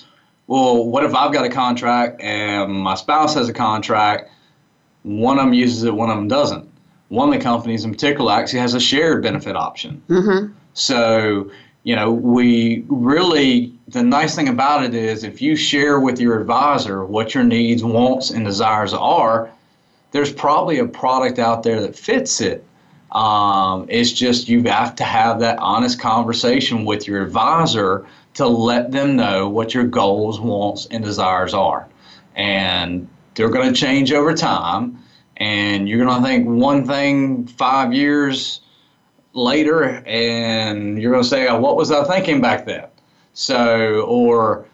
well, 0.47 0.85
what 0.85 1.03
if 1.03 1.13
I've 1.13 1.33
got 1.33 1.45
a 1.45 1.49
contract 1.49 2.21
and 2.21 2.71
my 2.71 2.95
spouse 2.95 3.33
has 3.33 3.49
a 3.49 3.53
contract? 3.53 4.29
One 5.03 5.37
of 5.37 5.45
them 5.45 5.53
uses 5.53 5.83
it, 5.83 5.93
one 5.93 6.09
of 6.09 6.15
them 6.15 6.27
doesn't. 6.27 6.69
One 7.09 7.29
of 7.29 7.35
the 7.35 7.43
companies 7.43 7.83
in 7.83 7.91
particular 7.91 8.31
actually 8.31 8.59
has 8.59 8.73
a 8.73 8.79
shared 8.79 9.21
benefit 9.21 9.55
option. 9.55 10.01
Mm-hmm. 10.09 10.53
So, 10.73 11.51
you 11.83 11.95
know, 11.95 12.11
we 12.11 12.85
really, 12.87 13.73
the 13.89 14.01
nice 14.01 14.35
thing 14.35 14.49
about 14.49 14.83
it 14.83 14.93
is 14.93 15.23
if 15.23 15.41
you 15.41 15.55
share 15.55 15.99
with 15.99 16.19
your 16.19 16.39
advisor 16.39 17.05
what 17.05 17.35
your 17.35 17.43
needs, 17.43 17.83
wants, 17.83 18.31
and 18.31 18.45
desires 18.45 18.93
are, 18.93 19.51
there's 20.11 20.31
probably 20.31 20.79
a 20.79 20.85
product 20.85 21.39
out 21.39 21.63
there 21.63 21.81
that 21.81 21.95
fits 21.95 22.41
it. 22.41 22.65
Um, 23.11 23.85
it's 23.89 24.11
just 24.11 24.49
you 24.49 24.63
have 24.63 24.95
to 24.95 25.03
have 25.03 25.39
that 25.39 25.59
honest 25.59 25.99
conversation 25.99 26.85
with 26.85 27.07
your 27.07 27.23
advisor 27.23 28.05
to 28.35 28.47
let 28.47 28.91
them 28.91 29.15
know 29.15 29.47
what 29.47 29.73
your 29.73 29.85
goals, 29.85 30.39
wants, 30.39 30.87
and 30.87 31.03
desires 31.03 31.53
are. 31.53 31.87
And 32.35 33.07
they're 33.35 33.49
going 33.49 33.73
to 33.73 33.79
change 33.79 34.11
over 34.11 34.33
time. 34.33 34.99
And 35.37 35.87
you're 35.87 36.05
going 36.05 36.21
to 36.21 36.27
think 36.27 36.47
one 36.47 36.85
thing 36.85 37.47
five 37.47 37.93
years 37.93 38.61
later, 39.33 40.03
and 40.05 41.01
you're 41.01 41.11
going 41.11 41.23
to 41.23 41.29
say, 41.29 41.47
oh, 41.47 41.59
What 41.59 41.75
was 41.75 41.91
I 41.91 42.03
thinking 42.05 42.41
back 42.41 42.65
then? 42.65 42.85
So, 43.33 44.01
or 44.07 44.65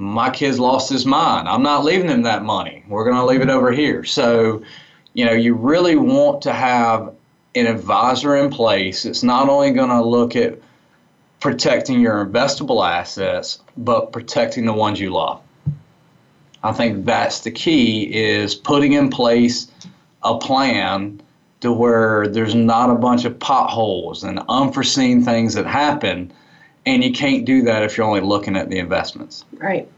my 0.00 0.30
kid's 0.30 0.58
lost 0.58 0.88
his 0.88 1.04
mind. 1.04 1.46
I'm 1.46 1.62
not 1.62 1.84
leaving 1.84 2.08
him 2.08 2.22
that 2.22 2.42
money. 2.42 2.82
We're 2.88 3.04
going 3.04 3.16
to 3.16 3.26
leave 3.26 3.42
it 3.42 3.50
over 3.50 3.70
here. 3.70 4.02
So, 4.02 4.62
you 5.12 5.26
know, 5.26 5.32
you 5.32 5.52
really 5.52 5.94
want 5.94 6.40
to 6.42 6.54
have 6.54 7.14
an 7.54 7.66
advisor 7.66 8.34
in 8.36 8.48
place. 8.48 9.04
It's 9.04 9.22
not 9.22 9.50
only 9.50 9.72
going 9.72 9.90
to 9.90 10.02
look 10.02 10.36
at 10.36 10.58
protecting 11.38 12.00
your 12.00 12.24
investable 12.24 12.82
assets, 12.88 13.58
but 13.76 14.10
protecting 14.10 14.64
the 14.64 14.72
ones 14.72 14.98
you 14.98 15.10
love. 15.10 15.42
I 16.62 16.72
think 16.72 17.04
that's 17.04 17.40
the 17.40 17.50
key 17.50 18.04
is 18.04 18.54
putting 18.54 18.94
in 18.94 19.10
place 19.10 19.70
a 20.22 20.38
plan 20.38 21.20
to 21.60 21.72
where 21.72 22.26
there's 22.26 22.54
not 22.54 22.88
a 22.88 22.94
bunch 22.94 23.26
of 23.26 23.38
potholes 23.38 24.24
and 24.24 24.40
unforeseen 24.48 25.22
things 25.22 25.52
that 25.54 25.66
happen 25.66 26.32
and 26.86 27.04
you 27.04 27.12
can't 27.12 27.44
do 27.44 27.62
that 27.62 27.82
if 27.82 27.96
you're 27.96 28.06
only 28.06 28.20
looking 28.20 28.56
at 28.56 28.68
the 28.68 28.78
investments. 28.78 29.44
Right. 29.54 29.88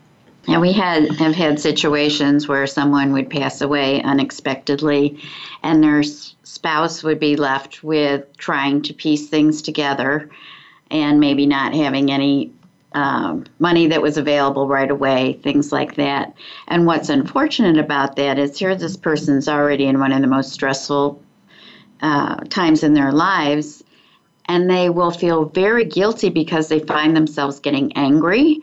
And 0.49 0.61
we 0.61 0.73
had 0.73 1.09
have 1.17 1.35
had 1.35 1.61
situations 1.61 2.49
where 2.49 2.67
someone 2.67 3.13
would 3.13 3.31
pass 3.31 3.61
away 3.61 4.03
unexpectedly, 4.03 5.21
and 5.63 5.83
their 5.83 6.03
spouse 6.03 7.05
would 7.05 7.21
be 7.21 7.37
left 7.37 7.85
with 7.85 8.37
trying 8.39 8.83
to 8.83 8.95
piece 8.95 9.29
things 9.29 9.63
together, 9.63 10.31
and 10.91 11.21
maybe 11.21 11.47
not 11.47 11.75
having 11.75 12.11
any 12.11 12.53
um, 12.95 13.45
money 13.59 13.87
that 13.87 14.03
was 14.03 14.17
available 14.17 14.67
right 14.67 14.91
away, 14.91 15.35
things 15.43 15.73
like 15.73 15.95
that. 15.95 16.35
And 16.69 16.87
what's 16.87 17.09
unfortunate 17.09 17.79
about 17.79 18.17
that 18.17 18.39
is 18.39 18.59
here 18.59 18.75
this 18.75 18.97
person's 18.97 19.49
already 19.49 19.87
in 19.87 20.01
one 20.01 20.13
of 20.13 20.21
the 20.21 20.27
most 20.27 20.53
stressful 20.53 21.23
uh, 22.03 22.37
times 22.51 22.83
in 22.83 22.95
their 22.95 23.13
lives, 23.13 23.83
and 24.47 24.69
they 24.69 24.91
will 24.91 25.11
feel 25.11 25.47
very 25.47 25.85
guilty 25.85 26.29
because 26.29 26.69
they 26.69 26.81
find 26.81 27.17
themselves 27.17 27.61
getting 27.61 27.93
angry 27.97 28.61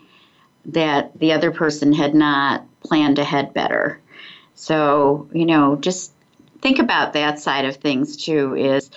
that 0.65 1.17
the 1.19 1.31
other 1.31 1.51
person 1.51 1.93
had 1.93 2.13
not 2.13 2.65
planned 2.83 3.19
ahead 3.19 3.53
better. 3.53 3.99
So, 4.55 5.27
you 5.33 5.45
know, 5.45 5.77
just 5.77 6.11
think 6.61 6.79
about 6.79 7.13
that 7.13 7.39
side 7.39 7.65
of 7.65 7.77
things 7.77 8.17
too 8.17 8.55
is 8.55 8.91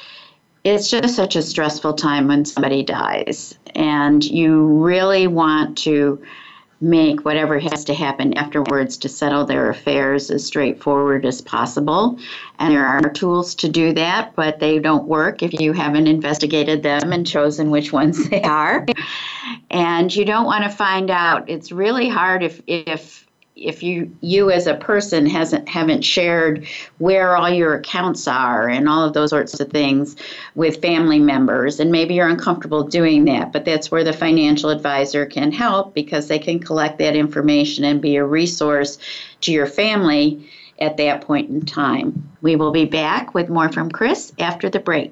it's 0.65 0.91
just 0.91 1.15
such 1.15 1.37
a 1.37 1.43
stressful 1.43 1.95
time 1.95 2.29
when 2.29 2.45
somebody 2.45 2.83
dies 2.83 3.57
and 3.75 4.23
you 4.25 4.65
really 4.65 5.27
want 5.27 5.79
to 5.79 6.23
make 6.83 7.25
whatever 7.25 7.61
has 7.61 7.85
to 7.85 7.95
happen 7.95 8.37
afterwards 8.37 8.97
to 8.99 9.09
settle 9.09 9.45
their 9.45 9.71
affairs 9.71 10.31
as 10.31 10.45
straightforward 10.45 11.25
as 11.25 11.41
possible. 11.41 12.19
And 12.59 12.75
there 12.75 12.87
are 12.87 13.01
tools 13.11 13.55
to 13.57 13.69
do 13.69 13.93
that, 13.93 14.35
but 14.35 14.59
they 14.59 14.81
don't 14.81 15.07
work 15.07 15.43
if 15.43 15.53
you 15.61 15.73
haven't 15.73 16.09
investigated 16.09 16.83
them 16.83 17.13
and 17.13 17.27
chosen 17.27 17.71
which 17.71 17.93
ones 17.93 18.29
they 18.29 18.43
are. 18.43 18.85
And 19.71 20.15
you 20.15 20.25
don't 20.25 20.45
want 20.45 20.65
to 20.65 20.71
find 20.71 21.11
out. 21.11 21.49
It's 21.49 21.71
really 21.71 22.09
hard 22.09 22.43
if 22.43 22.61
if 22.67 23.27
if 23.55 23.83
you 23.83 24.15
you 24.23 24.51
as 24.51 24.67
a 24.67 24.75
person 24.75 25.27
hasn't 25.27 25.69
haven't 25.69 26.03
shared 26.03 26.67
where 26.99 27.37
all 27.37 27.51
your 27.51 27.75
accounts 27.75 28.27
are 28.27 28.69
and 28.69 28.89
all 28.89 29.05
of 29.05 29.13
those 29.13 29.31
sorts 29.31 29.61
of 29.61 29.69
things 29.69 30.17
with 30.55 30.81
family 30.81 31.19
members 31.19 31.79
and 31.79 31.93
maybe 31.93 32.15
you're 32.15 32.29
uncomfortable 32.29 32.83
doing 32.83 33.27
that 33.27 33.53
but 33.53 33.65
that's 33.65 33.91
where 33.91 34.05
the 34.05 34.13
financial 34.13 34.71
advisor 34.71 35.27
can 35.27 35.53
help 35.53 35.93
because 35.95 36.29
they 36.29 36.39
can 36.39 36.59
collect 36.59 36.99
that 36.99 37.15
information 37.15 37.85
and 37.85 38.01
be 38.01 38.17
a 38.17 38.25
resource 38.25 38.99
to 39.43 39.53
your 39.53 39.67
family 39.67 40.49
at 40.81 40.97
that 40.97 41.21
point 41.21 41.49
in 41.49 41.65
time. 41.65 42.29
We 42.41 42.57
will 42.57 42.73
be 42.73 42.87
back 42.87 43.35
with 43.35 43.49
more 43.49 43.71
from 43.71 43.91
chris 43.91 44.33
after 44.39 44.69
the 44.69 44.81
break 44.81 45.12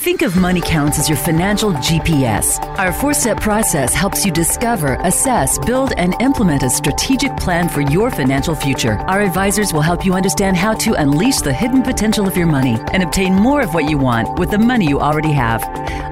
Think 0.00 0.22
of 0.22 0.34
Money 0.34 0.62
Counts 0.62 0.98
as 0.98 1.10
your 1.10 1.18
financial 1.18 1.72
GPS. 1.72 2.58
Our 2.78 2.90
four 2.90 3.12
step 3.12 3.38
process 3.38 3.92
helps 3.92 4.24
you 4.24 4.32
discover, 4.32 4.94
assess, 5.00 5.58
build, 5.58 5.92
and 5.98 6.14
implement 6.22 6.62
a 6.62 6.70
strategic 6.70 7.36
plan 7.36 7.68
for 7.68 7.82
your 7.82 8.10
financial 8.10 8.54
future. 8.54 8.94
Our 9.08 9.20
advisors 9.20 9.74
will 9.74 9.82
help 9.82 10.06
you 10.06 10.14
understand 10.14 10.56
how 10.56 10.72
to 10.72 10.94
unleash 10.94 11.42
the 11.42 11.52
hidden 11.52 11.82
potential 11.82 12.26
of 12.26 12.34
your 12.34 12.46
money 12.46 12.78
and 12.94 13.02
obtain 13.02 13.34
more 13.34 13.60
of 13.60 13.74
what 13.74 13.90
you 13.90 13.98
want 13.98 14.38
with 14.38 14.52
the 14.52 14.58
money 14.58 14.88
you 14.88 15.00
already 15.00 15.32
have. 15.32 15.62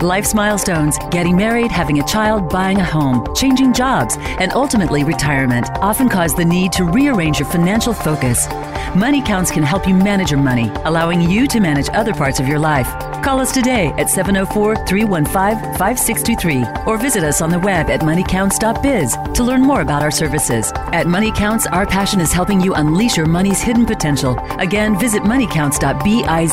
Life's 0.02 0.34
milestones, 0.34 0.98
getting 1.10 1.34
married, 1.34 1.70
having 1.70 1.98
a 1.98 2.06
child, 2.06 2.50
buying 2.50 2.80
a 2.80 2.84
home, 2.84 3.26
changing 3.34 3.72
jobs, 3.72 4.18
and 4.38 4.52
ultimately 4.52 5.02
retirement 5.02 5.66
often 5.76 6.10
cause 6.10 6.34
the 6.34 6.44
need 6.44 6.72
to 6.72 6.84
rearrange 6.84 7.40
your 7.40 7.48
financial 7.48 7.94
focus. 7.94 8.48
Money 8.94 9.22
Counts 9.22 9.50
can 9.50 9.62
help 9.62 9.88
you 9.88 9.94
manage 9.94 10.30
your 10.30 10.40
money, 10.40 10.70
allowing 10.84 11.22
you 11.22 11.46
to 11.46 11.58
manage 11.58 11.88
other 11.94 12.12
parts 12.12 12.38
of 12.38 12.46
your 12.46 12.58
life. 12.58 12.88
Call 13.22 13.40
us 13.40 13.52
today 13.52 13.77
at 13.86 14.10
704 14.10 14.86
315 14.86 15.74
5623 15.78 16.64
or 16.86 16.98
visit 16.98 17.24
us 17.24 17.40
on 17.40 17.50
the 17.50 17.58
web 17.58 17.90
at 17.90 18.00
moneycounts.biz 18.00 19.16
to 19.34 19.44
learn 19.44 19.62
more 19.62 19.80
about 19.80 20.02
our 20.02 20.10
services. 20.10 20.72
At 20.92 21.06
Money 21.06 21.32
Counts, 21.32 21.66
our 21.66 21.86
passion 21.86 22.20
is 22.20 22.32
helping 22.32 22.60
you 22.60 22.74
unleash 22.74 23.16
your 23.16 23.26
money's 23.26 23.60
hidden 23.60 23.86
potential. 23.86 24.38
Again, 24.58 24.98
visit 24.98 25.22
moneycounts.biz 25.22 26.48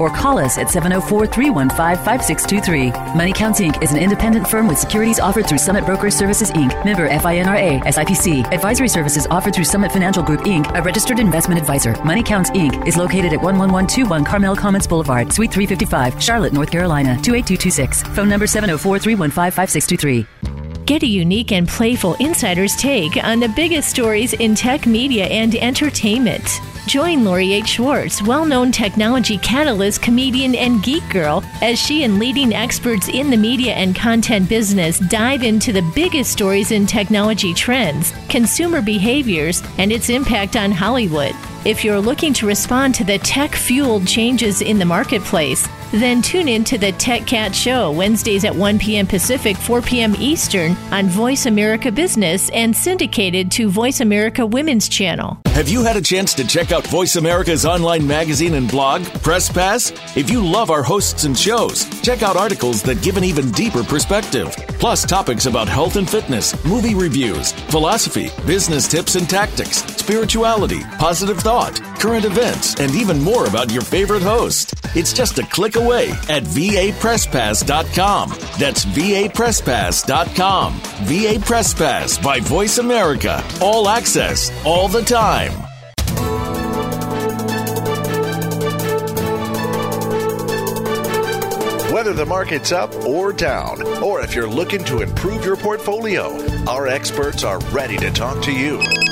or 0.00 0.10
call 0.10 0.38
us 0.38 0.58
at 0.58 0.70
704 0.70 1.26
315 1.26 2.04
5623. 2.04 2.90
Money 3.16 3.32
Counts 3.32 3.60
Inc. 3.60 3.82
is 3.82 3.92
an 3.92 3.98
independent 3.98 4.48
firm 4.48 4.66
with 4.66 4.78
securities 4.78 5.20
offered 5.20 5.46
through 5.46 5.58
Summit 5.58 5.84
Brokerage 5.84 6.14
Services 6.14 6.50
Inc., 6.52 6.72
member 6.84 7.08
FINRA, 7.08 7.82
SIPC. 7.82 8.52
Advisory 8.52 8.88
services 8.88 9.26
offered 9.30 9.54
through 9.54 9.64
Summit 9.64 9.92
Financial 9.92 10.22
Group 10.22 10.40
Inc., 10.40 10.74
a 10.76 10.82
registered 10.82 11.18
investment 11.18 11.60
advisor. 11.60 11.94
Money 12.04 12.22
Counts 12.22 12.50
Inc. 12.50 12.86
is 12.86 12.96
located 12.96 13.32
at 13.32 13.42
11121 13.42 14.24
Carmel 14.24 14.56
Commons 14.56 14.86
Boulevard, 14.86 15.32
Suite 15.32 15.52
355, 15.52 16.22
Charlotte, 16.22 16.52
North 16.52 16.61
Carolina 16.70 17.18
28226. 17.22 18.02
Phone 18.14 18.28
number 18.28 18.46
704 18.46 18.98
315 18.98 19.50
5623. 19.50 20.52
Get 20.84 21.04
a 21.04 21.06
unique 21.06 21.52
and 21.52 21.68
playful 21.68 22.14
insider's 22.14 22.74
take 22.76 23.16
on 23.22 23.38
the 23.38 23.48
biggest 23.48 23.88
stories 23.88 24.32
in 24.32 24.54
tech, 24.54 24.86
media, 24.86 25.26
and 25.26 25.54
entertainment. 25.54 26.60
Join 26.86 27.24
Lori 27.24 27.52
H. 27.52 27.68
Schwartz, 27.68 28.20
well 28.22 28.44
known 28.44 28.72
technology 28.72 29.38
catalyst, 29.38 30.02
comedian, 30.02 30.56
and 30.56 30.82
geek 30.82 31.08
girl, 31.10 31.44
as 31.62 31.78
she 31.78 32.02
and 32.02 32.18
leading 32.18 32.52
experts 32.52 33.08
in 33.08 33.30
the 33.30 33.36
media 33.36 33.72
and 33.74 33.94
content 33.94 34.48
business 34.48 34.98
dive 34.98 35.44
into 35.44 35.72
the 35.72 35.88
biggest 35.94 36.32
stories 36.32 36.72
in 36.72 36.84
technology 36.84 37.54
trends, 37.54 38.12
consumer 38.28 38.82
behaviors, 38.82 39.62
and 39.78 39.92
its 39.92 40.10
impact 40.10 40.56
on 40.56 40.72
Hollywood. 40.72 41.34
If 41.64 41.84
you're 41.84 42.00
looking 42.00 42.34
to 42.34 42.46
respond 42.48 42.96
to 42.96 43.04
the 43.04 43.18
tech 43.18 43.54
fueled 43.54 44.06
changes 44.06 44.60
in 44.60 44.80
the 44.80 44.84
marketplace, 44.84 45.68
then 45.92 46.22
tune 46.22 46.48
in 46.48 46.64
to 46.64 46.78
the 46.78 46.92
Tech 46.92 47.26
Cat 47.26 47.54
Show 47.54 47.92
Wednesdays 47.92 48.44
at 48.44 48.54
1 48.54 48.78
p.m. 48.78 49.06
Pacific, 49.06 49.56
4 49.56 49.82
p.m. 49.82 50.14
Eastern 50.18 50.72
on 50.90 51.06
Voice 51.08 51.46
America 51.46 51.92
Business 51.92 52.48
and 52.50 52.74
syndicated 52.74 53.50
to 53.52 53.68
Voice 53.68 54.00
America 54.00 54.46
Women's 54.46 54.88
Channel. 54.88 55.38
Have 55.48 55.68
you 55.68 55.84
had 55.84 55.98
a 55.98 56.02
chance 56.02 56.32
to 56.34 56.46
check 56.46 56.72
out 56.72 56.86
Voice 56.86 57.16
America's 57.16 57.66
online 57.66 58.06
magazine 58.06 58.54
and 58.54 58.70
blog, 58.70 59.04
Press 59.22 59.52
Pass? 59.52 59.92
If 60.16 60.30
you 60.30 60.42
love 60.42 60.70
our 60.70 60.82
hosts 60.82 61.24
and 61.24 61.38
shows, 61.38 61.84
check 62.00 62.22
out 62.22 62.36
articles 62.36 62.82
that 62.84 63.02
give 63.02 63.18
an 63.18 63.24
even 63.24 63.50
deeper 63.50 63.84
perspective. 63.84 64.50
Plus, 64.78 65.04
topics 65.04 65.44
about 65.44 65.68
health 65.68 65.96
and 65.96 66.08
fitness, 66.08 66.64
movie 66.64 66.94
reviews, 66.94 67.52
philosophy, 67.52 68.30
business 68.46 68.88
tips 68.88 69.14
and 69.14 69.28
tactics, 69.28 69.84
spirituality, 69.96 70.80
positive 70.98 71.38
thought, 71.38 71.80
current 72.00 72.24
events, 72.24 72.80
and 72.80 72.94
even 72.94 73.20
more 73.20 73.46
about 73.46 73.70
your 73.70 73.82
favorite 73.82 74.22
host. 74.22 74.74
It's 74.96 75.12
just 75.12 75.38
a 75.38 75.46
click 75.46 75.76
away 75.76 75.81
at 76.28 76.44
vapresspass.com. 76.44 78.30
That's 78.58 78.84
vapresspass.com. 78.84 80.80
VA 81.02 81.40
Press 81.44 81.74
Pass 81.74 82.18
by 82.18 82.40
Voice 82.40 82.78
America. 82.78 83.42
All 83.60 83.88
access, 83.88 84.50
all 84.64 84.88
the 84.88 85.02
time. 85.02 85.52
Whether 91.92 92.14
the 92.14 92.26
market's 92.26 92.72
up 92.72 92.92
or 93.04 93.32
down, 93.32 93.82
or 94.02 94.22
if 94.22 94.34
you're 94.34 94.48
looking 94.48 94.82
to 94.84 95.02
improve 95.02 95.44
your 95.44 95.56
portfolio, 95.56 96.36
our 96.66 96.88
experts 96.88 97.44
are 97.44 97.60
ready 97.66 97.96
to 97.98 98.10
talk 98.10 98.42
to 98.44 98.52
you. 98.52 98.80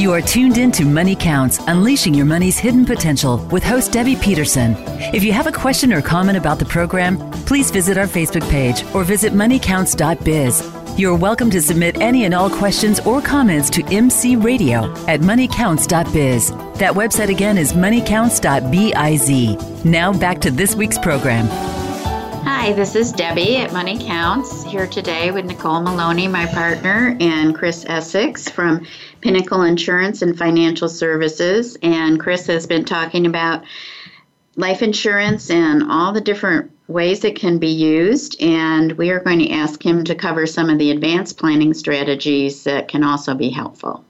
You 0.00 0.12
are 0.14 0.22
tuned 0.22 0.56
in 0.56 0.72
to 0.72 0.86
Money 0.86 1.14
Counts, 1.14 1.58
unleashing 1.66 2.14
your 2.14 2.24
money's 2.24 2.58
hidden 2.58 2.86
potential 2.86 3.36
with 3.52 3.62
host 3.62 3.92
Debbie 3.92 4.16
Peterson. 4.16 4.74
If 5.12 5.22
you 5.22 5.34
have 5.34 5.46
a 5.46 5.52
question 5.52 5.92
or 5.92 6.00
comment 6.00 6.38
about 6.38 6.58
the 6.58 6.64
program, 6.64 7.18
please 7.44 7.70
visit 7.70 7.98
our 7.98 8.06
Facebook 8.06 8.48
page 8.48 8.82
or 8.94 9.04
visit 9.04 9.34
moneycounts.biz. 9.34 10.98
You're 10.98 11.18
welcome 11.18 11.50
to 11.50 11.60
submit 11.60 12.00
any 12.00 12.24
and 12.24 12.32
all 12.32 12.48
questions 12.48 12.98
or 13.00 13.20
comments 13.20 13.68
to 13.70 13.84
MC 13.92 14.36
Radio 14.36 14.84
at 15.06 15.20
moneycounts.biz. 15.20 16.50
That 16.78 16.94
website 16.94 17.28
again 17.28 17.58
is 17.58 17.74
moneycounts.biz. 17.74 19.84
Now 19.84 20.18
back 20.18 20.40
to 20.40 20.50
this 20.50 20.74
week's 20.74 20.98
program. 20.98 21.46
Hi, 22.60 22.74
this 22.74 22.94
is 22.94 23.10
Debbie 23.10 23.56
at 23.56 23.72
Money 23.72 23.98
Counts 23.98 24.64
here 24.64 24.86
today 24.86 25.30
with 25.30 25.46
Nicole 25.46 25.80
Maloney, 25.80 26.28
my 26.28 26.44
partner, 26.44 27.16
and 27.18 27.54
Chris 27.54 27.86
Essex 27.88 28.50
from 28.50 28.86
Pinnacle 29.22 29.62
Insurance 29.62 30.20
and 30.20 30.36
Financial 30.36 30.86
Services. 30.86 31.78
And 31.80 32.20
Chris 32.20 32.46
has 32.48 32.66
been 32.66 32.84
talking 32.84 33.24
about 33.24 33.64
life 34.56 34.82
insurance 34.82 35.48
and 35.48 35.90
all 35.90 36.12
the 36.12 36.20
different 36.20 36.70
ways 36.86 37.24
it 37.24 37.34
can 37.34 37.56
be 37.56 37.70
used. 37.70 38.38
And 38.42 38.92
we 38.92 39.08
are 39.08 39.20
going 39.20 39.38
to 39.38 39.50
ask 39.52 39.82
him 39.82 40.04
to 40.04 40.14
cover 40.14 40.46
some 40.46 40.68
of 40.68 40.78
the 40.78 40.90
advanced 40.90 41.38
planning 41.38 41.72
strategies 41.72 42.64
that 42.64 42.88
can 42.88 43.02
also 43.02 43.34
be 43.34 43.48
helpful. 43.48 44.04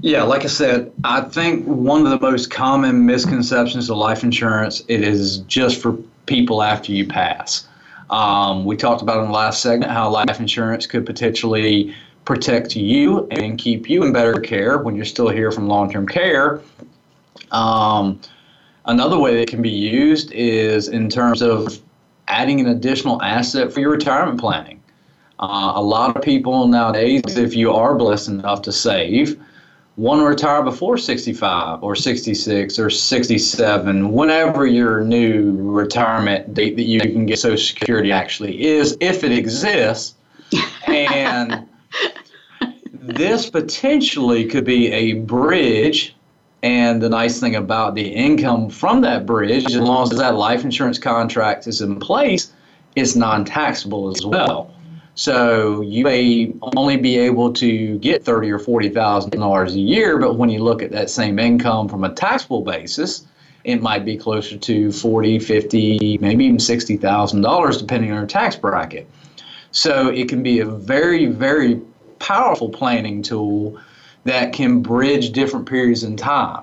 Yeah, 0.00 0.24
like 0.24 0.42
I 0.42 0.48
said, 0.48 0.90
I 1.04 1.20
think 1.20 1.64
one 1.66 2.04
of 2.04 2.10
the 2.10 2.18
most 2.18 2.50
common 2.50 3.06
misconceptions 3.06 3.88
of 3.90 3.96
life 3.96 4.24
insurance 4.24 4.82
it 4.88 5.02
is 5.02 5.38
just 5.38 5.80
for 5.80 5.96
people 6.28 6.62
after 6.62 6.92
you 6.92 7.06
pass. 7.06 7.66
Um, 8.10 8.64
we 8.64 8.76
talked 8.76 9.02
about 9.02 9.18
in 9.20 9.26
the 9.26 9.32
last 9.32 9.60
segment 9.60 9.90
how 9.90 10.08
life 10.08 10.38
insurance 10.38 10.86
could 10.86 11.04
potentially 11.04 11.94
protect 12.24 12.76
you 12.76 13.26
and 13.30 13.58
keep 13.58 13.88
you 13.88 14.04
in 14.04 14.12
better 14.12 14.34
care 14.34 14.78
when 14.78 14.94
you're 14.94 15.04
still 15.04 15.28
here 15.28 15.50
from 15.50 15.66
long 15.66 15.90
term 15.90 16.06
care. 16.06 16.60
Um, 17.50 18.20
another 18.84 19.18
way 19.18 19.36
that 19.38 19.48
can 19.48 19.62
be 19.62 19.70
used 19.70 20.30
is 20.32 20.88
in 20.88 21.08
terms 21.08 21.42
of 21.42 21.80
adding 22.28 22.60
an 22.60 22.66
additional 22.66 23.20
asset 23.22 23.72
for 23.72 23.80
your 23.80 23.90
retirement 23.90 24.38
planning. 24.38 24.82
Uh, 25.40 25.72
a 25.74 25.82
lot 25.82 26.16
of 26.16 26.22
people 26.22 26.66
nowadays, 26.66 27.22
if 27.36 27.54
you 27.54 27.72
are 27.72 27.94
blessed 27.94 28.28
enough 28.28 28.60
to 28.62 28.72
save, 28.72 29.40
want 29.98 30.20
to 30.20 30.24
retire 30.24 30.62
before 30.62 30.96
65 30.96 31.82
or 31.82 31.96
66 31.96 32.78
or 32.78 32.88
67, 32.88 34.12
whenever 34.12 34.64
your 34.64 35.02
new 35.02 35.70
retirement 35.72 36.54
date 36.54 36.76
that 36.76 36.84
you 36.84 37.00
can 37.00 37.26
get 37.26 37.40
Social 37.40 37.58
Security 37.58 38.12
actually 38.12 38.64
is, 38.64 38.96
if 39.00 39.24
it 39.24 39.32
exists. 39.32 40.14
and 40.86 41.68
this 42.92 43.50
potentially 43.50 44.46
could 44.46 44.64
be 44.64 44.90
a 44.92 45.14
bridge. 45.14 46.14
And 46.62 47.00
the 47.02 47.08
nice 47.08 47.38
thing 47.38 47.54
about 47.54 47.94
the 47.94 48.08
income 48.08 48.70
from 48.70 49.00
that 49.02 49.26
bridge, 49.26 49.66
as 49.66 49.76
long 49.76 50.10
as 50.10 50.18
that 50.18 50.34
life 50.34 50.64
insurance 50.64 50.98
contract 50.98 51.66
is 51.66 51.80
in 51.80 52.00
place, 52.00 52.52
is 52.96 53.14
non 53.16 53.44
taxable 53.44 54.08
as 54.08 54.24
well. 54.24 54.74
So 55.18 55.80
you 55.80 56.04
may 56.04 56.54
only 56.76 56.96
be 56.96 57.18
able 57.18 57.52
to 57.54 57.98
get 57.98 58.24
thirty 58.24 58.52
or 58.52 58.60
forty 58.60 58.88
thousand 58.88 59.32
dollars 59.32 59.74
a 59.74 59.80
year, 59.80 60.16
but 60.16 60.34
when 60.34 60.48
you 60.48 60.62
look 60.62 60.80
at 60.80 60.92
that 60.92 61.10
same 61.10 61.40
income 61.40 61.88
from 61.88 62.04
a 62.04 62.14
taxable 62.14 62.62
basis, 62.62 63.26
it 63.64 63.82
might 63.82 64.04
be 64.04 64.16
closer 64.16 64.56
to 64.56 64.92
forty, 64.92 65.40
fifty, 65.40 66.18
maybe 66.18 66.44
even 66.44 66.60
sixty 66.60 66.96
thousand 66.96 67.40
dollars, 67.40 67.78
depending 67.78 68.12
on 68.12 68.18
your 68.18 68.26
tax 68.28 68.54
bracket. 68.54 69.10
So 69.72 70.08
it 70.08 70.28
can 70.28 70.44
be 70.44 70.60
a 70.60 70.66
very, 70.66 71.26
very 71.26 71.80
powerful 72.20 72.68
planning 72.68 73.20
tool 73.20 73.76
that 74.22 74.52
can 74.52 74.82
bridge 74.82 75.32
different 75.32 75.68
periods 75.68 76.04
in 76.04 76.16
time. 76.16 76.62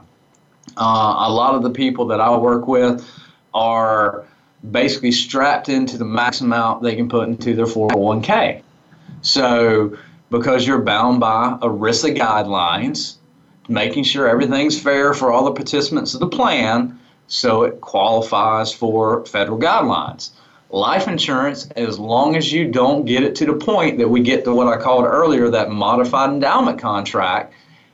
Uh, 0.78 1.16
a 1.28 1.30
lot 1.30 1.56
of 1.56 1.62
the 1.62 1.72
people 1.72 2.06
that 2.08 2.22
I 2.22 2.34
work 2.38 2.70
with 2.70 3.06
are 3.54 4.26
basically 4.72 5.12
strapped 5.12 5.70
into 5.70 5.98
the 5.98 6.06
max 6.06 6.42
amount 6.42 6.82
they 6.82 6.96
can 6.96 7.10
put 7.10 7.28
into 7.28 7.56
their 7.56 7.66
401k. 7.66 8.62
So, 9.22 9.98
because 10.30 10.66
you're 10.66 10.82
bound 10.82 11.20
by 11.20 11.58
ERISA 11.62 12.18
guidelines, 12.18 13.16
making 13.68 14.04
sure 14.04 14.28
everything's 14.28 14.80
fair 14.80 15.14
for 15.14 15.32
all 15.32 15.46
the 15.46 15.52
participants 15.52 16.14
of 16.14 16.20
the 16.20 16.28
plan 16.28 17.00
so 17.28 17.64
it 17.64 17.82
qualifies 17.82 18.74
for 18.74 19.26
federal 19.26 19.60
guidelines. 19.60 20.32
Life 20.70 21.08
insurance, 21.08 21.68
as 21.76 21.98
long 21.98 22.36
as 22.36 22.52
you 22.52 22.70
don't 22.70 23.06
get 23.06 23.24
it 23.24 23.36
to 23.36 23.46
the 23.46 23.54
point 23.54 23.98
that 24.00 24.10
we 24.10 24.22
get 24.22 24.44
to 24.46 24.54
what 24.54 24.68
I 24.68 24.82
called 24.82 25.06
earlier, 25.06 25.50
that 25.50 25.72
modified 25.72 26.32
endowment 26.32 26.80
contract, 26.80 27.54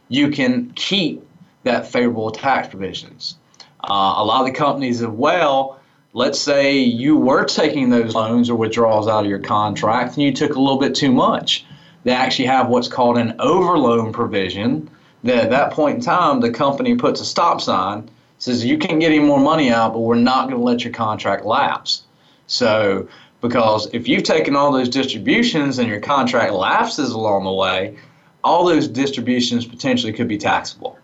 you 0.10 0.30
can 0.30 0.72
keep 0.76 1.26
that 1.64 1.88
favorable 1.88 2.32
tax 2.32 2.68
provisions. 2.68 3.38
Uh, 3.84 4.16
a 4.18 4.26
lot 4.26 4.42
of 4.42 4.48
the 4.48 4.54
companies 4.54 5.02
as 5.02 5.08
well 5.08 5.80
let's 6.14 6.40
say 6.40 6.78
you 6.78 7.16
were 7.16 7.46
taking 7.46 7.90
those 7.90 8.14
loans 8.14 8.50
or 8.50 8.56
withdrawals 8.56 9.08
out 9.08 9.24
of 9.24 9.30
your 9.30 9.40
contract 9.40 10.16
and 10.16 10.24
you 10.24 10.34
took 10.34 10.56
a 10.56 10.60
little 10.60 10.80
bit 10.80 10.94
too 10.94 11.12
much. 11.12 11.66
They 12.04 12.12
actually 12.12 12.48
have 12.48 12.68
what's 12.68 12.88
called 12.88 13.18
an 13.18 13.34
overloan 13.40 14.12
provision 14.12 14.90
that 15.24 15.38
at 15.38 15.50
that 15.52 15.72
point 15.72 15.98
in 15.98 16.02
time 16.02 16.42
the 16.42 16.52
company 16.52 16.96
puts 16.96 17.22
a 17.22 17.26
stop 17.26 17.62
sign, 17.62 18.10
says 18.40 18.66
you 18.66 18.78
can't 18.78 19.00
get 19.00 19.12
any 19.12 19.20
more 19.20 19.40
money 19.40 19.70
out, 19.70 19.94
but 19.94 20.00
we're 20.00 20.16
not 20.16 20.50
going 20.50 20.60
to 20.60 20.64
let 20.64 20.84
your 20.84 20.94
contract 20.94 21.46
lapse. 21.46 22.04
So 22.48 23.08
because 23.40 23.88
if 23.94 24.08
you've 24.08 24.24
taken 24.24 24.56
all 24.56 24.72
those 24.72 24.90
distributions 24.90 25.80
and 25.80 25.88
your 25.88 26.00
contract 26.00 26.54
lapses 26.54 27.12
along 27.12 27.44
the 27.44 27.54
way, 27.54 27.98
all 28.44 28.66
those 28.66 28.88
distributions 28.88 29.66
potentially 29.66 30.12
could 30.12 30.28
be 30.28 30.38
taxable. 30.38 30.98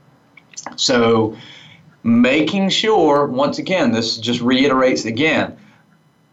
So 0.76 1.38
making 2.08 2.70
sure, 2.70 3.28
once 3.28 3.58
again, 3.58 3.92
this 3.92 4.16
just 4.16 4.40
reiterates 4.40 5.04
again, 5.04 5.58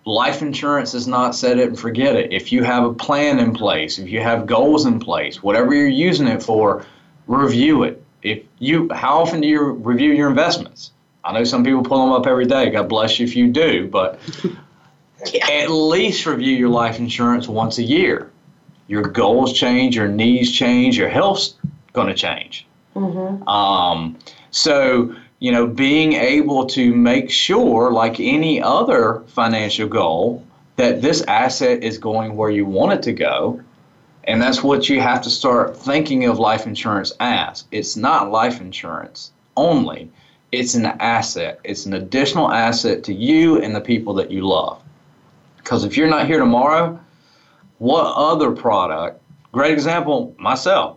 life 0.05 0.41
insurance 0.41 0.95
is 0.95 1.09
not 1.09 1.35
set 1.35 1.59
it 1.59 1.69
and 1.69 1.79
forget 1.79 2.15
it. 2.15 2.33
If 2.33 2.53
you 2.53 2.63
have 2.63 2.85
a 2.85 2.95
plan 2.95 3.41
in 3.41 3.53
place, 3.53 3.99
if 3.99 4.09
you 4.09 4.21
have 4.21 4.47
goals 4.47 4.87
in 4.87 5.01
place, 5.01 5.43
whatever 5.43 5.75
you're 5.75 5.89
using 5.89 6.29
it 6.29 6.45
for, 6.45 6.87
review 7.27 7.83
it. 7.83 8.01
If 8.23 8.45
you, 8.61 8.89
how 8.93 9.21
often 9.21 9.41
do 9.41 9.49
you 9.49 9.73
review 9.73 10.13
your 10.13 10.29
investments? 10.29 10.93
I 11.25 11.33
know 11.33 11.43
some 11.43 11.65
people 11.65 11.83
pull 11.83 12.07
them 12.07 12.13
up 12.13 12.29
every 12.29 12.47
day. 12.47 12.71
God 12.71 12.89
bless 12.89 13.19
you 13.19 13.27
if 13.27 13.35
you 13.35 13.51
do, 13.51 13.89
but 13.89 14.21
yeah. 15.33 15.51
at 15.51 15.71
least 15.71 16.25
review 16.25 16.55
your 16.55 16.69
life 16.69 17.01
insurance 17.01 17.49
once 17.49 17.79
a 17.79 17.83
year. 17.83 18.31
Your 18.87 19.03
goals 19.03 19.53
change, 19.53 19.97
your 19.97 20.09
needs 20.09 20.53
change, 20.53 20.97
your 20.97 21.09
health's 21.09 21.57
going 21.95 22.07
to 22.07 22.15
change. 22.15 22.65
Mm-hmm. 22.95 23.49
Um, 23.49 24.19
so 24.51 25.17
you 25.45 25.53
know, 25.53 25.67
being 25.67 26.15
able 26.15 26.65
to 26.65 26.95
make 26.95 27.31
sure, 27.31 27.93
like 27.93 28.19
any 28.19 28.63
other 28.63 29.23
financial 29.27 29.87
goal, 29.87 30.43
that 30.77 31.03
this 31.03 31.21
asset 31.29 31.85
is 31.85 31.99
going 31.99 32.35
where 32.35 32.49
you 32.49 32.65
want 32.65 32.95
it 32.95 33.03
to 33.03 33.13
go. 33.13 33.61
And 34.27 34.41
that's 34.41 34.63
what 34.63 34.89
you 34.89 35.03
have 35.03 35.21
to 35.21 35.29
start 35.29 35.77
thinking 35.77 36.25
of 36.25 36.39
life 36.39 36.67
insurance 36.67 37.13
as. 37.21 37.67
It's 37.71 37.95
not 37.95 38.31
life 38.31 38.63
insurance 38.63 39.33
only, 39.55 40.11
it's 40.51 40.75
an 40.77 40.87
asset. 40.87 41.61
It's 41.63 41.85
an 41.85 41.93
additional 41.93 42.51
asset 42.51 43.05
to 43.05 43.13
you 43.13 43.61
and 43.61 43.77
the 43.77 43.83
people 43.83 44.15
that 44.15 44.31
you 44.31 44.49
love. 44.49 44.81
Because 45.59 45.85
if 45.85 45.95
you're 45.95 46.09
not 46.09 46.27
here 46.27 46.39
tomorrow, 46.39 46.99
what 47.77 48.07
other 48.17 48.51
product? 48.51 49.21
Great 49.53 49.73
example, 49.73 50.35
myself. 50.39 50.97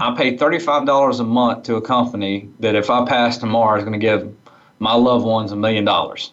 I 0.00 0.14
pay 0.16 0.36
$35 0.36 1.20
a 1.20 1.24
month 1.24 1.64
to 1.64 1.76
a 1.76 1.80
company 1.80 2.48
that 2.60 2.74
if 2.74 2.90
I 2.90 3.04
pass 3.04 3.38
tomorrow 3.38 3.78
is 3.78 3.84
going 3.84 3.98
to 3.98 4.04
give 4.04 4.34
my 4.78 4.94
loved 4.94 5.24
ones 5.24 5.52
a 5.52 5.56
million 5.56 5.84
dollars. 5.84 6.32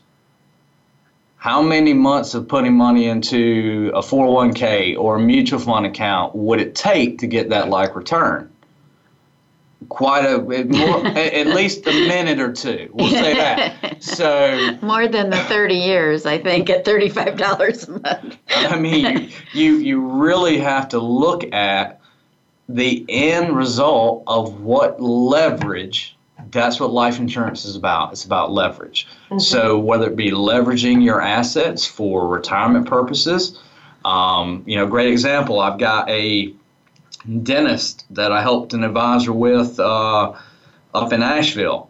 How 1.37 1.61
many 1.61 1.93
months 1.93 2.35
of 2.35 2.47
putting 2.47 2.75
money 2.75 3.05
into 3.05 3.91
a 3.95 4.01
401k 4.01 4.97
or 4.97 5.15
a 5.15 5.19
mutual 5.19 5.59
fund 5.59 5.85
account 5.87 6.35
would 6.35 6.61
it 6.61 6.75
take 6.75 7.19
to 7.19 7.27
get 7.27 7.49
that 7.49 7.69
like 7.69 7.95
return? 7.95 8.51
Quite 9.89 10.25
a 10.25 10.37
more, 10.37 11.07
at 11.17 11.47
least 11.47 11.87
a 11.87 11.91
minute 11.91 12.39
or 12.39 12.53
two. 12.53 12.89
We'll 12.93 13.09
say 13.09 13.33
that. 13.81 14.03
So 14.03 14.77
more 14.83 15.07
than 15.07 15.31
the 15.31 15.37
30 15.37 15.75
years, 15.75 16.27
I 16.27 16.37
think, 16.37 16.69
at 16.69 16.85
$35 16.85 17.87
a 17.87 17.91
month. 17.91 18.37
I 18.49 18.79
mean, 18.79 19.31
you 19.53 19.77
you 19.77 19.99
really 19.99 20.59
have 20.59 20.89
to 20.89 20.99
look 20.99 21.51
at 21.51 22.00
the 22.75 23.05
end 23.09 23.55
result 23.55 24.23
of 24.27 24.61
what 24.61 25.01
leverage 25.01 26.15
that's 26.49 26.79
what 26.79 26.91
life 26.91 27.19
insurance 27.19 27.65
is 27.65 27.75
about. 27.75 28.11
It's 28.11 28.25
about 28.25 28.51
leverage. 28.51 29.07
Mm-hmm. 29.25 29.39
so 29.39 29.79
whether 29.79 30.07
it 30.07 30.15
be 30.15 30.31
leveraging 30.31 31.03
your 31.03 31.21
assets 31.21 31.85
for 31.85 32.27
retirement 32.27 32.87
purposes 32.87 33.59
um, 34.03 34.63
you 34.65 34.75
know 34.75 34.87
great 34.87 35.09
example 35.09 35.59
i've 35.59 35.79
got 35.79 36.09
a 36.09 36.53
dentist 37.43 38.05
that 38.09 38.31
i 38.31 38.41
helped 38.41 38.73
an 38.73 38.83
advisor 38.83 39.31
with 39.31 39.79
uh, 39.79 40.33
up 40.93 41.13
in 41.13 41.23
asheville. 41.23 41.89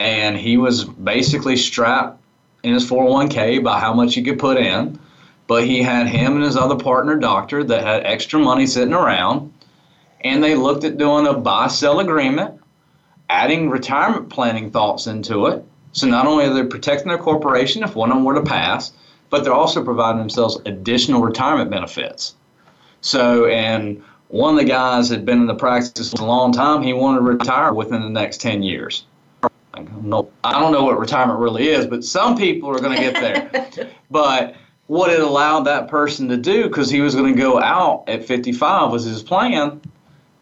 And 0.00 0.36
he 0.36 0.56
was 0.58 0.84
basically 0.84 1.56
strapped 1.56 2.20
in 2.64 2.74
his 2.74 2.84
401k 2.90 3.62
by 3.62 3.78
how 3.78 3.94
much 3.94 4.14
he 4.14 4.22
could 4.22 4.38
put 4.38 4.58
in 4.58 4.98
but 5.46 5.64
he 5.64 5.82
had 5.82 6.06
him 6.06 6.34
and 6.34 6.44
his 6.44 6.56
other 6.56 6.76
partner 6.76 7.16
doctor 7.16 7.62
that 7.64 7.82
had 7.82 8.04
extra 8.04 8.40
money 8.40 8.66
sitting 8.66 8.94
around 8.94 9.53
and 10.24 10.42
they 10.42 10.54
looked 10.54 10.84
at 10.84 10.96
doing 10.96 11.26
a 11.26 11.34
buy 11.34 11.68
sell 11.68 12.00
agreement, 12.00 12.60
adding 13.28 13.68
retirement 13.68 14.30
planning 14.30 14.70
thoughts 14.70 15.06
into 15.06 15.46
it. 15.46 15.64
So 15.92 16.08
not 16.08 16.26
only 16.26 16.46
are 16.46 16.54
they 16.54 16.64
protecting 16.64 17.08
their 17.08 17.18
corporation 17.18 17.84
if 17.84 17.94
one 17.94 18.10
of 18.10 18.16
them 18.16 18.24
were 18.24 18.34
to 18.34 18.42
pass, 18.42 18.92
but 19.30 19.44
they're 19.44 19.52
also 19.52 19.84
providing 19.84 20.18
themselves 20.18 20.58
additional 20.64 21.20
retirement 21.20 21.70
benefits. 21.70 22.34
So, 23.00 23.46
and 23.46 24.02
one 24.28 24.54
of 24.54 24.60
the 24.60 24.66
guys 24.66 25.10
had 25.10 25.24
been 25.24 25.40
in 25.40 25.46
the 25.46 25.54
practice 25.54 26.12
a 26.14 26.24
long 26.24 26.52
time. 26.52 26.82
He 26.82 26.92
wanted 26.92 27.18
to 27.18 27.24
retire 27.24 27.72
within 27.72 28.00
the 28.00 28.08
next 28.08 28.40
10 28.40 28.62
years. 28.62 29.04
I 29.42 29.82
don't 29.82 30.04
know, 30.04 30.30
I 30.42 30.58
don't 30.58 30.72
know 30.72 30.84
what 30.84 30.98
retirement 30.98 31.38
really 31.38 31.68
is, 31.68 31.86
but 31.86 32.04
some 32.04 32.36
people 32.36 32.70
are 32.70 32.78
going 32.78 32.96
to 32.96 33.02
get 33.02 33.14
there. 33.14 33.90
but 34.10 34.54
what 34.86 35.10
it 35.10 35.20
allowed 35.20 35.62
that 35.62 35.88
person 35.88 36.28
to 36.28 36.36
do, 36.36 36.64
because 36.64 36.90
he 36.90 37.00
was 37.00 37.14
going 37.14 37.34
to 37.34 37.40
go 37.40 37.60
out 37.60 38.04
at 38.08 38.24
55 38.24 38.90
was 38.90 39.04
his 39.04 39.22
plan, 39.22 39.80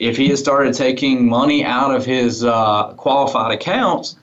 if 0.03 0.16
he 0.16 0.26
had 0.26 0.36
started 0.36 0.74
taking 0.74 1.28
money 1.28 1.64
out 1.64 1.94
of 1.94 2.05
his 2.05 2.42
uh, 2.42 2.92
qualified 2.96 3.53
accounts, 3.53 4.16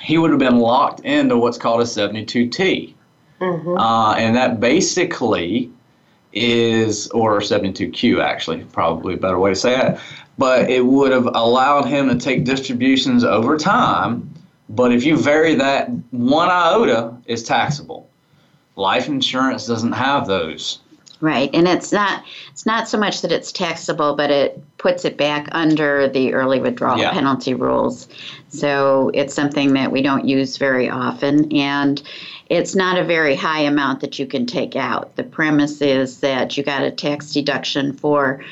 he 0.00 0.16
would 0.16 0.30
have 0.30 0.38
been 0.38 0.58
locked 0.58 1.00
into 1.00 1.36
what's 1.36 1.58
called 1.58 1.80
a 1.80 1.84
72T. 1.84 2.94
Mm-hmm. 3.40 3.76
Uh, 3.76 4.14
and 4.14 4.36
that 4.36 4.60
basically 4.60 5.72
is, 6.32 7.08
or 7.08 7.40
72Q 7.40 8.22
actually, 8.22 8.62
probably 8.66 9.14
a 9.14 9.16
better 9.16 9.40
way 9.40 9.50
to 9.50 9.56
say 9.56 9.76
it, 9.76 9.98
but 10.38 10.70
it 10.70 10.86
would 10.86 11.10
have 11.10 11.26
allowed 11.26 11.86
him 11.86 12.08
to 12.08 12.14
take 12.14 12.44
distributions 12.44 13.24
over 13.24 13.58
time. 13.58 14.32
But 14.68 14.92
if 14.92 15.04
you 15.04 15.16
vary 15.16 15.56
that 15.56 15.90
one 16.12 16.48
iota, 16.48 17.16
is 17.26 17.42
taxable. 17.42 18.08
Life 18.76 19.08
insurance 19.08 19.66
doesn't 19.66 19.92
have 19.92 20.28
those. 20.28 20.78
Right, 21.20 21.48
and 21.54 21.66
it's 21.66 21.92
not 21.92 22.24
it's 22.50 22.66
not 22.66 22.88
so 22.88 22.98
much 22.98 23.22
that 23.22 23.32
it's 23.32 23.50
taxable, 23.50 24.14
but 24.14 24.30
it 24.30 24.62
puts 24.76 25.06
it 25.06 25.16
back 25.16 25.48
under 25.52 26.08
the 26.08 26.34
early 26.34 26.60
withdrawal 26.60 26.98
yeah. 26.98 27.10
penalty 27.10 27.54
rules. 27.54 28.06
So 28.48 29.10
it's 29.14 29.32
something 29.32 29.72
that 29.74 29.90
we 29.90 30.02
don't 30.02 30.26
use 30.26 30.58
very 30.58 30.90
often, 30.90 31.50
and 31.56 32.02
it's 32.50 32.74
not 32.74 32.98
a 32.98 33.04
very 33.04 33.34
high 33.34 33.60
amount 33.60 34.00
that 34.00 34.18
you 34.18 34.26
can 34.26 34.44
take 34.44 34.76
out. 34.76 35.16
The 35.16 35.24
premise 35.24 35.80
is 35.80 36.20
that 36.20 36.56
you 36.56 36.62
got 36.62 36.82
a 36.82 36.90
tax 36.90 37.32
deduction 37.32 37.94
for 37.94 38.44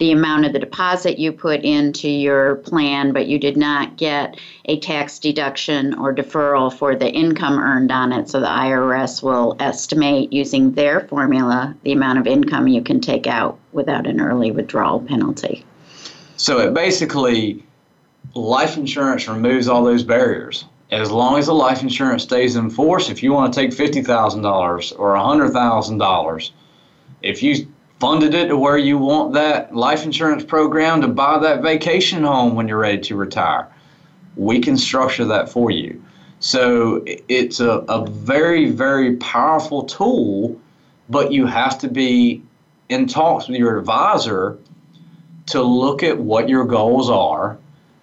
the 0.00 0.12
amount 0.12 0.46
of 0.46 0.54
the 0.54 0.58
deposit 0.58 1.18
you 1.18 1.30
put 1.30 1.60
into 1.60 2.08
your 2.08 2.56
plan, 2.56 3.12
but 3.12 3.26
you 3.26 3.38
did 3.38 3.58
not 3.58 3.98
get 3.98 4.40
a 4.64 4.80
tax 4.80 5.18
deduction 5.18 5.92
or 5.98 6.14
deferral 6.14 6.72
for 6.72 6.96
the 6.96 7.08
income 7.08 7.58
earned 7.58 7.92
on 7.92 8.10
it. 8.10 8.26
So 8.30 8.40
the 8.40 8.46
IRS 8.46 9.22
will 9.22 9.56
estimate 9.60 10.32
using 10.32 10.72
their 10.72 11.00
formula 11.00 11.76
the 11.82 11.92
amount 11.92 12.18
of 12.18 12.26
income 12.26 12.66
you 12.66 12.82
can 12.82 13.00
take 13.00 13.26
out 13.26 13.58
without 13.72 14.06
an 14.06 14.22
early 14.22 14.50
withdrawal 14.50 15.00
penalty. 15.00 15.66
So 16.38 16.60
it 16.60 16.72
basically, 16.72 17.62
life 18.34 18.78
insurance 18.78 19.28
removes 19.28 19.68
all 19.68 19.84
those 19.84 20.02
barriers. 20.02 20.64
As 20.90 21.10
long 21.10 21.38
as 21.38 21.44
the 21.46 21.52
life 21.52 21.82
insurance 21.82 22.22
stays 22.22 22.56
in 22.56 22.70
force, 22.70 23.10
if 23.10 23.22
you 23.22 23.34
want 23.34 23.52
to 23.52 23.60
take 23.60 23.70
$50,000 23.72 24.98
or 24.98 25.14
$100,000, 25.14 26.50
if 27.20 27.42
you 27.42 27.68
funded 28.00 28.32
it 28.32 28.48
to 28.48 28.56
where 28.56 28.78
you 28.78 28.96
want 28.96 29.34
that 29.34 29.76
life 29.76 30.04
insurance 30.04 30.42
program 30.42 31.02
to 31.02 31.08
buy 31.08 31.38
that 31.38 31.62
vacation 31.62 32.24
home 32.24 32.54
when 32.54 32.66
you're 32.66 32.78
ready 32.78 32.98
to 32.98 33.14
retire. 33.14 33.68
We 34.36 34.58
can 34.60 34.78
structure 34.78 35.26
that 35.26 35.50
for 35.50 35.70
you. 35.70 36.02
So 36.40 37.04
it's 37.06 37.60
a, 37.60 37.84
a 37.88 38.06
very, 38.06 38.70
very 38.70 39.16
powerful 39.16 39.84
tool, 39.84 40.58
but 41.10 41.30
you 41.30 41.44
have 41.44 41.78
to 41.80 41.88
be 41.88 42.42
in 42.88 43.06
talks 43.06 43.48
with 43.48 43.58
your 43.58 43.78
advisor 43.78 44.56
to 45.46 45.62
look 45.62 46.02
at 46.02 46.18
what 46.18 46.48
your 46.48 46.64
goals 46.64 47.10
are. 47.10 47.58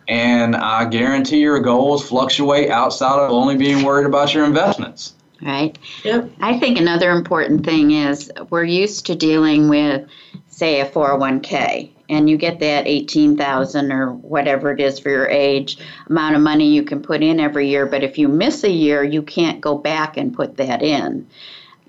And 0.08 0.56
I 0.56 0.86
guarantee 0.86 1.40
your 1.40 1.60
goals 1.60 2.08
fluctuate 2.08 2.70
outside 2.70 3.20
of 3.20 3.32
only 3.32 3.58
being 3.58 3.84
worried 3.84 4.06
about 4.06 4.34
your 4.34 4.46
investments 4.46 5.14
right? 5.42 5.78
Yep. 6.04 6.32
I 6.42 6.60
think 6.60 6.80
another 6.80 7.12
important 7.12 7.66
thing 7.66 7.92
is 7.92 8.32
we're 8.50 8.64
used 8.64 9.06
to 9.08 9.16
dealing 9.16 9.70
with, 9.70 10.08
say, 10.48 10.82
a 10.82 10.90
401k, 10.90 11.92
and 12.10 12.30
you 12.30 12.38
get 12.38 12.60
that 12.60 12.88
18,000 12.88 13.92
or 13.92 14.14
whatever 14.14 14.72
it 14.72 14.80
is 14.80 15.00
for 15.00 15.10
your 15.10 15.28
age 15.28 15.78
amount 16.08 16.36
of 16.36 16.42
money 16.42 16.68
you 16.68 16.84
can 16.84 17.02
put 17.02 17.22
in 17.22 17.40
every 17.40 17.68
year, 17.68 17.86
but 17.86 18.04
if 18.04 18.18
you 18.18 18.28
miss 18.28 18.64
a 18.64 18.72
year, 18.72 19.04
you 19.04 19.22
can't 19.22 19.62
go 19.62 19.78
back 19.78 20.18
and 20.18 20.34
put 20.34 20.58
that 20.58 20.82
in. 20.82 21.28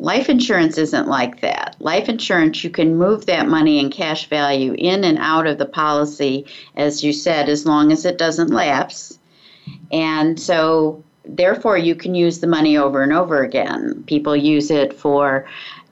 Life 0.01 0.29
insurance 0.29 0.79
isn't 0.79 1.09
like 1.09 1.41
that. 1.41 1.75
Life 1.81 2.09
insurance, 2.09 2.63
you 2.63 2.71
can 2.71 2.97
move 2.97 3.27
that 3.27 3.49
money 3.49 3.81
in 3.81 3.91
cash 3.91 4.29
value 4.29 4.75
in 4.79 5.03
and 5.03 5.19
out 5.19 5.49
of 5.49 5.59
the 5.59 5.67
policy, 5.67 6.47
as 6.77 7.03
you 7.03 7.13
said, 7.13 7.49
as 7.49 7.67
long 7.67 7.91
as 7.91 8.05
it 8.05 8.17
doesn't 8.17 8.51
lapse. 8.51 9.19
And 9.91 10.39
so 10.39 11.03
therefore 11.29 11.79
you 11.79 11.95
can 11.95 12.15
use 12.15 12.41
the 12.41 12.47
money 12.47 12.77
over 12.77 13.03
and 13.03 13.13
over 13.13 13.43
again. 13.43 14.03
People 14.07 14.35
use 14.35 14.71
it 14.71 14.93
for 14.93 15.47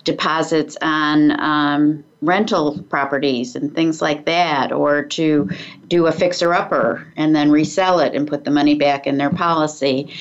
deposits 0.05 0.77
on 0.83 1.39
um, 1.41 2.05
rental 2.23 2.83
properties 2.85 3.55
and 3.57 3.75
things 3.75 4.01
like 4.01 4.25
that, 4.25 4.73
or 4.73 5.03
to 5.03 5.51
do 5.89 6.07
a 6.07 6.13
fixer 6.13 6.55
upper 6.55 7.07
and 7.17 7.35
then 7.35 7.51
resell 7.51 8.01
it 8.01 8.15
and 8.15 8.27
put 8.27 8.45
the 8.45 8.51
money 8.51 8.75
back 8.75 9.07
in 9.07 9.19
their 9.19 9.31
policy. 9.31 10.13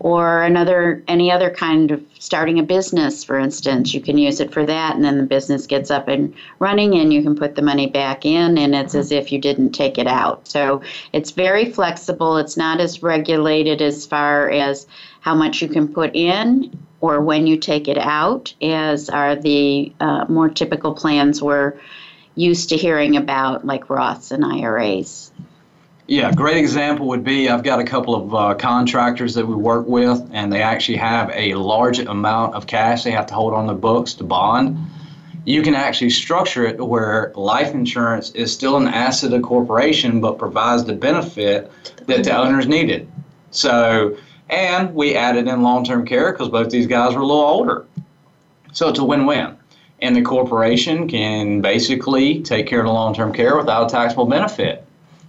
Or 0.00 0.42
another 0.42 1.02
any 1.06 1.30
other 1.30 1.50
kind 1.50 1.90
of 1.90 2.02
starting 2.18 2.58
a 2.58 2.62
business 2.62 3.22
for 3.22 3.38
instance 3.38 3.94
you 3.94 4.00
can 4.00 4.18
use 4.18 4.40
it 4.40 4.52
for 4.52 4.66
that 4.66 4.96
and 4.96 5.04
then 5.04 5.18
the 5.18 5.22
business 5.22 5.66
gets 5.66 5.90
up 5.90 6.08
and 6.08 6.34
running 6.58 6.94
and 6.94 7.12
you 7.12 7.22
can 7.22 7.36
put 7.36 7.54
the 7.54 7.62
money 7.62 7.86
back 7.86 8.26
in 8.26 8.58
and 8.58 8.74
it's 8.74 8.94
as 8.94 9.12
if 9.12 9.30
you 9.30 9.38
didn't 9.38 9.72
take 9.72 9.98
it 9.98 10.06
out. 10.06 10.46
So 10.46 10.82
it's 11.12 11.30
very 11.30 11.70
flexible. 11.70 12.36
It's 12.36 12.56
not 12.56 12.80
as 12.80 13.02
regulated 13.02 13.80
as 13.80 14.06
far 14.06 14.50
as 14.50 14.86
how 15.20 15.34
much 15.34 15.62
you 15.62 15.68
can 15.68 15.88
put 15.88 16.14
in 16.14 16.76
or 17.00 17.20
when 17.20 17.46
you 17.46 17.56
take 17.56 17.88
it 17.88 17.98
out 17.98 18.54
as 18.62 19.08
are 19.08 19.36
the 19.36 19.92
uh, 20.00 20.24
more 20.28 20.48
typical 20.48 20.94
plans 20.94 21.42
we're 21.42 21.78
used 22.34 22.68
to 22.70 22.76
hearing 22.76 23.16
about 23.16 23.66
like 23.66 23.88
roths 23.88 24.30
and 24.30 24.44
iras 24.44 25.29
yeah, 26.10 26.32
great 26.32 26.56
example 26.56 27.06
would 27.06 27.22
be 27.22 27.48
I've 27.48 27.62
got 27.62 27.78
a 27.78 27.84
couple 27.84 28.16
of 28.16 28.34
uh, 28.34 28.54
contractors 28.56 29.32
that 29.34 29.46
we 29.46 29.54
work 29.54 29.86
with, 29.86 30.28
and 30.32 30.52
they 30.52 30.60
actually 30.60 30.96
have 30.96 31.30
a 31.32 31.54
large 31.54 32.00
amount 32.00 32.56
of 32.56 32.66
cash 32.66 33.04
they 33.04 33.12
have 33.12 33.26
to 33.26 33.34
hold 33.34 33.54
on 33.54 33.68
their 33.68 33.76
books 33.76 34.14
to 34.14 34.24
bond. 34.24 34.76
You 35.44 35.62
can 35.62 35.76
actually 35.76 36.10
structure 36.10 36.66
it 36.66 36.84
where 36.84 37.30
life 37.36 37.74
insurance 37.74 38.32
is 38.32 38.52
still 38.52 38.76
an 38.76 38.88
asset 38.88 39.32
of 39.32 39.42
corporation, 39.42 40.20
but 40.20 40.36
provides 40.36 40.82
the 40.82 40.94
benefit 40.94 41.70
that 42.08 42.24
the 42.24 42.36
owners 42.36 42.66
needed. 42.66 43.08
So, 43.52 44.18
and 44.48 44.92
we 44.92 45.14
added 45.14 45.46
in 45.46 45.62
long-term 45.62 46.06
care 46.06 46.32
because 46.32 46.48
both 46.48 46.70
these 46.70 46.88
guys 46.88 47.14
were 47.14 47.20
a 47.20 47.26
little 47.26 47.44
older. 47.44 47.86
So 48.72 48.88
it's 48.88 48.98
a 48.98 49.04
win-win. 49.04 49.56
And 50.00 50.16
the 50.16 50.22
corporation 50.22 51.06
can 51.06 51.60
basically 51.60 52.42
take 52.42 52.66
care 52.66 52.80
of 52.80 52.86
the 52.86 52.92
long-term 52.92 53.32
care 53.32 53.56
without 53.56 53.86
a 53.86 53.94
taxable 53.94 54.26
benefit. 54.26 54.84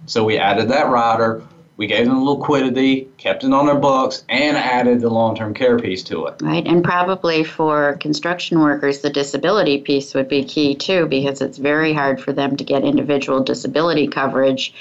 So 0.06 0.24
we 0.24 0.38
added 0.38 0.68
that 0.68 0.88
rider. 0.88 1.42
We 1.76 1.86
gave 1.86 2.06
them 2.06 2.18
a 2.18 2.24
liquidity, 2.24 3.08
kept 3.16 3.44
it 3.44 3.52
on 3.52 3.66
their 3.66 3.74
books, 3.74 4.24
and 4.28 4.56
added 4.56 5.00
the 5.00 5.08
long 5.08 5.34
term 5.34 5.54
care 5.54 5.78
piece 5.78 6.04
to 6.04 6.26
it. 6.26 6.40
Right, 6.42 6.66
and 6.66 6.84
probably 6.84 7.44
for 7.44 7.96
construction 7.98 8.60
workers, 8.60 9.00
the 9.00 9.10
disability 9.10 9.80
piece 9.80 10.14
would 10.14 10.28
be 10.28 10.44
key 10.44 10.74
too, 10.74 11.06
because 11.06 11.40
it's 11.40 11.58
very 11.58 11.92
hard 11.92 12.20
for 12.20 12.32
them 12.32 12.56
to 12.56 12.64
get 12.64 12.84
individual 12.84 13.42
disability 13.42 14.06
coverage 14.06 14.74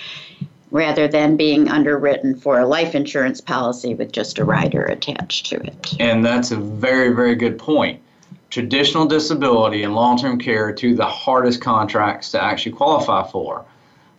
rather 0.70 1.08
than 1.08 1.38
being 1.38 1.70
underwritten 1.70 2.36
for 2.36 2.60
a 2.60 2.66
life 2.66 2.96
insurance 2.96 3.42
policy 3.42 3.94
with 3.94 4.12
just 4.12 4.40
a 4.40 4.46
rider 4.46 4.84
attached 4.84 5.46
to 5.48 5.56
it. 5.58 5.96
And 6.00 6.24
that's 6.26 6.52
a 6.52 6.58
very, 6.58 7.14
very 7.14 7.36
good 7.36 7.58
point. 7.58 8.02
Traditional 8.50 9.06
disability 9.06 9.84
and 9.84 9.96
long 9.96 10.18
term 10.18 10.38
care 10.38 10.68
are 10.68 10.74
two 10.74 10.92
of 10.92 10.98
the 10.98 11.06
hardest 11.06 11.62
contracts 11.62 12.32
to 12.32 12.44
actually 12.44 12.74
qualify 12.74 13.26
for. 13.30 13.66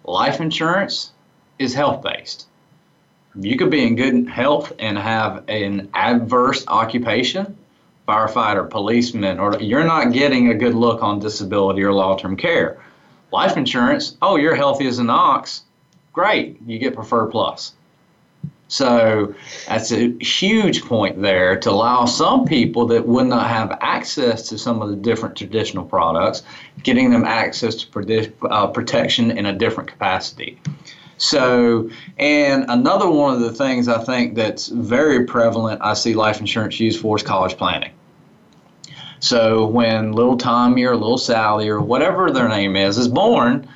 Life 0.05 0.41
insurance 0.41 1.13
is 1.59 1.75
health 1.75 2.03
based. 2.03 2.47
You 3.35 3.57
could 3.57 3.71
be 3.71 3.87
in 3.87 3.97
good 3.97 4.29
health 4.29 4.73
and 4.79 4.99
have 4.99 5.45
an 5.49 5.89
adverse 5.95 6.65
occupation, 6.67 7.57
firefighter, 8.07 8.69
policeman, 8.69 9.39
or 9.39 9.59
you're 9.61 9.85
not 9.85 10.13
getting 10.13 10.51
a 10.51 10.55
good 10.55 10.75
look 10.75 11.03
on 11.03 11.21
disability 11.21 11.83
or 11.83 11.93
long 11.93 12.19
term 12.19 12.37
care. 12.37 12.83
Life 13.31 13.57
insurance, 13.57 14.17
oh, 14.21 14.37
you're 14.37 14.55
healthy 14.57 14.87
as 14.87 14.99
an 14.99 15.09
ox. 15.09 15.63
Great, 16.13 16.59
you 16.67 16.79
get 16.79 16.95
Preferred 16.95 17.31
Plus. 17.31 17.73
So 18.73 19.35
that's 19.69 19.93
a 19.93 20.17
huge 20.21 20.87
point 20.87 21.21
there 21.21 21.61
to 21.61 21.71
allow 21.71 22.07
some 22.07 22.47
people 22.47 22.87
that 22.87 23.07
would 23.07 23.27
not 23.27 23.51
have 23.51 23.77
access 23.83 24.49
to 24.49 24.57
some 24.57 24.81
of 24.81 24.89
the 24.89 24.97
different 24.97 25.37
traditional 25.37 25.85
products, 25.85 26.43
getting 26.83 27.11
them 27.11 27.23
access 27.23 27.75
to 27.75 28.33
uh, 28.49 28.69
protection 28.69 29.31
in 29.31 29.45
a 29.45 29.53
different 29.53 29.91
capacity. 29.91 30.59
So, 31.19 31.91
and 32.17 32.65
another 32.71 33.11
one 33.11 33.35
of 33.35 33.41
the 33.41 33.53
things 33.53 33.89
I 33.89 34.03
think 34.03 34.37
that's 34.37 34.69
very 34.69 35.27
prevalent, 35.27 35.83
I 35.83 35.93
see 35.93 36.15
life 36.15 36.41
insurance 36.41 36.81
used 36.81 36.99
for 36.99 37.15
is 37.15 37.23
college 37.23 37.59
planning. 37.59 37.93
So, 39.21 39.67
when 39.67 40.13
little 40.13 40.39
Tommy 40.39 40.85
or 40.85 40.97
little 40.97 41.19
Sally 41.19 41.69
or 41.69 41.83
whatever 41.83 42.31
their 42.31 42.49
name 42.49 42.75
is 42.77 42.97
is 42.97 43.07
born, 43.07 43.69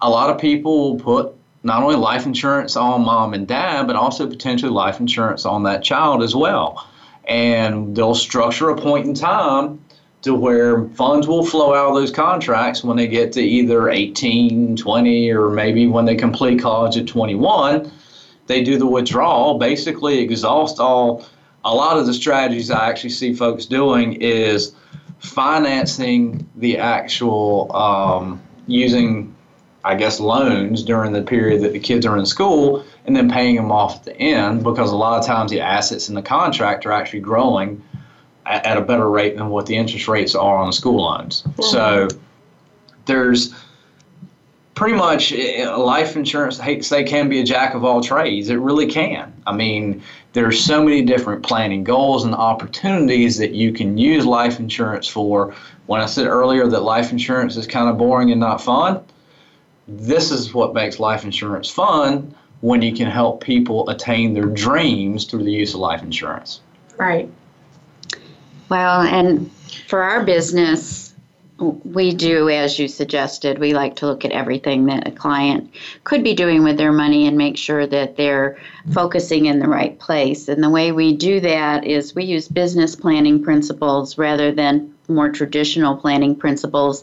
a 0.00 0.08
lot 0.08 0.30
of 0.30 0.40
people 0.40 0.92
will 0.92 1.00
put 1.00 1.37
not 1.62 1.82
only 1.82 1.96
life 1.96 2.26
insurance 2.26 2.76
on 2.76 3.04
mom 3.04 3.34
and 3.34 3.46
dad, 3.46 3.86
but 3.86 3.96
also 3.96 4.28
potentially 4.28 4.70
life 4.70 5.00
insurance 5.00 5.44
on 5.44 5.64
that 5.64 5.82
child 5.82 6.22
as 6.22 6.34
well. 6.34 6.86
And 7.26 7.94
they'll 7.94 8.14
structure 8.14 8.70
a 8.70 8.76
point 8.76 9.06
in 9.06 9.14
time 9.14 9.80
to 10.22 10.34
where 10.34 10.88
funds 10.90 11.26
will 11.26 11.44
flow 11.44 11.74
out 11.74 11.88
of 11.88 11.94
those 11.94 12.10
contracts 12.10 12.82
when 12.82 12.96
they 12.96 13.06
get 13.06 13.32
to 13.32 13.40
either 13.40 13.88
18, 13.88 14.76
20, 14.76 15.30
or 15.30 15.50
maybe 15.50 15.86
when 15.86 16.04
they 16.04 16.16
complete 16.16 16.60
college 16.60 16.96
at 16.96 17.06
21. 17.06 17.90
They 18.46 18.62
do 18.62 18.78
the 18.78 18.86
withdrawal, 18.86 19.58
basically 19.58 20.18
exhaust 20.20 20.80
all. 20.80 21.26
A 21.64 21.74
lot 21.74 21.98
of 21.98 22.06
the 22.06 22.14
strategies 22.14 22.70
I 22.70 22.88
actually 22.88 23.10
see 23.10 23.34
folks 23.34 23.66
doing 23.66 24.14
is 24.14 24.72
financing 25.18 26.48
the 26.56 26.78
actual 26.78 27.74
um, 27.76 28.40
using 28.66 29.34
I 29.88 29.94
guess, 29.94 30.20
loans 30.20 30.82
during 30.82 31.12
the 31.14 31.22
period 31.22 31.62
that 31.62 31.72
the 31.72 31.78
kids 31.78 32.04
are 32.04 32.18
in 32.18 32.26
school 32.26 32.84
and 33.06 33.16
then 33.16 33.30
paying 33.30 33.56
them 33.56 33.72
off 33.72 33.96
at 33.96 34.04
the 34.04 34.16
end 34.18 34.62
because 34.62 34.92
a 34.92 34.96
lot 34.96 35.18
of 35.18 35.24
times 35.24 35.50
the 35.50 35.62
assets 35.62 36.10
in 36.10 36.14
the 36.14 36.20
contract 36.20 36.84
are 36.84 36.92
actually 36.92 37.20
growing 37.20 37.82
at, 38.44 38.66
at 38.66 38.76
a 38.76 38.82
better 38.82 39.08
rate 39.08 39.38
than 39.38 39.48
what 39.48 39.64
the 39.64 39.74
interest 39.74 40.06
rates 40.06 40.34
are 40.34 40.58
on 40.58 40.66
the 40.66 40.74
school 40.74 41.04
loans. 41.04 41.40
Mm-hmm. 41.40 41.62
So 41.62 42.08
there's 43.06 43.54
pretty 44.74 44.94
much 44.94 45.32
eh, 45.32 45.62
eh, 45.62 45.70
life 45.74 46.16
insurance, 46.16 46.60
I 46.60 46.64
hate 46.64 46.82
to 46.82 46.86
say, 46.86 47.02
can 47.02 47.30
be 47.30 47.40
a 47.40 47.44
jack 47.44 47.72
of 47.72 47.82
all 47.82 48.02
trades. 48.02 48.50
It 48.50 48.56
really 48.56 48.88
can. 48.88 49.32
I 49.46 49.54
mean, 49.54 50.02
there's 50.34 50.62
so 50.62 50.84
many 50.84 51.00
different 51.00 51.42
planning 51.42 51.82
goals 51.82 52.26
and 52.26 52.34
opportunities 52.34 53.38
that 53.38 53.52
you 53.52 53.72
can 53.72 53.96
use 53.96 54.26
life 54.26 54.60
insurance 54.60 55.08
for. 55.08 55.54
When 55.86 56.02
I 56.02 56.06
said 56.06 56.26
earlier 56.26 56.66
that 56.68 56.82
life 56.82 57.10
insurance 57.10 57.56
is 57.56 57.66
kind 57.66 57.88
of 57.88 57.96
boring 57.96 58.30
and 58.30 58.40
not 58.40 58.60
fun, 58.60 59.02
this 59.88 60.30
is 60.30 60.52
what 60.52 60.74
makes 60.74 61.00
life 61.00 61.24
insurance 61.24 61.70
fun 61.70 62.34
when 62.60 62.82
you 62.82 62.94
can 62.94 63.06
help 63.06 63.42
people 63.42 63.88
attain 63.88 64.34
their 64.34 64.46
dreams 64.46 65.24
through 65.24 65.44
the 65.44 65.52
use 65.52 65.74
of 65.74 65.80
life 65.80 66.02
insurance. 66.02 66.60
Right. 66.98 67.30
Well, 68.68 69.00
and 69.02 69.50
for 69.86 70.02
our 70.02 70.24
business, 70.24 71.14
we 71.58 72.14
do, 72.14 72.48
as 72.50 72.78
you 72.78 72.86
suggested, 72.86 73.58
we 73.58 73.74
like 73.74 73.96
to 73.96 74.06
look 74.06 74.24
at 74.24 74.30
everything 74.30 74.86
that 74.86 75.08
a 75.08 75.10
client 75.10 75.72
could 76.04 76.22
be 76.22 76.34
doing 76.34 76.62
with 76.62 76.76
their 76.76 76.92
money 76.92 77.26
and 77.26 77.36
make 77.36 77.56
sure 77.56 77.86
that 77.86 78.16
they're 78.16 78.58
focusing 78.92 79.46
in 79.46 79.58
the 79.58 79.68
right 79.68 79.98
place. 79.98 80.48
And 80.48 80.62
the 80.62 80.70
way 80.70 80.92
we 80.92 81.16
do 81.16 81.40
that 81.40 81.84
is 81.84 82.14
we 82.14 82.24
use 82.24 82.46
business 82.46 82.94
planning 82.94 83.42
principles 83.42 84.18
rather 84.18 84.52
than 84.52 84.94
more 85.08 85.30
traditional 85.30 85.96
planning 85.96 86.36
principles 86.36 87.02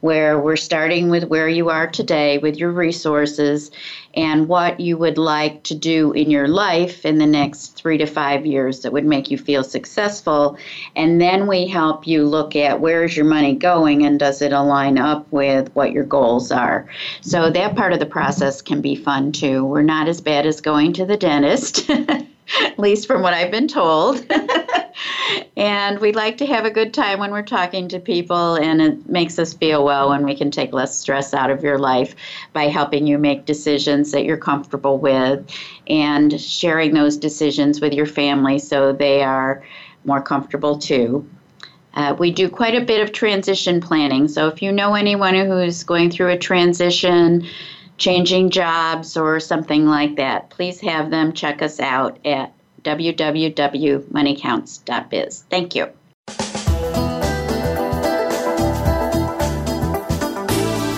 where 0.00 0.38
we're 0.38 0.56
starting 0.56 1.08
with 1.08 1.24
where 1.24 1.48
you 1.48 1.70
are 1.70 1.86
today 1.86 2.38
with 2.38 2.56
your 2.56 2.70
resources 2.70 3.70
and 4.14 4.48
what 4.48 4.80
you 4.80 4.96
would 4.96 5.18
like 5.18 5.62
to 5.62 5.74
do 5.74 6.12
in 6.12 6.30
your 6.30 6.48
life 6.48 7.04
in 7.04 7.18
the 7.18 7.26
next 7.26 7.76
three 7.76 7.98
to 7.98 8.06
five 8.06 8.46
years 8.46 8.80
that 8.80 8.92
would 8.92 9.04
make 9.04 9.30
you 9.30 9.38
feel 9.38 9.62
successful. 9.62 10.56
And 10.94 11.20
then 11.20 11.46
we 11.46 11.66
help 11.66 12.06
you 12.06 12.24
look 12.24 12.56
at 12.56 12.80
where 12.80 13.04
is 13.04 13.16
your 13.16 13.26
money 13.26 13.54
going 13.54 14.04
and 14.04 14.18
does 14.18 14.42
it 14.42 14.52
align 14.52 14.98
up 14.98 15.30
with 15.30 15.74
what 15.74 15.92
your 15.92 16.04
goals 16.04 16.50
are. 16.50 16.88
So 17.20 17.50
that 17.50 17.76
part 17.76 17.92
of 17.92 18.00
the 18.00 18.06
process 18.06 18.62
can 18.62 18.80
be 18.80 18.96
fun 18.96 19.32
too. 19.32 19.64
We're 19.64 19.82
not 19.82 20.08
as 20.08 20.20
bad 20.20 20.46
as 20.46 20.60
going 20.60 20.94
to 20.94 21.06
the 21.06 21.16
dentist. 21.16 21.90
at 22.62 22.78
least 22.78 23.06
from 23.06 23.22
what 23.22 23.34
I've 23.34 23.50
been 23.50 23.68
told. 23.68 24.24
and 25.56 25.98
we 26.00 26.12
like 26.12 26.38
to 26.38 26.46
have 26.46 26.64
a 26.64 26.70
good 26.70 26.92
time 26.92 27.18
when 27.18 27.30
we're 27.30 27.42
talking 27.42 27.88
to 27.88 28.00
people, 28.00 28.54
and 28.54 28.80
it 28.80 29.08
makes 29.08 29.38
us 29.38 29.54
feel 29.54 29.84
well 29.84 30.10
when 30.10 30.24
we 30.24 30.36
can 30.36 30.50
take 30.50 30.72
less 30.72 30.98
stress 30.98 31.34
out 31.34 31.50
of 31.50 31.62
your 31.62 31.78
life 31.78 32.14
by 32.52 32.64
helping 32.64 33.06
you 33.06 33.18
make 33.18 33.46
decisions 33.46 34.12
that 34.12 34.24
you're 34.24 34.36
comfortable 34.36 34.98
with 34.98 35.48
and 35.88 36.40
sharing 36.40 36.94
those 36.94 37.16
decisions 37.16 37.80
with 37.80 37.92
your 37.92 38.06
family 38.06 38.58
so 38.58 38.92
they 38.92 39.22
are 39.22 39.62
more 40.04 40.20
comfortable 40.22 40.78
too. 40.78 41.28
Uh, 41.94 42.14
we 42.18 42.30
do 42.30 42.48
quite 42.48 42.74
a 42.74 42.84
bit 42.84 43.00
of 43.00 43.12
transition 43.12 43.80
planning. 43.80 44.28
So 44.28 44.48
if 44.48 44.60
you 44.60 44.70
know 44.70 44.94
anyone 44.94 45.34
who's 45.34 45.82
going 45.82 46.10
through 46.10 46.28
a 46.28 46.38
transition, 46.38 47.46
changing 47.96 48.50
jobs 48.50 49.16
or 49.16 49.40
something 49.40 49.86
like 49.86 50.16
that, 50.16 50.50
please 50.50 50.80
have 50.80 51.10
them 51.10 51.32
check 51.32 51.62
us 51.62 51.80
out 51.80 52.18
at 52.26 52.52
www.moneycounts.biz. 52.86 55.44
Thank 55.50 55.74
you. 55.74 55.88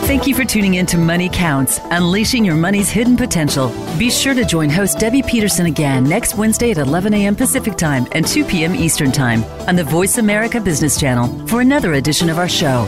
Thank 0.09 0.27
you 0.27 0.35
for 0.35 0.45
tuning 0.45 0.75
in 0.75 0.87
to 0.87 0.97
Money 0.97 1.29
Counts, 1.31 1.81
unleashing 1.91 2.45
your 2.45 2.55
money's 2.55 2.89
hidden 2.89 3.17
potential. 3.17 3.69
Be 3.99 4.11
sure 4.11 4.33
to 4.33 4.45
join 4.45 4.71
host 4.71 4.99
Debbie 4.99 5.23
Peterson 5.23 5.67
again 5.67 6.05
next 6.05 6.37
Wednesday 6.37 6.71
at 6.71 6.79
11 6.79 7.13
a.m. 7.13 7.37
Pacific 7.37 7.77
Time 7.77 8.07
and 8.13 8.27
2 8.27 8.47
p.m. 8.47 8.75
Eastern 8.75 9.13
Time 9.13 9.45
on 9.69 9.77
the 9.77 9.85
Voice 9.85 10.17
America 10.17 10.61
Business 10.61 10.99
Channel 10.99 11.47
for 11.47 11.61
another 11.61 11.93
edition 11.93 12.31
of 12.31 12.39
our 12.39 12.49
show. 12.49 12.87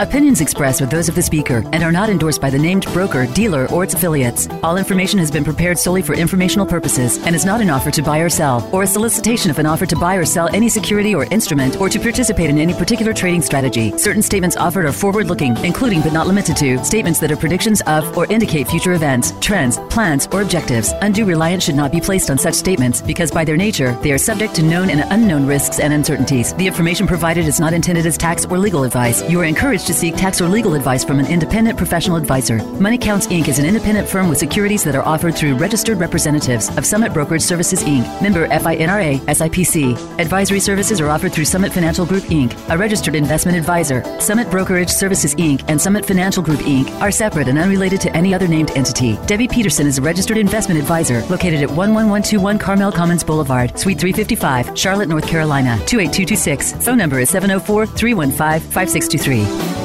Opinions 0.00 0.40
expressed 0.40 0.80
are 0.80 0.86
those 0.86 1.08
of 1.08 1.16
the 1.16 1.22
speaker 1.22 1.64
and 1.72 1.82
are 1.82 1.90
not 1.90 2.08
endorsed 2.08 2.40
by 2.40 2.50
the 2.50 2.58
named 2.58 2.84
broker, 2.92 3.26
dealer, 3.34 3.68
or 3.72 3.82
its 3.82 3.94
affiliates. 3.94 4.46
All 4.62 4.76
information 4.76 5.18
has 5.18 5.28
been 5.28 5.42
prepared 5.42 5.76
solely 5.76 6.02
for 6.02 6.14
informational 6.14 6.66
purposes 6.66 7.18
and 7.26 7.34
is 7.34 7.44
not 7.44 7.60
an 7.60 7.68
offer 7.68 7.90
to 7.90 8.00
buy 8.00 8.20
or 8.20 8.28
sell, 8.28 8.68
or 8.72 8.84
a 8.84 8.86
solicitation 8.86 9.50
of 9.50 9.58
an 9.58 9.66
offer 9.66 9.86
to 9.86 9.96
buy 9.96 10.14
or 10.14 10.24
sell 10.24 10.48
any 10.54 10.68
security 10.68 11.16
or 11.16 11.24
instrument, 11.32 11.80
or 11.80 11.88
to 11.88 11.98
participate 11.98 12.48
in 12.48 12.58
any 12.58 12.74
particular 12.74 13.12
trading 13.12 13.42
strategy. 13.42 13.90
Certain 13.98 14.22
statements 14.22 14.56
offered 14.56 14.84
are 14.84 14.92
forward 14.92 15.26
looking, 15.26 15.56
including 15.64 16.00
but 16.00 16.12
not 16.12 16.28
limited 16.28 16.56
to 16.58 16.84
statements 16.84 17.18
that 17.18 17.32
are 17.32 17.36
predictions 17.36 17.80
of 17.88 18.16
or 18.16 18.24
indicate 18.26 18.68
future 18.68 18.92
events, 18.92 19.32
trends, 19.40 19.78
plans, 19.90 20.28
or 20.30 20.42
objectives. 20.42 20.92
Undue 21.02 21.24
reliance 21.24 21.64
should 21.64 21.74
not 21.74 21.90
be 21.90 22.00
placed 22.00 22.30
on 22.30 22.38
such 22.38 22.54
statements 22.54 23.02
because, 23.02 23.32
by 23.32 23.44
their 23.44 23.56
nature, 23.56 23.98
they 24.02 24.12
are 24.12 24.18
subject 24.18 24.54
to 24.54 24.62
known 24.62 24.90
and 24.90 25.00
unknown 25.10 25.44
risks 25.44 25.80
and 25.80 25.92
uncertainties. 25.92 26.54
The 26.54 26.68
information 26.68 27.08
provided 27.08 27.48
is 27.48 27.58
not 27.58 27.72
intended 27.72 28.06
as 28.06 28.16
tax 28.16 28.44
or 28.44 28.58
legal 28.58 28.84
advice. 28.84 29.28
You 29.28 29.40
are 29.40 29.44
encouraged 29.44 29.87
to 29.88 29.94
seek 29.94 30.14
tax 30.16 30.40
or 30.40 30.48
legal 30.48 30.74
advice 30.74 31.02
from 31.02 31.18
an 31.18 31.26
independent 31.26 31.78
professional 31.78 32.18
advisor. 32.18 32.62
Money 32.78 32.98
Counts 32.98 33.26
Inc. 33.28 33.48
is 33.48 33.58
an 33.58 33.64
independent 33.64 34.06
firm 34.06 34.28
with 34.28 34.36
securities 34.36 34.84
that 34.84 34.94
are 34.94 35.02
offered 35.02 35.34
through 35.34 35.56
registered 35.56 35.98
representatives 35.98 36.68
of 36.76 36.84
Summit 36.84 37.14
Brokerage 37.14 37.40
Services 37.40 37.82
Inc., 37.82 38.04
member 38.22 38.46
FINRA 38.48 39.18
SIPC. 39.20 39.96
Advisory 40.20 40.60
services 40.60 41.00
are 41.00 41.08
offered 41.08 41.32
through 41.32 41.46
Summit 41.46 41.72
Financial 41.72 42.04
Group 42.04 42.24
Inc., 42.24 42.52
a 42.68 42.76
registered 42.76 43.14
investment 43.14 43.56
advisor. 43.56 44.04
Summit 44.20 44.50
Brokerage 44.50 44.90
Services 44.90 45.34
Inc. 45.36 45.64
and 45.68 45.80
Summit 45.80 46.04
Financial 46.04 46.42
Group 46.42 46.60
Inc. 46.60 46.90
are 47.00 47.10
separate 47.10 47.48
and 47.48 47.58
unrelated 47.58 48.00
to 48.02 48.14
any 48.14 48.34
other 48.34 48.46
named 48.46 48.72
entity. 48.72 49.18
Debbie 49.26 49.48
Peterson 49.48 49.86
is 49.86 49.96
a 49.96 50.02
registered 50.02 50.36
investment 50.36 50.78
advisor 50.78 51.24
located 51.28 51.62
at 51.62 51.70
11121 51.70 52.58
Carmel 52.58 52.92
Commons 52.92 53.24
Boulevard, 53.24 53.78
Suite 53.78 53.98
355, 53.98 54.78
Charlotte, 54.78 55.08
North 55.08 55.26
Carolina 55.26 55.78
28226. 55.86 56.84
Phone 56.84 56.98
number 56.98 57.20
is 57.20 57.30
704 57.30 57.86
315 57.86 58.70
5623. 58.70 59.77